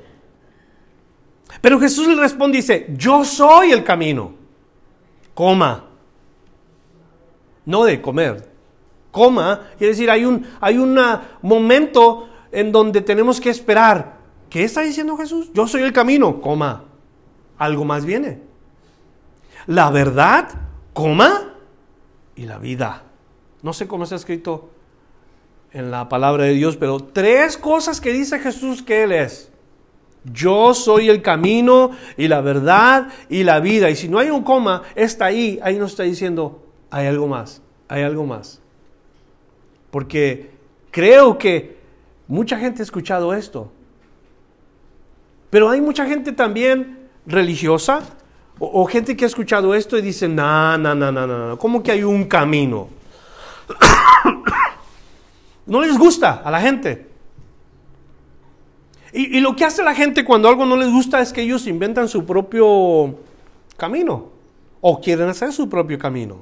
Pero 1.62 1.80
Jesús 1.80 2.08
le 2.08 2.16
responde 2.16 2.58
y 2.58 2.62
dice, 2.62 2.88
yo 2.96 3.26
soy 3.26 3.72
el 3.72 3.84
camino. 3.84 4.34
Coma. 5.34 5.86
No 7.66 7.86
de 7.86 8.02
comer. 8.02 8.52
Coma. 9.12 9.70
Quiere 9.78 9.94
decir, 9.94 10.12
hay 10.12 10.26
un 10.26 10.46
hay 10.62 10.78
un 10.78 11.00
momento 11.42 12.30
en 12.52 12.72
donde 12.72 13.02
tenemos 13.02 13.40
que 13.42 13.50
esperar. 13.50 14.20
¿Qué 14.50 14.64
está 14.64 14.82
diciendo 14.82 15.18
Jesús? 15.18 15.50
Yo 15.54 15.68
soy 15.68 15.82
el 15.82 15.94
camino. 15.94 16.42
Coma. 16.42 16.84
Algo 17.58 17.86
más 17.86 18.06
viene. 18.06 18.49
La 19.70 19.92
verdad, 19.92 20.50
coma, 20.94 21.54
y 22.36 22.48
la 22.48 22.58
vida. 22.58 23.04
No 23.62 23.72
sé 23.72 23.88
cómo 23.88 24.04
está 24.04 24.16
escrito 24.16 24.72
en 25.72 25.92
la 25.92 26.10
palabra 26.10 26.46
de 26.46 26.54
Dios, 26.54 26.76
pero 26.76 27.00
tres 27.00 27.56
cosas 27.56 28.02
que 28.02 28.12
dice 28.12 28.40
Jesús 28.40 28.82
que 28.82 29.04
Él 29.04 29.12
es. 29.12 29.52
Yo 30.24 30.74
soy 30.74 31.10
el 31.10 31.22
camino 31.22 31.92
y 32.18 32.28
la 32.28 32.42
verdad 32.42 33.10
y 33.30 33.44
la 33.44 33.60
vida. 33.60 33.92
Y 33.92 33.96
si 33.96 34.10
no 34.10 34.18
hay 34.18 34.32
un 34.32 34.42
coma, 34.42 34.82
está 34.96 35.26
ahí. 35.26 35.60
Ahí 35.62 35.78
nos 35.78 35.92
está 35.92 36.02
diciendo, 36.02 36.66
hay 36.90 37.06
algo 37.06 37.28
más, 37.28 37.62
hay 37.90 38.02
algo 38.02 38.26
más. 38.26 38.64
Porque 39.92 40.50
creo 40.90 41.38
que 41.38 41.78
mucha 42.28 42.58
gente 42.58 42.82
ha 42.82 42.86
escuchado 42.86 43.36
esto. 43.36 43.72
Pero 45.52 45.70
hay 45.70 45.80
mucha 45.80 46.08
gente 46.08 46.32
también 46.32 47.08
religiosa 47.28 48.02
o, 48.60 48.86
gente 48.86 49.16
que 49.16 49.24
ha 49.24 49.28
escuchado 49.28 49.74
esto 49.74 49.98
y 49.98 50.02
dice, 50.02 50.28
no, 50.28 50.78
no, 50.78 50.94
no, 50.94 51.12
no, 51.12 51.26
no, 51.26 51.58
¿cómo 51.58 51.82
que 51.82 51.92
hay 51.92 52.04
un 52.04 52.26
camino? 52.26 52.90
no 55.66 55.82
les 55.82 55.98
gusta 55.98 56.42
a 56.44 56.52
la 56.52 56.60
gente. 56.60 57.08
Y, 59.12 59.40
lo 59.40 59.56
que 59.56 59.66
hace 59.66 59.82
la 59.82 59.96
gente 59.96 60.24
cuando 60.24 60.50
algo 60.50 60.66
no 60.66 60.76
les 60.76 60.92
gusta 60.92 61.20
es 61.22 61.34
que 61.34 61.42
ellos 61.42 61.66
inventan 61.68 62.08
su 62.08 62.26
propio 62.26 63.16
camino 63.76 64.30
o 64.82 65.02
quieren 65.02 65.30
hacer 65.30 65.52
su 65.52 65.68
propio 65.68 65.98
camino. 65.98 66.38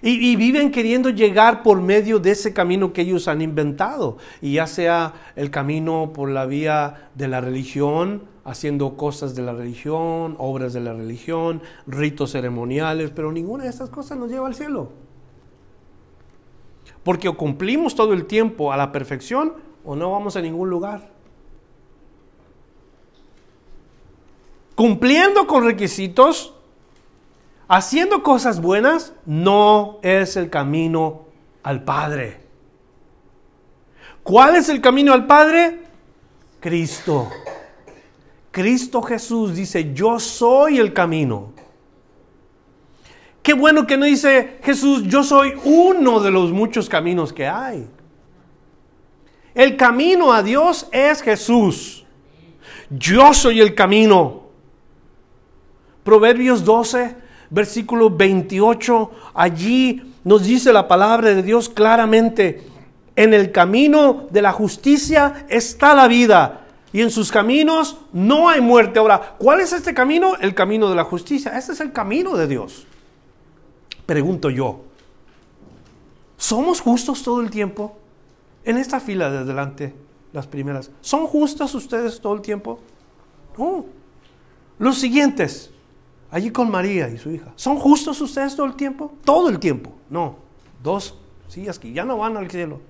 Y, 0.00 0.30
y, 0.30 0.36
viven 0.36 0.70
queriendo 0.70 1.10
llegar 1.10 1.62
por 1.62 1.80
medio 1.80 2.18
de 2.18 2.30
ese 2.30 2.54
camino 2.54 2.92
que 2.92 3.02
ellos 3.02 3.28
han 3.28 3.42
inventado. 3.42 4.16
Y 4.40 4.54
ya 4.54 4.66
sea 4.66 5.12
el 5.34 5.50
camino 5.50 6.12
por 6.14 6.30
la 6.30 6.46
vía 6.46 7.10
de 7.14 7.28
la 7.28 7.40
religión, 7.40 8.22
haciendo 8.46 8.96
cosas 8.96 9.34
de 9.34 9.42
la 9.42 9.52
religión, 9.52 10.36
obras 10.38 10.72
de 10.72 10.80
la 10.80 10.94
religión, 10.94 11.60
ritos 11.88 12.30
ceremoniales, 12.30 13.10
pero 13.10 13.32
ninguna 13.32 13.64
de 13.64 13.70
estas 13.70 13.90
cosas 13.90 14.16
nos 14.16 14.30
lleva 14.30 14.46
al 14.46 14.54
cielo. 14.54 14.92
Porque 17.02 17.28
o 17.28 17.36
cumplimos 17.36 17.96
todo 17.96 18.12
el 18.12 18.26
tiempo 18.26 18.72
a 18.72 18.76
la 18.76 18.92
perfección 18.92 19.54
o 19.84 19.96
no 19.96 20.12
vamos 20.12 20.36
a 20.36 20.42
ningún 20.42 20.70
lugar. 20.70 21.10
Cumpliendo 24.76 25.48
con 25.48 25.64
requisitos, 25.64 26.54
haciendo 27.66 28.22
cosas 28.22 28.60
buenas, 28.60 29.12
no 29.24 29.98
es 30.02 30.36
el 30.36 30.50
camino 30.50 31.24
al 31.64 31.82
Padre. 31.82 32.42
¿Cuál 34.22 34.54
es 34.54 34.68
el 34.68 34.80
camino 34.80 35.12
al 35.12 35.26
Padre? 35.26 35.80
Cristo. 36.60 37.28
Cristo 38.56 39.02
Jesús 39.02 39.54
dice, 39.54 39.92
yo 39.92 40.18
soy 40.18 40.78
el 40.78 40.94
camino. 40.94 41.52
Qué 43.42 43.52
bueno 43.52 43.86
que 43.86 43.98
no 43.98 44.06
dice 44.06 44.56
Jesús, 44.62 45.02
yo 45.02 45.22
soy 45.22 45.52
uno 45.64 46.20
de 46.20 46.30
los 46.30 46.52
muchos 46.52 46.88
caminos 46.88 47.34
que 47.34 47.46
hay. 47.46 47.86
El 49.54 49.76
camino 49.76 50.32
a 50.32 50.42
Dios 50.42 50.88
es 50.90 51.20
Jesús. 51.20 52.06
Yo 52.88 53.34
soy 53.34 53.60
el 53.60 53.74
camino. 53.74 54.44
Proverbios 56.02 56.64
12, 56.64 57.14
versículo 57.50 58.08
28, 58.08 59.10
allí 59.34 60.14
nos 60.24 60.44
dice 60.44 60.72
la 60.72 60.88
palabra 60.88 61.34
de 61.34 61.42
Dios 61.42 61.68
claramente, 61.68 62.66
en 63.16 63.34
el 63.34 63.52
camino 63.52 64.28
de 64.30 64.40
la 64.40 64.52
justicia 64.52 65.44
está 65.50 65.94
la 65.94 66.08
vida 66.08 66.62
y 66.92 67.02
en 67.02 67.10
sus 67.10 67.30
caminos 67.30 67.98
no 68.12 68.48
hay 68.48 68.60
muerte. 68.60 68.98
Ahora, 68.98 69.36
¿cuál 69.38 69.60
es 69.60 69.72
este 69.72 69.94
camino? 69.94 70.36
El 70.36 70.54
camino 70.54 70.88
de 70.88 70.96
la 70.96 71.04
justicia. 71.04 71.56
Este 71.56 71.72
es 71.72 71.80
el 71.80 71.92
camino 71.92 72.36
de 72.36 72.46
Dios. 72.46 72.86
Pregunto 74.06 74.50
yo, 74.50 74.82
¿somos 76.36 76.80
justos 76.80 77.22
todo 77.22 77.40
el 77.40 77.50
tiempo? 77.50 77.96
en 78.66 78.76
esta 78.78 79.00
fila 79.00 79.30
de 79.30 79.44
delante, 79.44 79.94
las 80.32 80.46
primeras, 80.48 80.90
¿son 81.00 81.26
justas 81.26 81.74
ustedes 81.74 82.20
todo 82.20 82.34
el 82.34 82.42
tiempo? 82.42 82.80
No. 83.56 83.86
Los 84.78 84.98
siguientes, 84.98 85.70
allí 86.32 86.50
con 86.50 86.68
María 86.68 87.08
y 87.08 87.16
su 87.16 87.30
hija, 87.30 87.52
¿son 87.54 87.78
justos 87.78 88.20
ustedes 88.20 88.56
todo 88.56 88.66
el 88.66 88.74
tiempo? 88.74 89.14
Todo 89.24 89.48
el 89.48 89.60
tiempo. 89.60 89.92
No. 90.10 90.36
Dos 90.82 91.16
sillas 91.46 91.78
que 91.78 91.92
ya 91.92 92.04
no 92.04 92.18
van 92.18 92.36
al 92.36 92.50
cielo. 92.50 92.80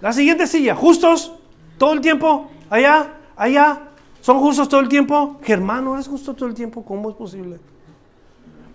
La 0.00 0.12
siguiente 0.12 0.46
silla, 0.46 0.76
¿justos 0.76 1.32
todo 1.76 1.92
el 1.92 2.00
tiempo? 2.00 2.48
Allá, 2.70 3.14
allá. 3.36 3.80
¿Son 4.20 4.38
justos 4.40 4.68
todo 4.68 4.80
el 4.80 4.88
tiempo? 4.88 5.38
Germano, 5.42 5.94
¿eres 5.94 6.08
justo 6.08 6.34
todo 6.34 6.48
el 6.48 6.54
tiempo? 6.54 6.84
¿Cómo 6.84 7.10
es 7.10 7.16
posible? 7.16 7.58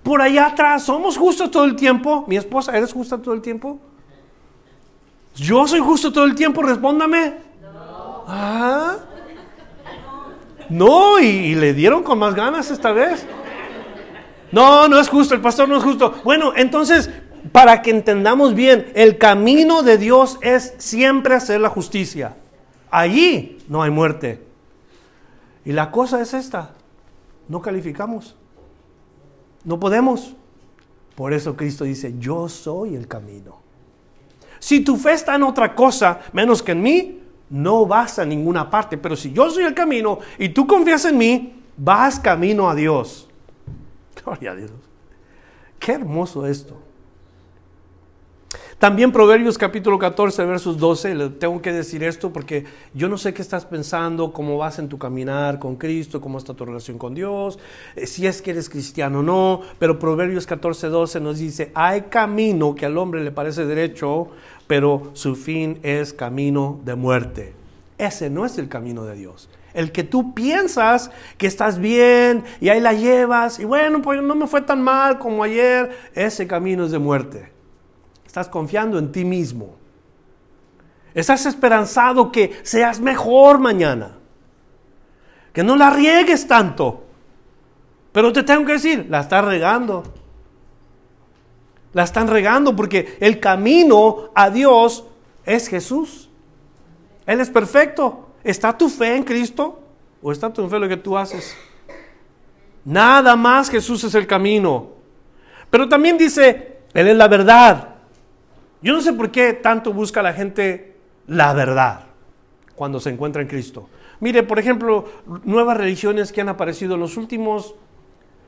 Por 0.02 0.22
allá 0.22 0.48
atrás, 0.48 0.84
¿somos 0.84 1.18
justos 1.18 1.52
todo 1.52 1.66
el 1.66 1.76
tiempo? 1.76 2.26
Mi 2.28 2.36
esposa, 2.36 2.76
¿eres 2.78 2.92
justa 2.92 3.18
todo 3.18 3.34
el 3.34 3.42
tiempo? 3.42 3.80
¿Yo 5.36 5.68
soy 5.68 5.80
justo 5.80 6.12
todo 6.12 6.26
el 6.26 6.36
tiempo? 6.36 6.62
Respóndame. 6.62 7.36
No. 7.62 8.24
¿Ah? 8.28 8.98
No, 10.70 11.20
y, 11.20 11.56
le 11.56 11.74
dieron 11.74 12.04
con 12.04 12.20
más 12.20 12.36
ganas 12.36 12.72
esta 12.72 12.92
vez. 12.92 13.26
No, 14.52 14.88
no 14.88 15.00
es 15.00 15.10
justo, 15.10 15.34
el 15.34 15.42
pastor 15.42 15.68
no 15.68 15.78
es 15.78 15.84
justo. 15.84 16.14
Bueno, 16.24 16.54
entonces, 16.56 17.10
para 17.52 17.82
que 17.82 17.92
entendamos 17.92 18.54
bien, 18.54 18.92
el 18.96 19.18
camino 19.18 19.84
de 19.84 19.98
Dios 19.98 20.38
es 20.42 20.74
siempre 20.78 21.36
hacer 21.36 21.60
la 21.62 21.70
justicia. 21.70 22.36
Allí 22.94 23.58
no 23.70 23.82
hay 23.82 23.90
muerte. 23.90 24.46
Y 25.66 25.72
la 25.72 25.90
cosa 25.90 26.22
es 26.22 26.36
esta, 26.36 26.76
no 27.48 27.60
calificamos. 27.60 28.36
No 29.64 29.80
podemos. 29.80 30.36
Por 31.16 31.34
eso 31.34 31.56
Cristo 31.58 31.86
dice, 31.86 32.14
yo 32.20 32.48
soy 32.48 32.94
el 32.94 33.08
camino. 33.08 33.58
Si 34.60 34.82
tu 34.82 34.96
fe 34.96 35.14
está 35.14 35.34
en 35.34 35.42
otra 35.42 35.74
cosa 35.74 36.20
menos 36.34 36.62
que 36.62 36.74
en 36.74 36.84
mí, 36.84 37.22
no 37.50 37.88
vas 37.88 38.20
a 38.20 38.26
ninguna 38.26 38.70
parte. 38.70 39.00
Pero 39.00 39.16
si 39.16 39.34
yo 39.34 39.50
soy 39.50 39.64
el 39.64 39.74
camino 39.74 40.20
y 40.38 40.50
tú 40.50 40.68
confías 40.68 41.06
en 41.06 41.18
mí, 41.18 41.64
vas 41.76 42.20
camino 42.20 42.70
a 42.70 42.76
Dios. 42.76 43.28
Gloria 44.24 44.52
a 44.52 44.56
Dios. 44.56 44.72
Qué 45.80 45.94
hermoso 45.94 46.46
esto. 46.46 46.80
También 48.84 49.14
Proverbios 49.14 49.58
capítulo 49.58 49.98
14, 49.98 50.44
versos 50.44 50.78
12, 50.78 51.16
le 51.16 51.30
tengo 51.30 51.62
que 51.62 51.72
decir 51.72 52.04
esto 52.04 52.34
porque 52.34 52.66
yo 52.94 53.08
no 53.08 53.18
sé 53.18 53.34
qué 53.34 53.42
estás 53.42 53.64
pensando, 53.66 54.34
cómo 54.34 54.58
vas 54.58 54.78
en 54.78 54.90
tu 54.90 54.98
caminar 54.98 55.58
con 55.58 55.78
Cristo, 55.78 56.20
cómo 56.20 56.38
está 56.38 56.54
tu 56.54 56.66
relación 56.66 56.98
con 56.98 57.16
Dios, 57.16 57.60
eh, 57.96 58.06
si 58.06 58.28
es 58.28 58.42
que 58.42 58.52
eres 58.52 58.70
cristiano 58.70 59.20
o 59.20 59.24
no, 59.24 59.62
pero 59.80 60.00
Proverbios 60.00 60.46
14, 60.46 60.90
12 60.90 61.22
nos 61.22 61.40
dice, 61.40 61.72
hay 61.74 62.02
camino 62.10 62.76
que 62.76 62.86
al 62.86 62.98
hombre 62.98 63.24
le 63.24 63.32
parece 63.32 63.66
derecho, 63.66 64.28
pero 64.68 65.12
su 65.14 65.38
fin 65.38 65.80
es 65.82 66.12
camino 66.12 66.82
de 66.84 66.96
muerte. 66.96 67.54
Ese 67.98 68.30
no 68.30 68.46
es 68.46 68.58
el 68.58 68.68
camino 68.68 69.06
de 69.06 69.16
Dios. 69.16 69.48
El 69.74 69.94
que 69.94 70.04
tú 70.04 70.34
piensas 70.34 71.10
que 71.38 71.48
estás 71.48 71.80
bien 71.80 72.44
y 72.60 72.68
ahí 72.68 72.82
la 72.82 72.92
llevas 72.92 73.62
y 73.62 73.64
bueno, 73.64 74.02
pues 74.02 74.22
no 74.22 74.36
me 74.36 74.46
fue 74.46 74.62
tan 74.62 74.82
mal 74.82 75.20
como 75.20 75.42
ayer, 75.42 75.90
ese 76.16 76.48
camino 76.48 76.84
es 76.84 76.92
de 76.92 77.00
muerte. 77.00 77.53
Estás 78.34 78.50
confiando 78.50 78.98
en 78.98 79.12
ti 79.12 79.24
mismo. 79.24 79.76
Estás 81.14 81.46
esperanzado 81.46 82.32
que 82.32 82.60
seas 82.64 83.00
mejor 83.00 83.60
mañana. 83.60 84.18
Que 85.54 85.64
no 85.64 85.76
la 85.76 85.92
riegues 85.92 86.48
tanto. 86.48 87.04
Pero 88.12 88.34
te 88.34 88.42
tengo 88.42 88.66
que 88.66 88.72
decir, 88.72 89.06
la 89.08 89.20
estás 89.20 89.46
regando. 89.46 90.02
La 91.94 92.02
están 92.02 92.28
regando 92.28 92.76
porque 92.76 93.18
el 93.20 93.40
camino 93.40 94.32
a 94.34 94.50
Dios 94.50 95.06
es 95.46 95.68
Jesús. 95.68 96.28
Él 97.28 97.40
es 97.40 97.52
perfecto. 97.52 98.30
¿Está 98.44 98.76
tu 98.76 98.90
fe 98.90 99.16
en 99.16 99.26
Cristo 99.26 99.80
o 100.24 100.32
está 100.32 100.52
tu 100.52 100.68
fe 100.68 100.78
en 100.78 100.82
lo 100.82 100.90
que 100.90 100.98
tú 100.98 101.16
haces? 101.16 101.56
Nada 102.84 103.36
más 103.36 103.70
Jesús 103.70 104.04
es 104.04 104.16
el 104.16 104.26
camino. 104.26 104.88
Pero 105.70 105.88
también 105.88 106.18
dice, 106.18 106.80
Él 106.96 107.10
es 107.10 107.16
la 107.16 107.28
verdad. 107.28 107.93
Yo 108.84 108.94
no 108.94 109.02
sé 109.02 109.14
por 109.14 109.32
qué 109.32 109.54
tanto 109.54 109.94
busca 109.94 110.22
la 110.22 110.34
gente 110.34 110.98
la 111.26 111.54
verdad 111.54 112.02
cuando 112.76 113.00
se 113.00 113.10
encuentra 113.10 113.42
en 113.42 113.48
Cristo. 113.48 113.90
Mire, 114.20 114.44
por 114.44 114.60
ejemplo, 114.60 115.06
nuevas 115.46 115.78
religiones 115.78 116.32
que 116.32 116.42
han 116.42 116.50
aparecido 116.50 116.96
en 116.96 117.00
los 117.00 117.16
últimos 117.18 117.76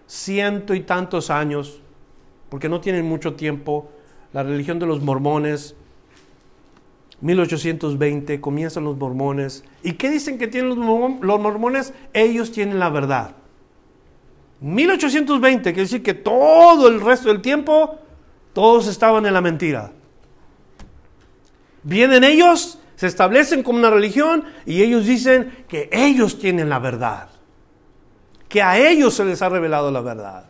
ciento 0.07 0.73
y 0.73 0.81
tantos 0.81 1.29
años, 1.29 1.79
porque 2.49 2.69
no 2.69 2.81
tienen 2.81 3.05
mucho 3.05 3.33
tiempo, 3.33 3.89
la 4.33 4.43
religión 4.43 4.77
de 4.77 4.85
los 4.85 5.01
mormones, 5.01 5.75
1820 7.21 8.41
comienzan 8.41 8.83
los 8.83 8.97
mormones. 8.97 9.63
¿Y 9.83 9.93
qué 9.93 10.09
dicen 10.09 10.37
que 10.37 10.47
tienen 10.47 10.69
los 10.69 11.39
mormones? 11.39 11.93
Ellos 12.13 12.51
tienen 12.51 12.77
la 12.77 12.89
verdad. 12.89 13.35
1820 14.59 15.63
quiere 15.63 15.81
decir 15.81 16.03
que 16.03 16.13
todo 16.13 16.87
el 16.87 16.99
resto 16.99 17.29
del 17.29 17.41
tiempo 17.41 17.99
todos 18.53 18.87
estaban 18.87 19.25
en 19.25 19.33
la 19.33 19.41
mentira. 19.41 19.91
Vienen 21.85 22.23
ellos, 22.23 22.79
se 22.95 23.05
establecen 23.05 23.61
como 23.61 23.77
una 23.77 23.91
religión 23.91 24.43
y 24.65 24.81
ellos 24.81 25.05
dicen 25.05 25.65
que 25.67 25.87
ellos 25.91 26.39
tienen 26.39 26.67
la 26.67 26.79
verdad. 26.79 27.29
Que 28.49 28.63
a 28.63 28.79
ellos 28.79 29.13
se 29.13 29.23
les 29.23 29.43
ha 29.43 29.49
revelado 29.49 29.91
la 29.91 30.01
verdad. 30.01 30.49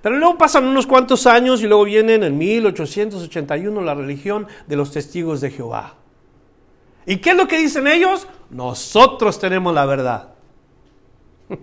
Pero 0.00 0.16
luego 0.16 0.38
pasan 0.38 0.64
unos 0.64 0.86
cuantos 0.86 1.26
años 1.26 1.62
y 1.62 1.66
luego 1.66 1.84
vienen 1.84 2.22
en 2.22 2.38
1881 2.38 3.82
la 3.82 3.94
religión 3.94 4.46
de 4.66 4.76
los 4.76 4.90
testigos 4.90 5.42
de 5.42 5.50
Jehová. 5.50 5.96
¿Y 7.04 7.18
qué 7.18 7.32
es 7.32 7.36
lo 7.36 7.46
que 7.46 7.58
dicen 7.58 7.86
ellos? 7.86 8.26
Nosotros 8.48 9.38
tenemos 9.38 9.74
la 9.74 9.84
verdad. 9.84 10.30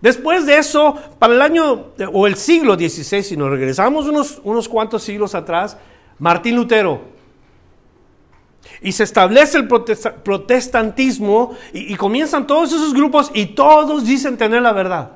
Después 0.00 0.46
de 0.46 0.56
eso, 0.56 0.94
para 1.18 1.34
el 1.34 1.42
año 1.42 1.88
o 2.12 2.28
el 2.28 2.36
siglo 2.36 2.76
XVI, 2.76 3.24
si 3.24 3.36
nos 3.36 3.50
regresamos 3.50 4.06
unos, 4.06 4.40
unos 4.44 4.68
cuantos 4.68 5.02
siglos 5.02 5.34
atrás, 5.34 5.76
Martín 6.20 6.54
Lutero. 6.54 7.18
Y 8.82 8.92
se 8.92 9.04
establece 9.04 9.58
el 9.58 9.68
protestantismo 9.68 11.56
y 11.72 11.94
comienzan 11.96 12.46
todos 12.46 12.72
esos 12.72 12.94
grupos 12.94 13.30
y 13.34 13.46
todos 13.46 14.04
dicen 14.04 14.36
tener 14.36 14.62
la 14.62 14.72
verdad. 14.72 15.10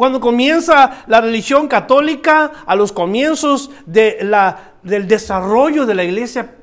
Cuando 0.00 0.18
comienza 0.18 1.04
la 1.08 1.20
religión 1.20 1.68
católica, 1.68 2.52
a 2.64 2.74
los 2.74 2.90
comienzos 2.90 3.70
de 3.84 4.16
la, 4.22 4.72
del 4.82 5.06
desarrollo 5.06 5.84
de 5.84 5.94
la 5.94 6.04
iglesia 6.04 6.54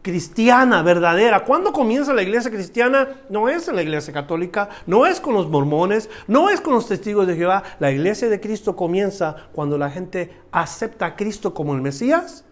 cristiana 0.00 0.82
verdadera. 0.82 1.44
¿Cuándo 1.44 1.72
comienza 1.72 2.14
la 2.14 2.22
iglesia 2.22 2.50
cristiana? 2.50 3.08
No 3.28 3.50
es 3.50 3.68
en 3.68 3.76
la 3.76 3.82
iglesia 3.82 4.14
católica, 4.14 4.70
no 4.86 5.04
es 5.04 5.20
con 5.20 5.34
los 5.34 5.46
mormones, 5.48 6.08
no 6.26 6.48
es 6.48 6.60
con 6.60 6.72
los 6.72 6.88
testigos 6.88 7.26
de 7.26 7.36
Jehová. 7.36 7.64
La 7.80 7.90
iglesia 7.90 8.28
de 8.28 8.40
Cristo 8.40 8.76
comienza 8.76 9.36
cuando 9.52 9.76
la 9.76 9.90
gente 9.90 10.32
acepta 10.50 11.04
a 11.04 11.16
Cristo 11.16 11.52
como 11.52 11.74
el 11.74 11.82
Mesías, 11.82 12.46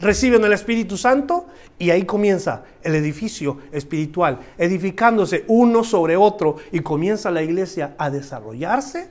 reciben 0.00 0.44
el 0.44 0.52
Espíritu 0.52 0.96
Santo 0.96 1.46
y 1.78 1.90
ahí 1.90 2.04
comienza 2.04 2.64
el 2.82 2.94
edificio 2.94 3.58
espiritual, 3.70 4.40
edificándose 4.58 5.44
uno 5.48 5.84
sobre 5.84 6.16
otro 6.16 6.56
y 6.72 6.80
comienza 6.80 7.30
la 7.30 7.42
iglesia 7.42 7.94
a 7.98 8.10
desarrollarse 8.10 9.10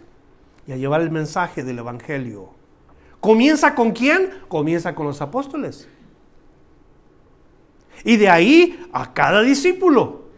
y 0.68 0.72
a 0.72 0.78
llevar 0.78 1.02
el 1.02 1.12
mensaje 1.12 1.64
del 1.64 1.80
Evangelio. 1.80 2.50
¿Comienza 3.20 3.76
con 3.76 3.92
quién? 3.92 4.32
Comienza 4.48 4.96
con 4.96 5.06
los 5.06 5.22
apóstoles. 5.22 5.88
Y 8.04 8.18
de 8.18 8.30
ahí 8.30 8.88
a 8.94 9.14
cada 9.14 9.42
discípulo. 9.42 10.30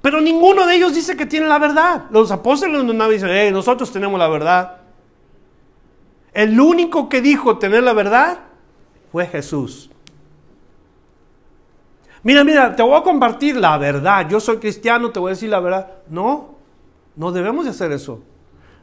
Pero 0.00 0.20
ninguno 0.20 0.64
de 0.64 0.76
ellos 0.76 0.94
dice 0.94 1.16
que 1.16 1.26
tiene 1.26 1.48
la 1.48 1.58
verdad. 1.58 2.04
Los 2.10 2.30
apóstoles 2.30 2.84
no 2.84 3.08
dicen, 3.08 3.52
nosotros 3.52 3.92
tenemos 3.92 4.18
la 4.18 4.28
verdad. 4.28 4.76
El 6.32 6.58
único 6.60 7.08
que 7.08 7.20
dijo 7.20 7.58
tener 7.58 7.82
la 7.82 7.92
verdad 7.92 8.47
fue 9.10 9.26
Jesús. 9.26 9.90
Mira, 12.22 12.44
mira, 12.44 12.74
te 12.74 12.82
voy 12.82 12.98
a 12.98 13.02
compartir 13.02 13.56
la 13.56 13.78
verdad. 13.78 14.28
Yo 14.28 14.40
soy 14.40 14.58
cristiano, 14.58 15.10
te 15.10 15.20
voy 15.20 15.30
a 15.30 15.34
decir 15.34 15.48
la 15.48 15.60
verdad. 15.60 15.92
No, 16.08 16.56
no 17.16 17.32
debemos 17.32 17.64
de 17.64 17.70
hacer 17.70 17.92
eso 17.92 18.22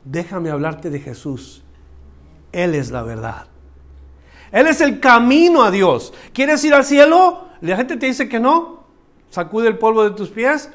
déjame 0.06 0.52
hablarte 0.52 0.90
de 0.90 1.00
Jesús. 1.00 1.64
Él 2.52 2.76
es 2.76 2.92
la 2.92 3.04
verdad. 3.04 3.48
Él 4.52 4.68
es 4.68 4.80
el 4.80 5.02
camino 5.02 5.64
a 5.64 5.72
Dios. 5.72 6.14
¿Quieres 6.32 6.64
ir 6.64 6.74
al 6.74 6.86
cielo? 6.86 7.50
La 7.60 7.76
gente 7.76 7.98
te 7.98 8.06
dice 8.06 8.30
que 8.30 8.40
no. 8.40 8.86
Sacude 9.30 9.68
el 9.68 9.78
polvo 9.78 10.04
de 10.04 10.12
tus 10.12 10.30
pies 10.30 10.70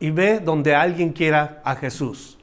y 0.00 0.10
ve 0.10 0.40
donde 0.40 0.74
alguien 0.74 1.12
quiera 1.12 1.62
a 1.64 1.76
Jesús. 1.76 2.36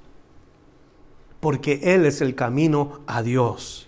Porque 1.39 1.79
Él 1.83 2.05
es 2.05 2.21
el 2.21 2.33
camino 2.33 3.01
a 3.05 3.21
Dios. 3.21 3.87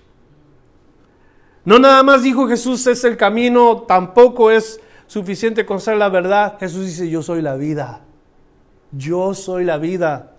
No 1.65 1.79
nada 1.79 2.03
más 2.03 2.23
dijo 2.23 2.47
Jesús 2.47 2.85
es 2.87 3.03
el 3.03 3.15
camino, 3.15 3.83
tampoco 3.83 4.51
es 4.51 4.81
suficiente 5.07 5.65
con 5.65 5.79
ser 5.79 5.97
la 5.97 6.09
verdad. 6.09 6.57
Jesús 6.59 6.85
dice 6.85 7.09
yo 7.09 7.21
soy 7.21 7.41
la 7.41 7.55
vida. 7.55 8.01
Yo 8.91 9.33
soy 9.33 9.63
la 9.63 9.77
vida. 9.77 10.33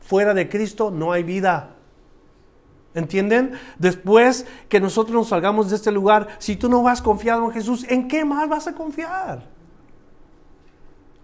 Fuera 0.00 0.34
de 0.34 0.48
Cristo 0.48 0.90
no 0.90 1.12
hay 1.12 1.22
vida. 1.22 1.70
¿Entienden? 2.94 3.52
Después 3.78 4.46
que 4.68 4.80
nosotros 4.80 5.14
nos 5.14 5.28
salgamos 5.28 5.70
de 5.70 5.76
este 5.76 5.92
lugar, 5.92 6.28
si 6.38 6.56
tú 6.56 6.68
no 6.68 6.82
vas 6.82 7.00
confiado 7.00 7.44
en 7.44 7.52
Jesús, 7.52 7.86
¿en 7.88 8.08
qué 8.08 8.24
más 8.24 8.48
vas 8.48 8.66
a 8.66 8.74
confiar? 8.74 9.44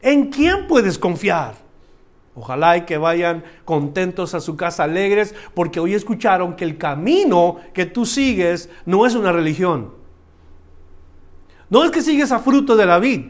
¿En 0.01 0.31
quién 0.31 0.69
puedes 0.69 0.99
confiar? 0.99 1.66
Ojalá 2.37 2.77
y 2.77 2.83
que 2.83 2.99
vayan 2.99 3.45
contentos 3.65 4.35
a 4.35 4.41
su 4.41 4.57
casa 4.57 4.85
alegres 4.85 5.35
porque 5.55 5.81
hoy 5.81 5.95
escucharon 5.95 6.55
que 6.55 6.65
el 6.65 6.77
camino 6.77 7.57
que 7.73 7.87
tú 7.87 8.05
sigues 8.05 8.69
no 8.85 9.07
es 9.07 9.15
una 9.15 9.33
religión. 9.33 9.95
No 11.71 11.83
es 11.83 11.91
que 11.91 12.03
sigues 12.03 12.33
a 12.33 12.39
fruto 12.39 12.77
de 12.77 12.85
la 12.85 12.99
vid, 12.99 13.23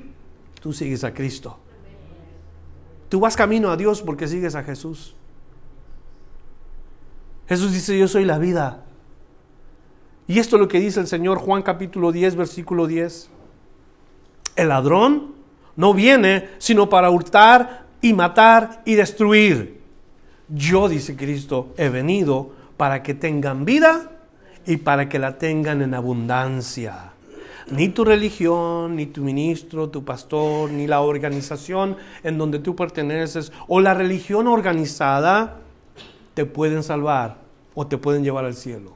tú 0.61 0.73
sigues 0.73 1.05
a 1.05 1.15
Cristo. 1.15 1.57
Tú 3.09 3.21
vas 3.21 3.37
camino 3.37 3.71
a 3.71 3.77
Dios 3.77 4.03
porque 4.03 4.27
sigues 4.27 4.57
a 4.57 4.65
Jesús. 4.65 5.15
Jesús 7.49 7.73
dice, 7.73 7.97
yo 7.97 8.09
soy 8.09 8.25
la 8.25 8.39
vida. 8.39 8.85
Y 10.27 10.41
esto 10.41 10.57
es 10.57 10.61
lo 10.61 10.67
que 10.67 10.81
dice 10.81 10.99
el 10.99 11.07
Señor 11.07 11.39
Juan 11.39 11.63
capítulo 11.63 12.11
10, 12.11 12.35
versículo 12.35 12.89
10. 12.89 13.31
El 14.57 14.69
ladrón 14.69 15.37
no 15.77 15.95
viene 15.95 16.51
sino 16.59 16.89
para 16.89 17.09
hurtar 17.11 17.86
y 18.01 18.13
matar 18.13 18.83
y 18.85 18.95
destruir. 18.95 19.81
Yo, 20.49 20.89
dice 20.89 21.17
Cristo, 21.17 21.75
he 21.77 21.89
venido 21.89 22.51
para 22.77 23.03
que 23.03 23.15
tengan 23.15 23.65
vida 23.65 24.11
y 24.67 24.79
para 24.79 25.09
que 25.09 25.19
la 25.19 25.39
tengan 25.39 25.83
en 25.83 25.95
abundancia. 25.95 27.13
Ni 27.71 27.89
tu 27.89 28.05
religión, 28.05 28.95
ni 28.95 29.07
tu 29.07 29.23
ministro, 29.23 29.89
tu 29.89 30.05
pastor, 30.05 30.71
ni 30.71 30.87
la 30.87 31.01
organización 31.01 31.97
en 32.23 32.39
donde 32.39 32.61
tú 32.61 32.77
perteneces 32.77 33.53
o 33.67 33.81
la 33.81 33.93
religión 33.93 34.47
organizada 34.47 35.57
te 36.35 36.45
pueden 36.45 36.85
salvar 36.85 37.39
o 37.75 37.87
te 37.87 37.99
pueden 37.99 38.23
llevar 38.23 38.45
al 38.45 38.55
cielo. 38.55 38.95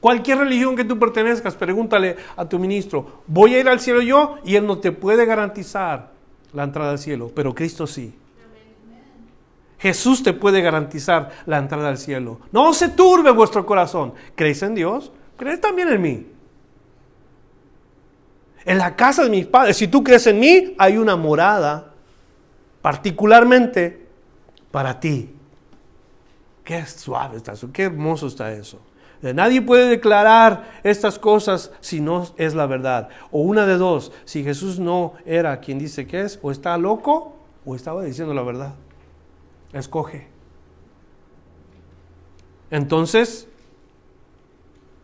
Cualquier 0.00 0.38
religión 0.38 0.76
que 0.76 0.84
tú 0.84 0.98
pertenezcas, 0.98 1.54
pregúntale 1.54 2.16
a 2.36 2.46
tu 2.46 2.58
ministro, 2.58 3.22
¿voy 3.26 3.54
a 3.54 3.60
ir 3.60 3.68
al 3.68 3.80
cielo 3.80 4.02
yo? 4.02 4.36
Y 4.44 4.56
él 4.56 4.66
no 4.66 4.78
te 4.78 4.92
puede 4.92 5.24
garantizar 5.26 6.10
la 6.52 6.64
entrada 6.64 6.90
al 6.90 6.98
cielo, 6.98 7.30
pero 7.34 7.54
Cristo 7.54 7.86
sí. 7.86 8.14
Jesús 9.78 10.22
te 10.22 10.34
puede 10.34 10.60
garantizar 10.60 11.30
la 11.46 11.56
entrada 11.58 11.88
al 11.88 11.96
cielo. 11.96 12.40
No 12.52 12.74
se 12.74 12.90
turbe 12.90 13.30
vuestro 13.30 13.64
corazón. 13.64 14.12
¿Crees 14.34 14.62
en 14.62 14.74
Dios? 14.74 15.10
¿Crees 15.38 15.60
también 15.60 15.88
en 15.88 16.02
mí? 16.02 16.26
En 18.66 18.76
la 18.76 18.94
casa 18.94 19.24
de 19.24 19.30
mis 19.30 19.46
padres, 19.46 19.78
si 19.78 19.88
tú 19.88 20.04
crees 20.04 20.26
en 20.26 20.38
mí, 20.38 20.74
hay 20.76 20.98
una 20.98 21.16
morada 21.16 21.94
particularmente 22.82 24.06
para 24.70 25.00
ti. 25.00 25.34
Qué 26.62 26.84
suave 26.84 27.38
está 27.38 27.52
eso, 27.52 27.72
qué 27.72 27.84
hermoso 27.84 28.26
está 28.26 28.52
eso. 28.52 28.78
Nadie 29.22 29.60
puede 29.60 29.88
declarar 29.88 30.80
estas 30.82 31.18
cosas 31.18 31.72
si 31.80 32.00
no 32.00 32.26
es 32.38 32.54
la 32.54 32.66
verdad. 32.66 33.10
O 33.30 33.42
una 33.42 33.66
de 33.66 33.76
dos, 33.76 34.12
si 34.24 34.42
Jesús 34.42 34.78
no 34.78 35.14
era 35.26 35.60
quien 35.60 35.78
dice 35.78 36.06
que 36.06 36.22
es, 36.22 36.38
o 36.42 36.50
está 36.50 36.78
loco 36.78 37.36
o 37.66 37.76
estaba 37.76 38.02
diciendo 38.02 38.32
la 38.32 38.42
verdad. 38.42 38.74
Escoge. 39.72 40.28
Entonces, 42.70 43.46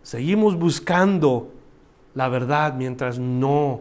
seguimos 0.02 0.58
buscando 0.58 1.50
la 2.14 2.28
verdad 2.28 2.74
mientras 2.74 3.18
no 3.18 3.80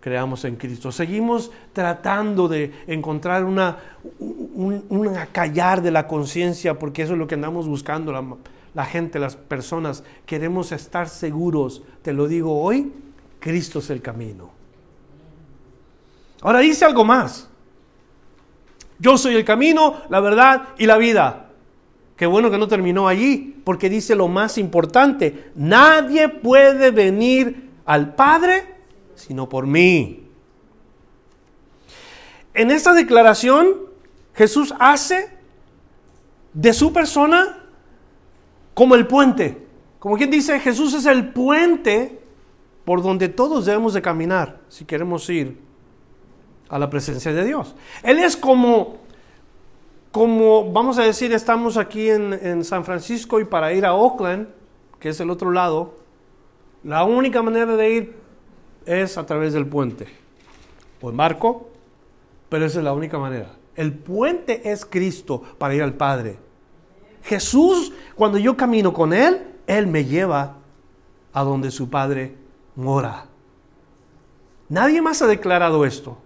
creamos 0.00 0.44
en 0.44 0.56
Cristo. 0.56 0.92
Seguimos 0.92 1.50
tratando 1.72 2.46
de 2.46 2.72
encontrar 2.86 3.44
una, 3.44 3.78
un, 4.20 5.16
callar 5.32 5.82
de 5.82 5.90
la 5.90 6.06
conciencia, 6.06 6.78
porque 6.78 7.02
eso 7.02 7.14
es 7.14 7.18
lo 7.18 7.26
que 7.26 7.34
andamos 7.34 7.66
buscando 7.66 8.12
la 8.76 8.84
gente, 8.84 9.18
las 9.18 9.36
personas. 9.36 10.04
Queremos 10.26 10.70
estar 10.70 11.08
seguros. 11.08 11.82
Te 12.02 12.12
lo 12.12 12.28
digo 12.28 12.60
hoy, 12.62 12.92
Cristo 13.40 13.78
es 13.78 13.88
el 13.88 14.02
camino. 14.02 14.50
Ahora 16.42 16.58
dice 16.58 16.84
algo 16.84 17.02
más. 17.02 17.48
Yo 18.98 19.16
soy 19.16 19.34
el 19.34 19.46
camino, 19.46 20.02
la 20.10 20.20
verdad 20.20 20.68
y 20.76 20.84
la 20.84 20.98
vida. 20.98 21.48
Qué 22.16 22.26
bueno 22.26 22.50
que 22.50 22.58
no 22.58 22.68
terminó 22.68 23.08
allí, 23.08 23.60
porque 23.64 23.88
dice 23.88 24.14
lo 24.14 24.28
más 24.28 24.58
importante. 24.58 25.50
Nadie 25.54 26.28
puede 26.28 26.90
venir 26.90 27.70
al 27.86 28.14
Padre 28.14 28.76
sino 29.14 29.48
por 29.48 29.66
mí. 29.66 30.28
En 32.52 32.70
esta 32.70 32.92
declaración, 32.92 33.86
Jesús 34.34 34.74
hace 34.78 35.30
de 36.52 36.74
su 36.74 36.92
persona 36.92 37.65
como 38.76 38.94
el 38.94 39.06
puente, 39.06 39.64
Como 39.98 40.18
quien 40.18 40.30
dice, 40.30 40.60
Jesús 40.60 40.92
es 40.92 41.06
el 41.06 41.32
puente 41.32 42.20
por 42.84 43.02
donde 43.02 43.30
todos 43.30 43.64
debemos 43.64 43.94
de 43.94 44.02
caminar 44.02 44.60
si 44.68 44.84
queremos 44.84 45.28
ir 45.30 45.58
a 46.68 46.78
la 46.78 46.90
presencia 46.90 47.32
de 47.32 47.42
Dios. 47.42 47.74
Él 48.02 48.18
es 48.18 48.36
como, 48.36 48.98
como 50.12 50.70
vamos 50.70 50.98
a 50.98 51.04
decir, 51.04 51.32
estamos 51.32 51.78
aquí 51.78 52.10
en, 52.10 52.34
en 52.34 52.64
San 52.64 52.84
Francisco 52.84 53.40
y 53.40 53.46
para 53.46 53.72
ir 53.72 53.86
a 53.86 53.94
Oakland, 53.94 54.48
que 55.00 55.08
es 55.08 55.18
el 55.20 55.30
otro 55.30 55.50
lado, 55.52 55.94
la 56.84 57.04
única 57.04 57.42
manera 57.42 57.76
de 57.76 57.90
ir 57.90 58.16
es 58.84 59.16
a 59.16 59.24
través 59.24 59.54
del 59.54 59.66
puente 59.66 60.06
o 61.00 61.08
en 61.08 61.16
barco, 61.16 61.70
pero 62.50 62.66
esa 62.66 62.80
es 62.80 62.84
la 62.84 62.92
única 62.92 63.18
manera. 63.18 63.56
El 63.74 63.94
puente 63.94 64.70
es 64.70 64.84
Cristo 64.84 65.42
para 65.56 65.74
ir 65.74 65.82
al 65.82 65.94
Padre. 65.94 66.45
Jesús, 67.26 67.92
cuando 68.14 68.38
yo 68.38 68.56
camino 68.56 68.92
con 68.92 69.12
Él, 69.12 69.42
Él 69.66 69.88
me 69.88 70.04
lleva 70.04 70.58
a 71.32 71.42
donde 71.42 71.72
su 71.72 71.90
Padre 71.90 72.36
mora. 72.76 73.26
Nadie 74.68 75.02
más 75.02 75.22
ha 75.22 75.26
declarado 75.26 75.84
esto. 75.84 76.18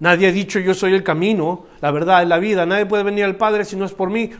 Nadie 0.00 0.28
ha 0.28 0.32
dicho 0.32 0.58
yo 0.58 0.74
soy 0.74 0.94
el 0.94 1.04
camino, 1.04 1.66
la 1.80 1.92
verdad 1.92 2.22
y 2.22 2.26
la 2.26 2.38
vida. 2.38 2.66
Nadie 2.66 2.86
puede 2.86 3.04
venir 3.04 3.24
al 3.24 3.36
Padre 3.36 3.64
si 3.64 3.76
no 3.76 3.84
es 3.84 3.92
por 3.92 4.10
mí. 4.10 4.30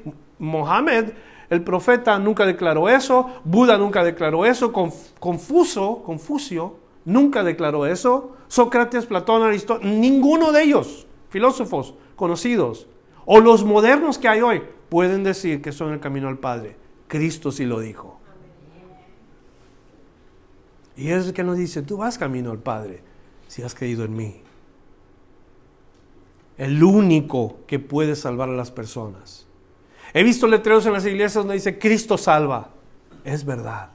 Mohammed, 0.40 1.12
el 1.50 1.62
profeta, 1.62 2.18
nunca 2.18 2.44
declaró 2.44 2.88
eso. 2.88 3.30
Buda 3.44 3.78
nunca 3.78 4.02
declaró 4.02 4.44
eso. 4.44 4.72
Confuso, 4.72 6.02
Confucio, 6.04 6.78
nunca 7.04 7.44
declaró 7.44 7.86
eso. 7.86 8.36
Sócrates, 8.48 9.07
Platón, 9.07 9.42
Aristóteles, 9.44 9.96
ninguno 9.98 10.50
de 10.50 10.64
ellos, 10.64 11.07
filósofos 11.30 11.94
conocidos, 12.16 12.86
o 13.24 13.40
los 13.40 13.64
modernos 13.64 14.18
que 14.18 14.28
hay 14.28 14.40
hoy, 14.40 14.62
pueden 14.89 15.24
decir 15.24 15.62
que 15.62 15.72
son 15.72 15.93
el 15.93 16.01
camino 16.01 16.28
al 16.28 16.39
Padre. 16.39 16.76
Cristo 17.09 17.53
sí 17.53 17.64
lo 17.64 17.80
dijo. 17.80 18.20
Y 20.97 21.11
es 21.11 21.26
el 21.26 21.32
que 21.32 21.45
nos 21.45 21.57
dice, 21.57 21.82
tú 21.82 21.99
vas 21.99 22.18
camino 22.18 22.51
al 22.51 22.59
Padre 22.59 23.03
si 23.49 23.62
has 23.62 23.74
creído 23.74 24.05
en 24.05 24.16
mí. 24.16 24.41
El 26.57 26.82
único 26.82 27.59
que 27.66 27.78
puede 27.78 28.16
salvar 28.16 28.49
a 28.49 28.53
las 28.53 28.70
personas. 28.70 29.47
He 30.14 30.22
visto 30.22 30.47
letreros 30.47 30.87
en 30.87 30.95
las 30.95 31.05
iglesias 31.05 31.34
donde 31.34 31.55
dice, 31.55 31.78
Cristo 31.78 32.16
salva. 32.16 32.70
Es 33.24 33.45
verdad. 33.45 33.91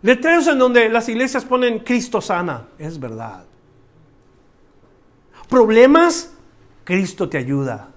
Letreros 0.00 0.46
en 0.48 0.58
donde 0.58 0.88
las 0.88 1.08
iglesias 1.08 1.44
ponen 1.44 1.80
Cristo 1.80 2.20
sana. 2.20 2.68
Es 2.78 2.98
verdad. 2.98 3.44
Problemas, 5.48 6.32
Cristo 6.84 7.28
te 7.28 7.38
ayuda. 7.38 7.91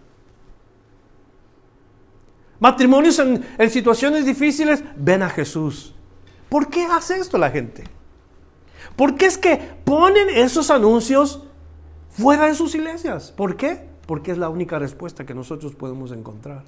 Matrimonios 2.65 3.19
en, 3.19 3.69
situaciones 3.69 4.25
difíciles, 4.25 4.83
ven 4.95 5.21
a 5.21 5.29
Jesús. 5.29 5.93
¿Por 6.49 6.67
qué 6.67 6.83
hace 6.85 7.19
esto 7.19 7.37
la 7.37 7.51
gente? 7.51 7.83
¿Por 8.95 9.13
qué 9.13 9.27
es 9.27 9.37
que 9.37 9.55
ponen 9.83 10.29
esos 10.31 10.71
anuncios 10.71 11.43
fuera 12.09 12.47
de 12.47 12.55
sus 12.55 12.73
iglesias? 12.73 13.31
¿Por 13.31 13.55
qué? 13.55 13.87
Porque 14.07 14.31
es 14.31 14.39
la 14.39 14.49
única 14.49 14.79
respuesta 14.79 15.27
que 15.27 15.35
nosotros 15.35 15.75
podemos 15.75 16.11
encontrar. 16.11 16.63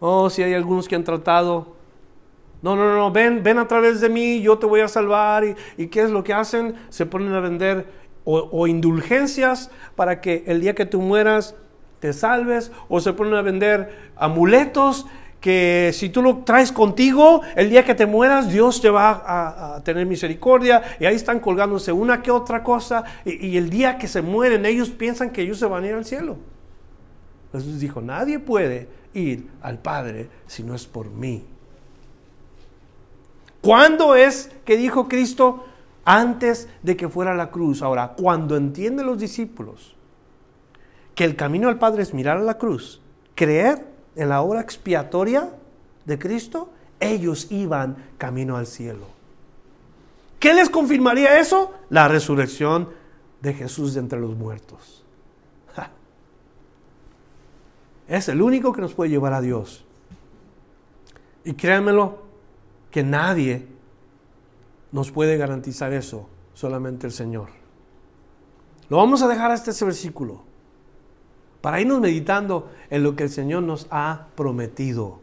Oh, 0.00 0.28
si 0.28 0.42
hay 0.42 0.54
algunos 0.54 0.88
que 0.88 0.96
han 0.96 1.04
tratado 1.04 1.76
no, 2.62 2.74
no, 2.74 2.96
no, 2.96 3.12
ven, 3.12 3.44
ven 3.44 3.58
a 3.58 3.68
través 3.68 4.00
de 4.00 4.08
mí, 4.08 4.42
yo 4.42 4.58
te 4.58 4.66
voy 4.66 4.80
a 4.80 4.88
salvar. 4.88 5.44
¿Y, 5.76 5.86
qué 5.86 6.02
es 6.02 6.10
lo 6.10 6.24
que 6.24 6.32
hacen? 6.32 6.74
Se 6.88 7.06
ponen 7.06 7.32
a 7.32 7.38
vender 7.38 7.86
o, 8.24 8.66
indulgencias 8.66 9.70
para 9.94 10.20
que 10.20 10.42
el 10.48 10.60
día 10.60 10.74
que 10.74 10.84
tú 10.84 11.00
mueras 11.00 11.54
te 12.00 12.12
salves, 12.12 12.72
o 12.88 13.00
se 13.00 13.12
ponen 13.12 13.34
a 13.34 13.42
vender 13.42 14.10
amuletos 14.16 15.06
que 15.40 15.90
si 15.94 16.08
tú 16.08 16.20
lo 16.20 16.38
traes 16.38 16.72
contigo, 16.72 17.42
el 17.54 17.70
día 17.70 17.84
que 17.84 17.94
te 17.94 18.06
mueras, 18.06 18.50
Dios 18.50 18.80
te 18.80 18.90
va 18.90 19.76
a, 19.76 19.82
tener 19.84 20.04
misericordia. 20.06 20.82
Y 20.98 21.04
ahí 21.04 21.14
están 21.14 21.40
colgándose 21.40 21.92
una 21.92 22.22
que 22.22 22.30
otra 22.30 22.62
cosa. 22.62 23.04
Y, 23.24 23.46
y, 23.46 23.56
el 23.56 23.70
día 23.70 23.98
que 23.98 24.08
se 24.08 24.20
mueren, 24.20 24.66
ellos 24.66 24.90
piensan 24.90 25.30
que 25.30 25.42
ellos 25.42 25.58
se 25.58 25.66
van 25.66 25.84
a 25.84 25.86
ir 25.86 25.94
al 25.94 26.04
cielo. 26.04 26.36
Jesús 27.52 27.80
dijo, 27.80 28.00
nadie 28.00 28.38
puede 28.40 28.88
ir 29.14 29.48
al 29.62 29.78
Padre 29.78 30.28
si 30.46 30.62
no 30.62 30.74
es 30.74 30.86
por 30.86 31.08
mí. 31.08 31.44
¿Cuándo 33.60 34.14
es 34.14 34.50
que 34.64 34.76
dijo 34.76 35.08
Cristo? 35.08 35.64
Antes 36.04 36.68
de 36.82 36.96
que 36.96 37.08
fuera 37.08 37.32
a 37.32 37.34
la 37.34 37.50
cruz. 37.50 37.82
Ahora, 37.82 38.14
cuando 38.16 38.56
entienden 38.56 39.06
los 39.06 39.18
discípulos 39.18 39.94
que 41.18 41.24
el 41.24 41.34
camino 41.34 41.68
al 41.68 41.80
Padre 41.80 42.04
es 42.04 42.14
mirar 42.14 42.36
a 42.36 42.42
la 42.42 42.58
cruz, 42.58 43.00
creer 43.34 43.84
en 44.14 44.28
la 44.28 44.40
obra 44.40 44.60
expiatoria 44.60 45.52
de 46.04 46.16
Cristo, 46.16 46.70
ellos 47.00 47.50
iban 47.50 47.96
camino 48.18 48.56
al 48.56 48.68
cielo. 48.68 49.04
¿Qué 50.38 50.54
les 50.54 50.70
confirmaría 50.70 51.40
eso? 51.40 51.74
La 51.90 52.06
resurrección 52.06 52.90
de 53.42 53.52
Jesús 53.52 53.94
de 53.94 54.00
entre 54.00 54.20
los 54.20 54.36
muertos. 54.36 55.04
Es 58.06 58.28
el 58.28 58.40
único 58.40 58.72
que 58.72 58.80
nos 58.80 58.94
puede 58.94 59.10
llevar 59.10 59.32
a 59.32 59.40
Dios. 59.40 59.84
Y 61.44 61.54
créanmelo, 61.54 62.22
que 62.92 63.02
nadie 63.02 63.66
nos 64.92 65.10
puede 65.10 65.36
garantizar 65.36 65.92
eso, 65.92 66.28
solamente 66.54 67.08
el 67.08 67.12
Señor. 67.12 67.48
Lo 68.88 68.98
vamos 68.98 69.20
a 69.22 69.26
dejar 69.26 69.50
hasta 69.50 69.72
ese 69.72 69.84
versículo, 69.84 70.46
para 71.60 71.80
irnos 71.80 72.00
meditando 72.00 72.70
en 72.90 73.02
lo 73.02 73.16
que 73.16 73.24
el 73.24 73.30
Señor 73.30 73.62
nos 73.62 73.86
ha 73.90 74.26
prometido. 74.34 75.20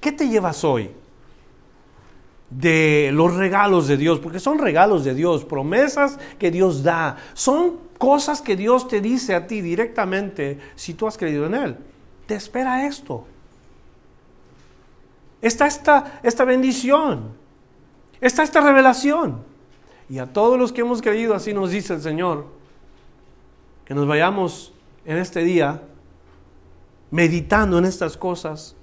¿Qué 0.00 0.12
te 0.12 0.28
llevas 0.28 0.64
hoy? 0.64 0.90
de 2.50 3.10
los 3.12 3.34
regalos 3.34 3.88
de 3.88 3.96
Dios, 3.96 4.20
porque 4.20 4.38
son 4.38 4.58
regalos 4.58 5.02
de 5.02 5.12
Dios, 5.14 5.44
promesas 5.44 6.20
que 6.38 6.52
Dios 6.52 6.84
da, 6.84 7.16
son 7.32 7.78
cosas 7.98 8.42
que 8.42 8.54
Dios 8.54 8.86
te 8.86 9.00
dice 9.00 9.34
a 9.34 9.48
ti 9.48 9.60
directamente 9.60 10.60
si 10.76 10.94
tú 10.94 11.08
has 11.08 11.18
creído 11.18 11.46
en 11.46 11.54
Él. 11.54 11.76
Te 12.26 12.36
espera 12.36 12.86
esto 12.86 13.26
está 15.46 15.66
esta, 15.66 16.20
esta 16.22 16.44
bendición, 16.44 17.32
está 18.20 18.42
esta 18.42 18.60
revelación. 18.60 19.42
Y 20.08 20.18
a 20.18 20.26
todos 20.26 20.58
los 20.58 20.72
que 20.72 20.80
hemos 20.80 21.02
creído, 21.02 21.34
así 21.34 21.52
nos 21.52 21.70
dice 21.70 21.94
el 21.94 22.00
Señor, 22.00 22.46
que 23.84 23.94
nos 23.94 24.06
vayamos 24.06 24.72
en 25.04 25.18
este 25.18 25.40
día 25.40 25.82
meditando 27.10 27.78
en 27.78 27.84
estas 27.84 28.16
cosas. 28.16 28.74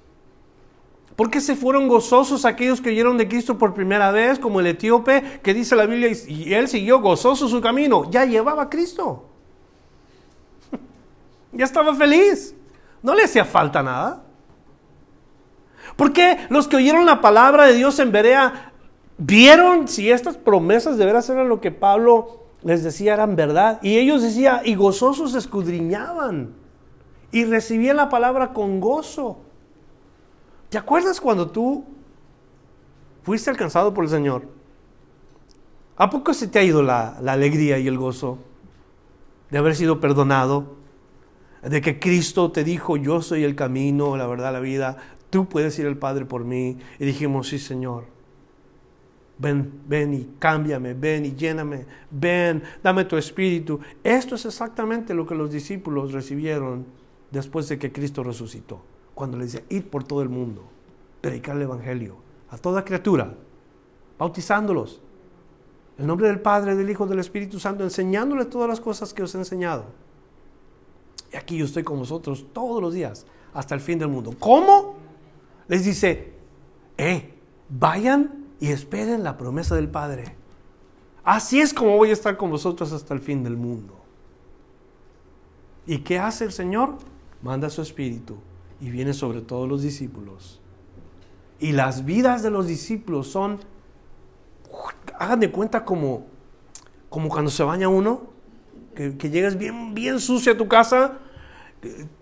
Porque 1.16 1.40
se 1.40 1.54
fueron 1.54 1.88
gozosos 1.88 2.46
aquellos 2.46 2.80
que 2.80 2.88
oyeron 2.88 3.18
de 3.18 3.28
Cristo 3.28 3.58
por 3.58 3.74
primera 3.74 4.10
vez, 4.10 4.38
como 4.38 4.60
el 4.60 4.66
etíope 4.68 5.40
que 5.42 5.52
dice 5.52 5.76
la 5.76 5.84
Biblia, 5.84 6.10
y 6.26 6.54
él 6.54 6.68
siguió 6.68 7.00
gozoso 7.00 7.48
su 7.48 7.60
camino, 7.60 8.10
ya 8.10 8.24
llevaba 8.24 8.62
a 8.62 8.70
Cristo. 8.70 9.28
ya 11.52 11.66
estaba 11.66 11.94
feliz, 11.94 12.54
no 13.02 13.14
le 13.14 13.24
hacía 13.24 13.44
falta 13.44 13.82
nada. 13.82 14.24
Porque 15.96 16.38
los 16.48 16.66
que 16.68 16.76
oyeron 16.76 17.04
la 17.04 17.20
palabra 17.20 17.66
de 17.66 17.74
Dios 17.74 17.98
en 17.98 18.12
Berea 18.12 18.72
vieron 19.18 19.88
si 19.88 20.10
estas 20.10 20.38
promesas 20.38 20.96
de 20.96 21.04
veras 21.04 21.28
eran 21.28 21.50
lo 21.50 21.60
que 21.60 21.70
Pablo 21.70 22.41
les 22.62 22.82
decía 22.82 23.14
eran 23.14 23.36
verdad. 23.36 23.80
Y 23.82 23.98
ellos 23.98 24.22
decían, 24.22 24.60
y 24.64 24.74
gozosos 24.74 25.34
escudriñaban 25.34 26.54
y 27.30 27.44
recibían 27.44 27.96
la 27.96 28.08
palabra 28.08 28.52
con 28.52 28.80
gozo. 28.80 29.38
¿Te 30.68 30.78
acuerdas 30.78 31.20
cuando 31.20 31.50
tú 31.50 31.84
fuiste 33.22 33.50
alcanzado 33.50 33.92
por 33.92 34.04
el 34.04 34.10
Señor? 34.10 34.44
¿A 35.96 36.10
poco 36.10 36.34
se 36.34 36.48
te 36.48 36.58
ha 36.58 36.62
ido 36.62 36.82
la, 36.82 37.18
la 37.20 37.32
alegría 37.32 37.78
y 37.78 37.86
el 37.86 37.98
gozo 37.98 38.38
de 39.50 39.58
haber 39.58 39.76
sido 39.76 40.00
perdonado? 40.00 40.76
De 41.62 41.80
que 41.80 42.00
Cristo 42.00 42.50
te 42.50 42.64
dijo, 42.64 42.96
yo 42.96 43.22
soy 43.22 43.44
el 43.44 43.54
camino, 43.54 44.16
la 44.16 44.26
verdad, 44.26 44.52
la 44.52 44.60
vida 44.60 44.96
tú 45.32 45.48
puedes 45.48 45.78
ir 45.78 45.86
al 45.86 45.96
Padre 45.96 46.26
por 46.26 46.44
mí. 46.44 46.76
Y 46.98 47.04
dijimos, 47.06 47.48
sí, 47.48 47.58
Señor. 47.58 48.04
Ven, 49.42 49.82
ven 49.88 50.14
y 50.14 50.28
cámbiame, 50.38 50.94
ven 50.94 51.26
y 51.26 51.34
lléname, 51.34 51.84
ven, 52.10 52.62
dame 52.80 53.04
tu 53.04 53.16
espíritu. 53.16 53.80
Esto 54.04 54.36
es 54.36 54.46
exactamente 54.46 55.14
lo 55.14 55.26
que 55.26 55.34
los 55.34 55.50
discípulos 55.50 56.12
recibieron 56.12 56.86
después 57.32 57.68
de 57.68 57.76
que 57.76 57.90
Cristo 57.90 58.22
resucitó. 58.22 58.80
Cuando 59.14 59.36
les 59.36 59.52
decía, 59.52 59.66
ir 59.68 59.90
por 59.90 60.04
todo 60.04 60.22
el 60.22 60.28
mundo, 60.28 60.62
predicar 61.20 61.56
el 61.56 61.62
Evangelio 61.62 62.16
a 62.50 62.56
toda 62.56 62.84
criatura, 62.84 63.34
bautizándolos. 64.16 65.00
En 65.98 66.06
nombre 66.06 66.28
del 66.28 66.40
Padre, 66.40 66.76
del 66.76 66.88
Hijo, 66.88 67.06
del 67.06 67.18
Espíritu 67.18 67.58
Santo, 67.58 67.82
enseñándoles 67.82 68.48
todas 68.48 68.68
las 68.68 68.80
cosas 68.80 69.12
que 69.12 69.24
os 69.24 69.34
he 69.34 69.38
enseñado. 69.38 69.86
Y 71.32 71.36
aquí 71.36 71.56
yo 71.56 71.64
estoy 71.64 71.82
con 71.82 71.98
vosotros 71.98 72.46
todos 72.52 72.80
los 72.80 72.94
días, 72.94 73.26
hasta 73.52 73.74
el 73.74 73.80
fin 73.80 73.98
del 73.98 74.08
mundo. 74.08 74.34
¿Cómo? 74.38 75.02
les 75.68 75.84
dice, 75.84 76.32
eh, 76.98 77.34
vayan 77.68 78.41
y 78.62 78.70
esperen 78.70 79.24
la 79.24 79.36
promesa 79.36 79.74
del 79.74 79.88
Padre. 79.88 80.36
Así 81.24 81.60
es 81.60 81.74
como 81.74 81.96
voy 81.96 82.10
a 82.10 82.12
estar 82.12 82.36
con 82.36 82.48
vosotros 82.48 82.92
hasta 82.92 83.12
el 83.12 83.18
fin 83.18 83.42
del 83.42 83.56
mundo. 83.56 84.00
¿Y 85.84 85.98
qué 85.98 86.20
hace 86.20 86.44
el 86.44 86.52
Señor? 86.52 86.94
Manda 87.42 87.68
su 87.70 87.82
espíritu 87.82 88.36
y 88.80 88.90
viene 88.90 89.14
sobre 89.14 89.40
todos 89.40 89.68
los 89.68 89.82
discípulos. 89.82 90.60
Y 91.58 91.72
las 91.72 92.04
vidas 92.04 92.44
de 92.44 92.50
los 92.50 92.68
discípulos 92.68 93.26
son, 93.26 93.58
hagan 95.18 95.40
de 95.40 95.50
cuenta 95.50 95.84
como, 95.84 96.28
como 97.08 97.30
cuando 97.30 97.50
se 97.50 97.64
baña 97.64 97.88
uno, 97.88 98.28
que, 98.94 99.28
llegas 99.28 99.58
bien, 99.58 99.92
bien 99.92 100.20
sucio 100.20 100.52
a 100.52 100.56
tu 100.56 100.68
casa, 100.68 101.18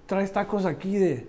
traes 0.07 0.33
tacos 0.33 0.65
aquí 0.65 0.97
de, 0.97 1.29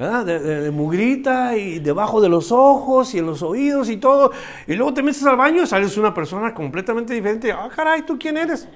de, 0.00 0.70
mugrita 0.70 1.56
y 1.56 1.78
debajo 1.78 2.20
de 2.20 2.28
los 2.30 2.50
ojos 2.50 3.14
y 3.14 3.18
en 3.18 3.26
los 3.26 3.42
oídos 3.42 3.90
y 3.90 3.98
todo. 3.98 4.32
Y 4.66 4.74
luego 4.74 4.94
te 4.94 5.02
metes 5.02 5.24
al 5.24 5.36
baño 5.36 5.62
y 5.62 5.66
sales 5.66 5.96
una 5.98 6.14
persona 6.14 6.54
completamente 6.54 7.12
diferente. 7.12 7.52
Ah, 7.52 7.68
caray, 7.74 8.02
¿tú 8.02 8.18
quién 8.18 8.38
eres? 8.38 8.66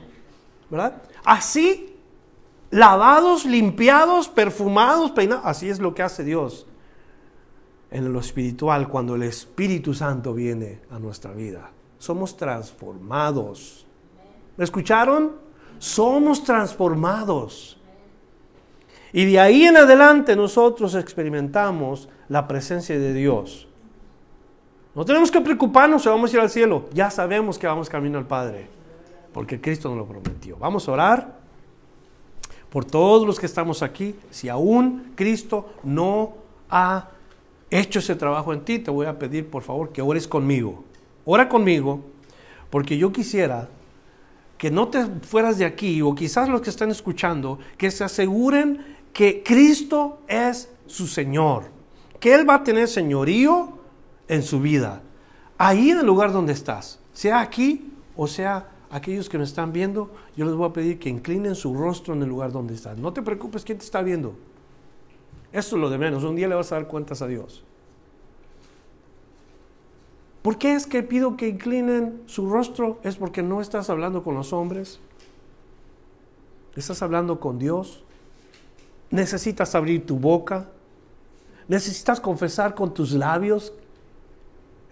¿Verdad? 0.69 1.03
Así, 1.25 1.97
lavados, 2.71 3.47
limpiados, 3.47 4.29
perfumados, 4.29 5.13
peinados. 5.13 5.47
Así 5.47 5.71
es 5.71 5.79
lo 5.79 5.95
que 5.95 6.03
hace 6.03 6.25
Dios 6.25 6.67
en 7.91 8.13
lo 8.13 8.21
espiritual 8.21 8.89
cuando 8.89 9.15
el 9.15 9.23
Espíritu 9.23 9.95
Santo 9.95 10.35
viene 10.35 10.81
a 10.91 10.99
nuestra 10.99 11.33
vida. 11.33 11.71
Somos 11.99 12.37
transformados. 12.37 13.87
¿Me 14.59 14.65
escucharon? 14.65 15.37
Somos 15.79 16.45
transformados. 16.45 17.79
Y 19.17 19.27
de 19.27 19.39
ahí 19.39 19.63
en 19.65 19.77
adelante 19.77 20.35
nosotros 20.35 20.97
experimentamos 20.97 22.09
la 22.29 22.49
presencia 22.49 22.99
de 22.99 23.15
Dios. 23.15 23.69
No 24.93 25.05
tenemos 25.05 25.31
que 25.31 25.41
preocuparnos 25.41 26.03
si 26.03 26.09
vamos 26.09 26.33
a 26.33 26.37
ir 26.37 26.41
al 26.41 26.51
cielo. 26.51 26.87
Ya 26.93 27.13
sabemos 27.13 27.57
que 27.57 27.69
vamos 27.69 27.89
camino 27.89 28.19
al 28.19 28.27
Padre, 28.27 28.67
porque 29.33 29.61
Cristo 29.61 29.89
nos 29.89 29.99
lo 29.99 30.07
prometió. 30.07 30.57
Vamos 30.57 30.89
a 30.89 30.93
orar 30.93 31.39
por 32.71 32.85
todos 32.85 33.25
los 33.25 33.39
que 33.39 33.47
estamos 33.47 33.85
aquí. 33.85 34.17
Si 34.31 34.49
aún 34.49 35.13
Cristo 35.15 35.71
no 35.85 36.35
ha 36.69 37.11
hecho 37.71 38.01
ese 38.01 38.17
trabajo 38.17 38.53
en 38.53 38.65
ti, 38.65 38.81
te 38.81 38.91
voy 38.91 39.07
a 39.07 39.17
pedir 39.17 39.49
por 39.49 39.63
favor 39.63 39.93
que 39.93 40.03
ores 40.03 40.27
conmigo. 40.27 40.83
Ora 41.25 41.49
conmigo, 41.49 42.01
porque 42.69 42.99
yo 42.99 43.13
quisiera 43.13 43.69
que 44.59 44.71
no 44.71 44.89
te 44.89 45.05
fueras 45.23 45.59
de 45.59 45.67
aquí, 45.67 46.01
o 46.03 46.15
quizás 46.15 46.49
los 46.49 46.63
que 46.63 46.71
están 46.71 46.91
escuchando, 46.91 47.59
que 47.77 47.91
se 47.91 48.03
aseguren 48.03 48.94
que 49.15 49.43
Cristo 49.43 50.19
es 50.29 50.69
su 50.87 51.07
Señor, 51.07 51.71
que 52.21 52.35
Él 52.35 52.49
va 52.49 52.57
a 52.57 52.65
tener 52.65 52.89
señorío 52.89 53.79
en 54.29 54.43
su 54.43 54.61
vida, 54.61 55.01
ahí 55.57 55.91
en 55.91 56.01
el 56.01 56.07
lugar 56.07 56.33
donde 56.33 56.53
estás, 56.53 57.01
sea 57.15 57.41
aquí 57.41 57.91
o 58.17 58.27
sea 58.27 58.69
aquellos 58.91 59.29
que 59.29 59.39
me 59.39 59.45
están 59.45 59.73
viendo, 59.73 60.11
yo 60.37 60.45
les 60.45 60.55
voy 60.55 60.69
a 60.69 60.73
pedir 60.73 60.99
que 60.99 61.09
inclinen 61.09 61.55
su 61.55 61.75
rostro 61.75 62.15
en 62.15 62.23
el 62.23 62.29
lugar 62.29 62.53
donde 62.53 62.75
estás. 62.75 62.97
No 62.97 63.13
te 63.13 63.23
preocupes 63.23 63.65
quién 63.65 63.79
te 63.79 63.85
está 63.85 64.03
viendo. 64.03 64.35
Eso 65.53 65.77
es 65.77 65.83
lo 65.83 65.91
de 65.91 65.99
menos. 65.99 66.23
Un 66.23 66.37
día 66.37 66.47
le 66.47 66.55
vas 66.55 66.71
a 66.71 66.77
dar 66.77 66.87
cuentas 66.87 67.21
a 67.21 67.27
Dios. 67.27 67.65
¿Por 70.43 70.59
qué 70.59 70.75
es 70.75 70.87
que 70.87 71.03
pido 71.03 71.37
que 71.37 71.49
inclinen 71.49 72.23
su 72.27 72.49
rostro? 72.49 73.01
Es 73.03 73.17
porque 73.17 73.43
no 73.43 73.61
estás 73.61 73.91
hablando 73.91 74.23
con 74.23 74.35
los 74.37 74.53
hombres. 74.53 75.01
Estás 76.77 77.03
hablando 77.03 77.41
con 77.41 77.59
Dios. 77.59 78.05
Necesitas 79.11 79.75
abrir 79.75 80.07
tu 80.07 80.19
boca. 80.19 80.69
Necesitas 81.69 82.21
confesar 82.21 82.75
con 82.75 82.93
tus 82.93 83.13
labios. 83.13 83.73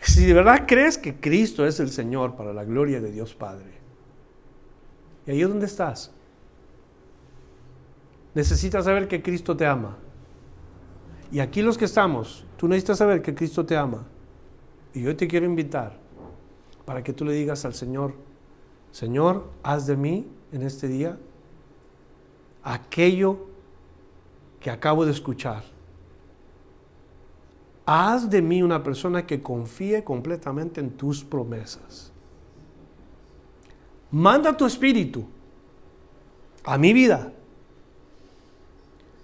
Si 0.00 0.24
de 0.24 0.34
verdad 0.34 0.64
crees 0.66 0.98
que 0.98 1.20
Cristo 1.20 1.66
es 1.66 1.80
el 1.80 1.90
Señor 1.90 2.34
para 2.34 2.52
la 2.52 2.64
gloria 2.64 3.00
de 3.00 3.12
Dios 3.12 3.34
Padre. 3.34 3.72
¿Y 5.26 5.30
ahí 5.30 5.42
dónde 5.42 5.66
estás? 5.66 6.10
Necesitas 8.34 8.84
saber 8.84 9.08
que 9.08 9.22
Cristo 9.22 9.56
te 9.56 9.66
ama. 9.66 9.96
Y 11.30 11.40
aquí 11.40 11.62
los 11.62 11.78
que 11.78 11.84
estamos, 11.84 12.44
tú 12.56 12.68
necesitas 12.68 12.98
saber 12.98 13.22
que 13.22 13.34
Cristo 13.34 13.64
te 13.64 13.76
ama. 13.76 14.04
Y 14.94 15.02
yo 15.02 15.16
te 15.16 15.28
quiero 15.28 15.46
invitar 15.46 15.98
para 16.84 17.02
que 17.02 17.12
tú 17.12 17.24
le 17.24 17.32
digas 17.32 17.64
al 17.64 17.74
Señor, 17.74 18.14
Señor, 18.90 19.50
haz 19.62 19.86
de 19.86 19.96
mí 19.96 20.26
en 20.52 20.62
este 20.62 20.88
día 20.88 21.18
aquello 22.62 23.46
que 24.62 24.70
acabo 24.70 25.04
de 25.04 25.10
escuchar. 25.10 25.64
Haz 27.84 28.30
de 28.30 28.40
mí 28.40 28.62
una 28.62 28.82
persona 28.82 29.26
que 29.26 29.42
confíe 29.42 30.04
completamente 30.04 30.80
en 30.80 30.90
tus 30.90 31.24
promesas. 31.24 32.12
Manda 34.10 34.56
tu 34.56 34.64
espíritu 34.64 35.24
a 36.64 36.78
mi 36.78 36.92
vida. 36.92 37.32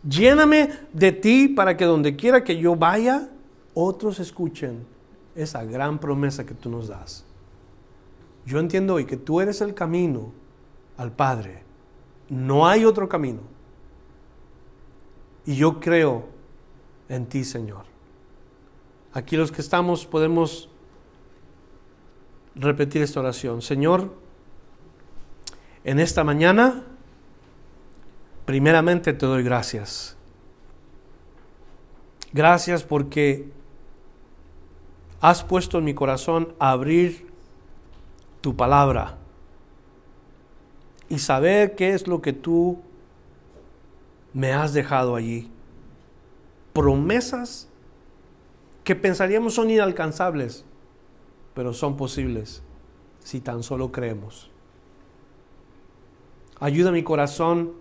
Lléname 0.09 0.70
de 0.93 1.12
ti 1.12 1.49
para 1.49 1.76
que 1.76 1.84
donde 1.84 2.16
quiera 2.16 2.43
que 2.43 2.59
yo 2.59 2.74
vaya, 2.74 3.28
otros 3.74 4.18
escuchen 4.18 4.84
esa 5.36 5.64
gran 5.64 5.99
promesa 5.99 6.45
que 6.45 6.55
tú 6.55 6.68
nos 6.68 6.89
das. 6.89 7.24
Yo 8.45 8.59
entiendo 8.59 8.95
hoy 8.95 9.05
que 9.05 9.16
tú 9.16 9.41
eres 9.41 9.61
el 9.61 9.74
camino 9.74 10.32
al 10.97 11.12
Padre. 11.12 11.62
No 12.28 12.66
hay 12.66 12.84
otro 12.84 13.09
camino. 13.09 13.58
Y 15.49 15.57
yo 15.57 15.81
creo 15.81 16.27
en 17.09 17.25
ti, 17.25 17.43
Señor. 17.43 17.87
Aquí 19.15 19.35
los 19.35 19.51
que 19.51 19.63
estamos 19.63 20.05
podemos 20.05 20.69
repetir 22.55 23.01
esta 23.01 23.21
oración. 23.21 23.63
Señor, 23.63 24.13
en 25.85 26.01
esta 26.01 26.23
mañana, 26.23 26.85
primeramente 28.45 29.15
te 29.15 29.25
doy 29.25 29.43
gracias. 29.43 30.19
Gracias 32.35 32.85
porque 32.85 33.51
has 35.23 35.45
puesto 35.45 35.79
en 35.79 35.85
mi 35.85 35.95
corazón 35.95 36.53
abrir 36.59 37.27
tu 38.43 38.55
palabra 38.55 39.17
y 41.09 41.19
saber 41.21 41.75
qué 41.75 41.95
es 41.95 42.07
lo 42.07 42.21
que 42.21 42.35
tú 42.35 42.83
me 44.39 44.53
has 44.53 44.72
dejado 44.72 45.16
allí. 45.16 45.51
Promesas 46.72 47.68
que 48.84 48.95
pensaríamos 48.95 49.55
son 49.55 49.68
inalcanzables, 49.68 50.64
pero 51.55 51.72
son 51.72 51.97
posibles 51.97 52.62
si 53.18 53.41
tan 53.41 53.64
solo 53.64 53.91
creemos. 53.91 54.49
Ayuda 56.61 56.93
mi 56.93 57.03
corazón 57.03 57.72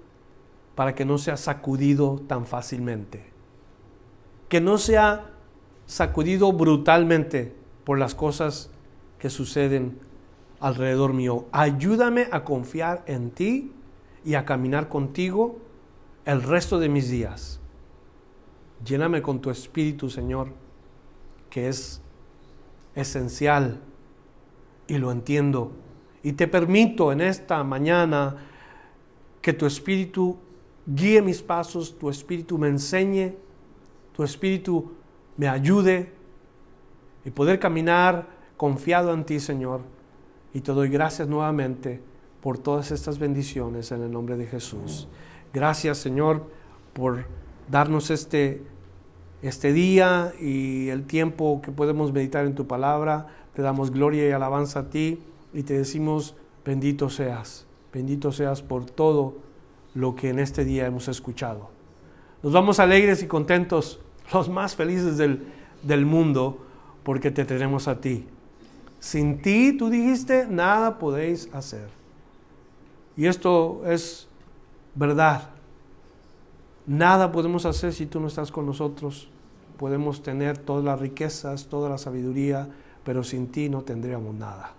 para 0.73 0.95
que 0.95 1.05
no 1.05 1.19
sea 1.19 1.37
sacudido 1.37 2.23
tan 2.27 2.47
fácilmente. 2.47 3.27
Que 4.49 4.59
no 4.59 4.79
sea 4.79 5.29
sacudido 5.85 6.51
brutalmente 6.53 7.55
por 7.83 7.99
las 7.99 8.15
cosas 8.15 8.71
que 9.19 9.29
suceden 9.29 9.99
alrededor 10.59 11.13
mío. 11.13 11.45
Ayúdame 11.51 12.29
a 12.31 12.43
confiar 12.43 13.03
en 13.05 13.29
ti 13.29 13.73
y 14.25 14.33
a 14.33 14.43
caminar 14.43 14.89
contigo 14.89 15.66
el 16.27 16.43
resto 16.43 16.77
de 16.77 16.89
mis 16.89 17.09
días. 17.09 17.61
Lléname 18.85 19.21
con 19.21 19.39
tu 19.39 19.49
espíritu, 19.49 20.09
Señor, 20.09 20.49
que 21.49 21.69
es 21.69 22.01
esencial 22.95 23.79
y 24.87 24.97
lo 24.97 25.09
entiendo. 25.09 25.71
Y 26.23 26.33
te 26.33 26.49
permito 26.49 27.13
en 27.13 27.21
esta 27.21 27.63
mañana 27.63 28.35
que 29.41 29.53
tu 29.53 29.65
espíritu 29.65 30.37
guíe 30.85 31.21
mis 31.21 31.41
pasos, 31.41 31.97
tu 31.97 32.09
espíritu 32.09 32.57
me 32.57 32.67
enseñe, 32.67 33.37
tu 34.11 34.21
espíritu 34.23 34.91
me 35.37 35.47
ayude 35.47 36.11
y 37.23 37.31
poder 37.31 37.57
caminar 37.57 38.27
confiado 38.57 39.13
en 39.13 39.23
ti, 39.23 39.39
Señor. 39.39 39.79
Y 40.53 40.59
te 40.59 40.73
doy 40.73 40.89
gracias 40.89 41.29
nuevamente 41.29 42.01
por 42.41 42.57
todas 42.57 42.91
estas 42.91 43.17
bendiciones 43.17 43.93
en 43.93 44.01
el 44.01 44.11
nombre 44.11 44.35
de 44.35 44.45
Jesús. 44.45 45.07
Gracias, 45.53 45.97
Señor, 45.97 46.45
por 46.93 47.25
darnos 47.69 48.11
este, 48.11 48.63
este 49.41 49.73
día 49.73 50.33
y 50.39 50.89
el 50.89 51.05
tiempo 51.05 51.61
que 51.63 51.71
podemos 51.71 52.11
meditar 52.11 52.45
en 52.45 52.55
tu 52.55 52.67
palabra. 52.67 53.27
Te 53.53 53.61
damos 53.61 53.91
gloria 53.91 54.27
y 54.27 54.31
alabanza 54.31 54.79
a 54.79 54.89
ti 54.89 55.19
y 55.53 55.63
te 55.63 55.77
decimos, 55.77 56.35
bendito 56.65 57.09
seas, 57.09 57.65
bendito 57.93 58.31
seas 58.31 58.61
por 58.61 58.85
todo 58.85 59.35
lo 59.95 60.15
que 60.15 60.29
en 60.29 60.39
este 60.39 60.65
día 60.65 60.85
hemos 60.85 61.07
escuchado. 61.07 61.69
Nos 62.43 62.53
vamos 62.53 62.79
alegres 62.79 63.23
y 63.23 63.27
contentos, 63.27 63.99
los 64.33 64.49
más 64.49 64.75
felices 64.75 65.17
del, 65.17 65.47
del 65.81 66.05
mundo, 66.05 66.59
porque 67.03 67.31
te 67.31 67.45
tenemos 67.45 67.87
a 67.87 67.99
ti. 67.99 68.27
Sin 68.99 69.41
ti, 69.41 69.75
tú 69.77 69.89
dijiste, 69.89 70.45
nada 70.47 70.99
podéis 70.99 71.49
hacer. 71.53 71.89
Y 73.15 73.25
esto 73.25 73.81
es 73.85 74.26
verdad. 74.97 75.49
Nada 76.85 77.31
podemos 77.31 77.65
hacer 77.65 77.93
si 77.93 78.05
tú 78.05 78.19
no 78.19 78.27
estás 78.27 78.51
con 78.51 78.65
nosotros. 78.65 79.29
Podemos 79.77 80.23
tener 80.23 80.57
todas 80.57 80.83
las 80.83 80.99
riquezas, 80.99 81.67
toda 81.67 81.89
la 81.89 81.97
sabiduría, 81.97 82.67
pero 83.03 83.23
sin 83.23 83.47
ti 83.47 83.69
no 83.69 83.83
tendríamos 83.83 84.33
nada. 84.35 84.73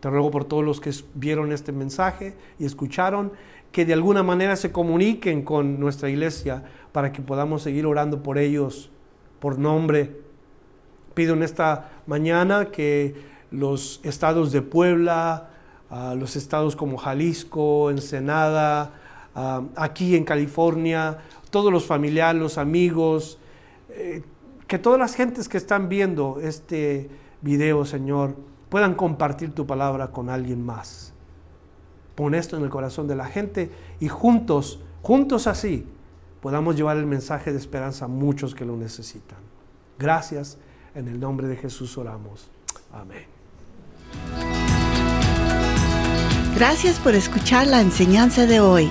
Te 0.00 0.08
ruego 0.08 0.30
por 0.30 0.44
todos 0.44 0.64
los 0.64 0.80
que 0.80 0.92
vieron 1.14 1.52
este 1.52 1.72
mensaje 1.72 2.34
y 2.58 2.64
escucharon, 2.64 3.32
que 3.70 3.84
de 3.84 3.92
alguna 3.92 4.22
manera 4.22 4.56
se 4.56 4.72
comuniquen 4.72 5.42
con 5.42 5.78
nuestra 5.78 6.08
iglesia 6.08 6.64
para 6.92 7.12
que 7.12 7.22
podamos 7.22 7.62
seguir 7.62 7.86
orando 7.86 8.22
por 8.22 8.38
ellos, 8.38 8.90
por 9.38 9.58
nombre. 9.58 10.20
Pido 11.14 11.34
en 11.34 11.42
esta 11.42 11.90
mañana 12.06 12.66
que 12.66 13.14
los 13.50 14.00
estados 14.02 14.52
de 14.52 14.62
Puebla, 14.62 15.50
ah, 15.90 16.14
los 16.16 16.34
estados 16.36 16.74
como 16.74 16.96
Jalisco, 16.96 17.90
Ensenada, 17.90 18.99
aquí 19.34 20.16
en 20.16 20.24
California, 20.24 21.18
todos 21.50 21.72
los 21.72 21.86
familiares, 21.86 22.40
los 22.40 22.58
amigos, 22.58 23.38
eh, 23.90 24.22
que 24.66 24.78
todas 24.78 24.98
las 24.98 25.14
gentes 25.14 25.48
que 25.48 25.56
están 25.56 25.88
viendo 25.88 26.38
este 26.40 27.10
video, 27.42 27.84
Señor, 27.84 28.36
puedan 28.68 28.94
compartir 28.94 29.52
tu 29.54 29.66
palabra 29.66 30.08
con 30.08 30.30
alguien 30.30 30.64
más. 30.64 31.12
Pon 32.14 32.34
esto 32.34 32.56
en 32.56 32.62
el 32.62 32.70
corazón 32.70 33.08
de 33.08 33.16
la 33.16 33.26
gente 33.26 33.70
y 33.98 34.08
juntos, 34.08 34.80
juntos 35.02 35.46
así, 35.46 35.86
podamos 36.40 36.76
llevar 36.76 36.96
el 36.96 37.06
mensaje 37.06 37.52
de 37.52 37.58
esperanza 37.58 38.04
a 38.04 38.08
muchos 38.08 38.54
que 38.54 38.64
lo 38.64 38.76
necesitan. 38.76 39.38
Gracias, 39.98 40.58
en 40.94 41.08
el 41.08 41.18
nombre 41.18 41.46
de 41.48 41.56
Jesús 41.56 41.96
oramos. 41.98 42.48
Amén. 42.92 43.24
Gracias 46.54 46.98
por 46.98 47.14
escuchar 47.14 47.66
la 47.66 47.80
enseñanza 47.80 48.46
de 48.46 48.60
hoy. 48.60 48.90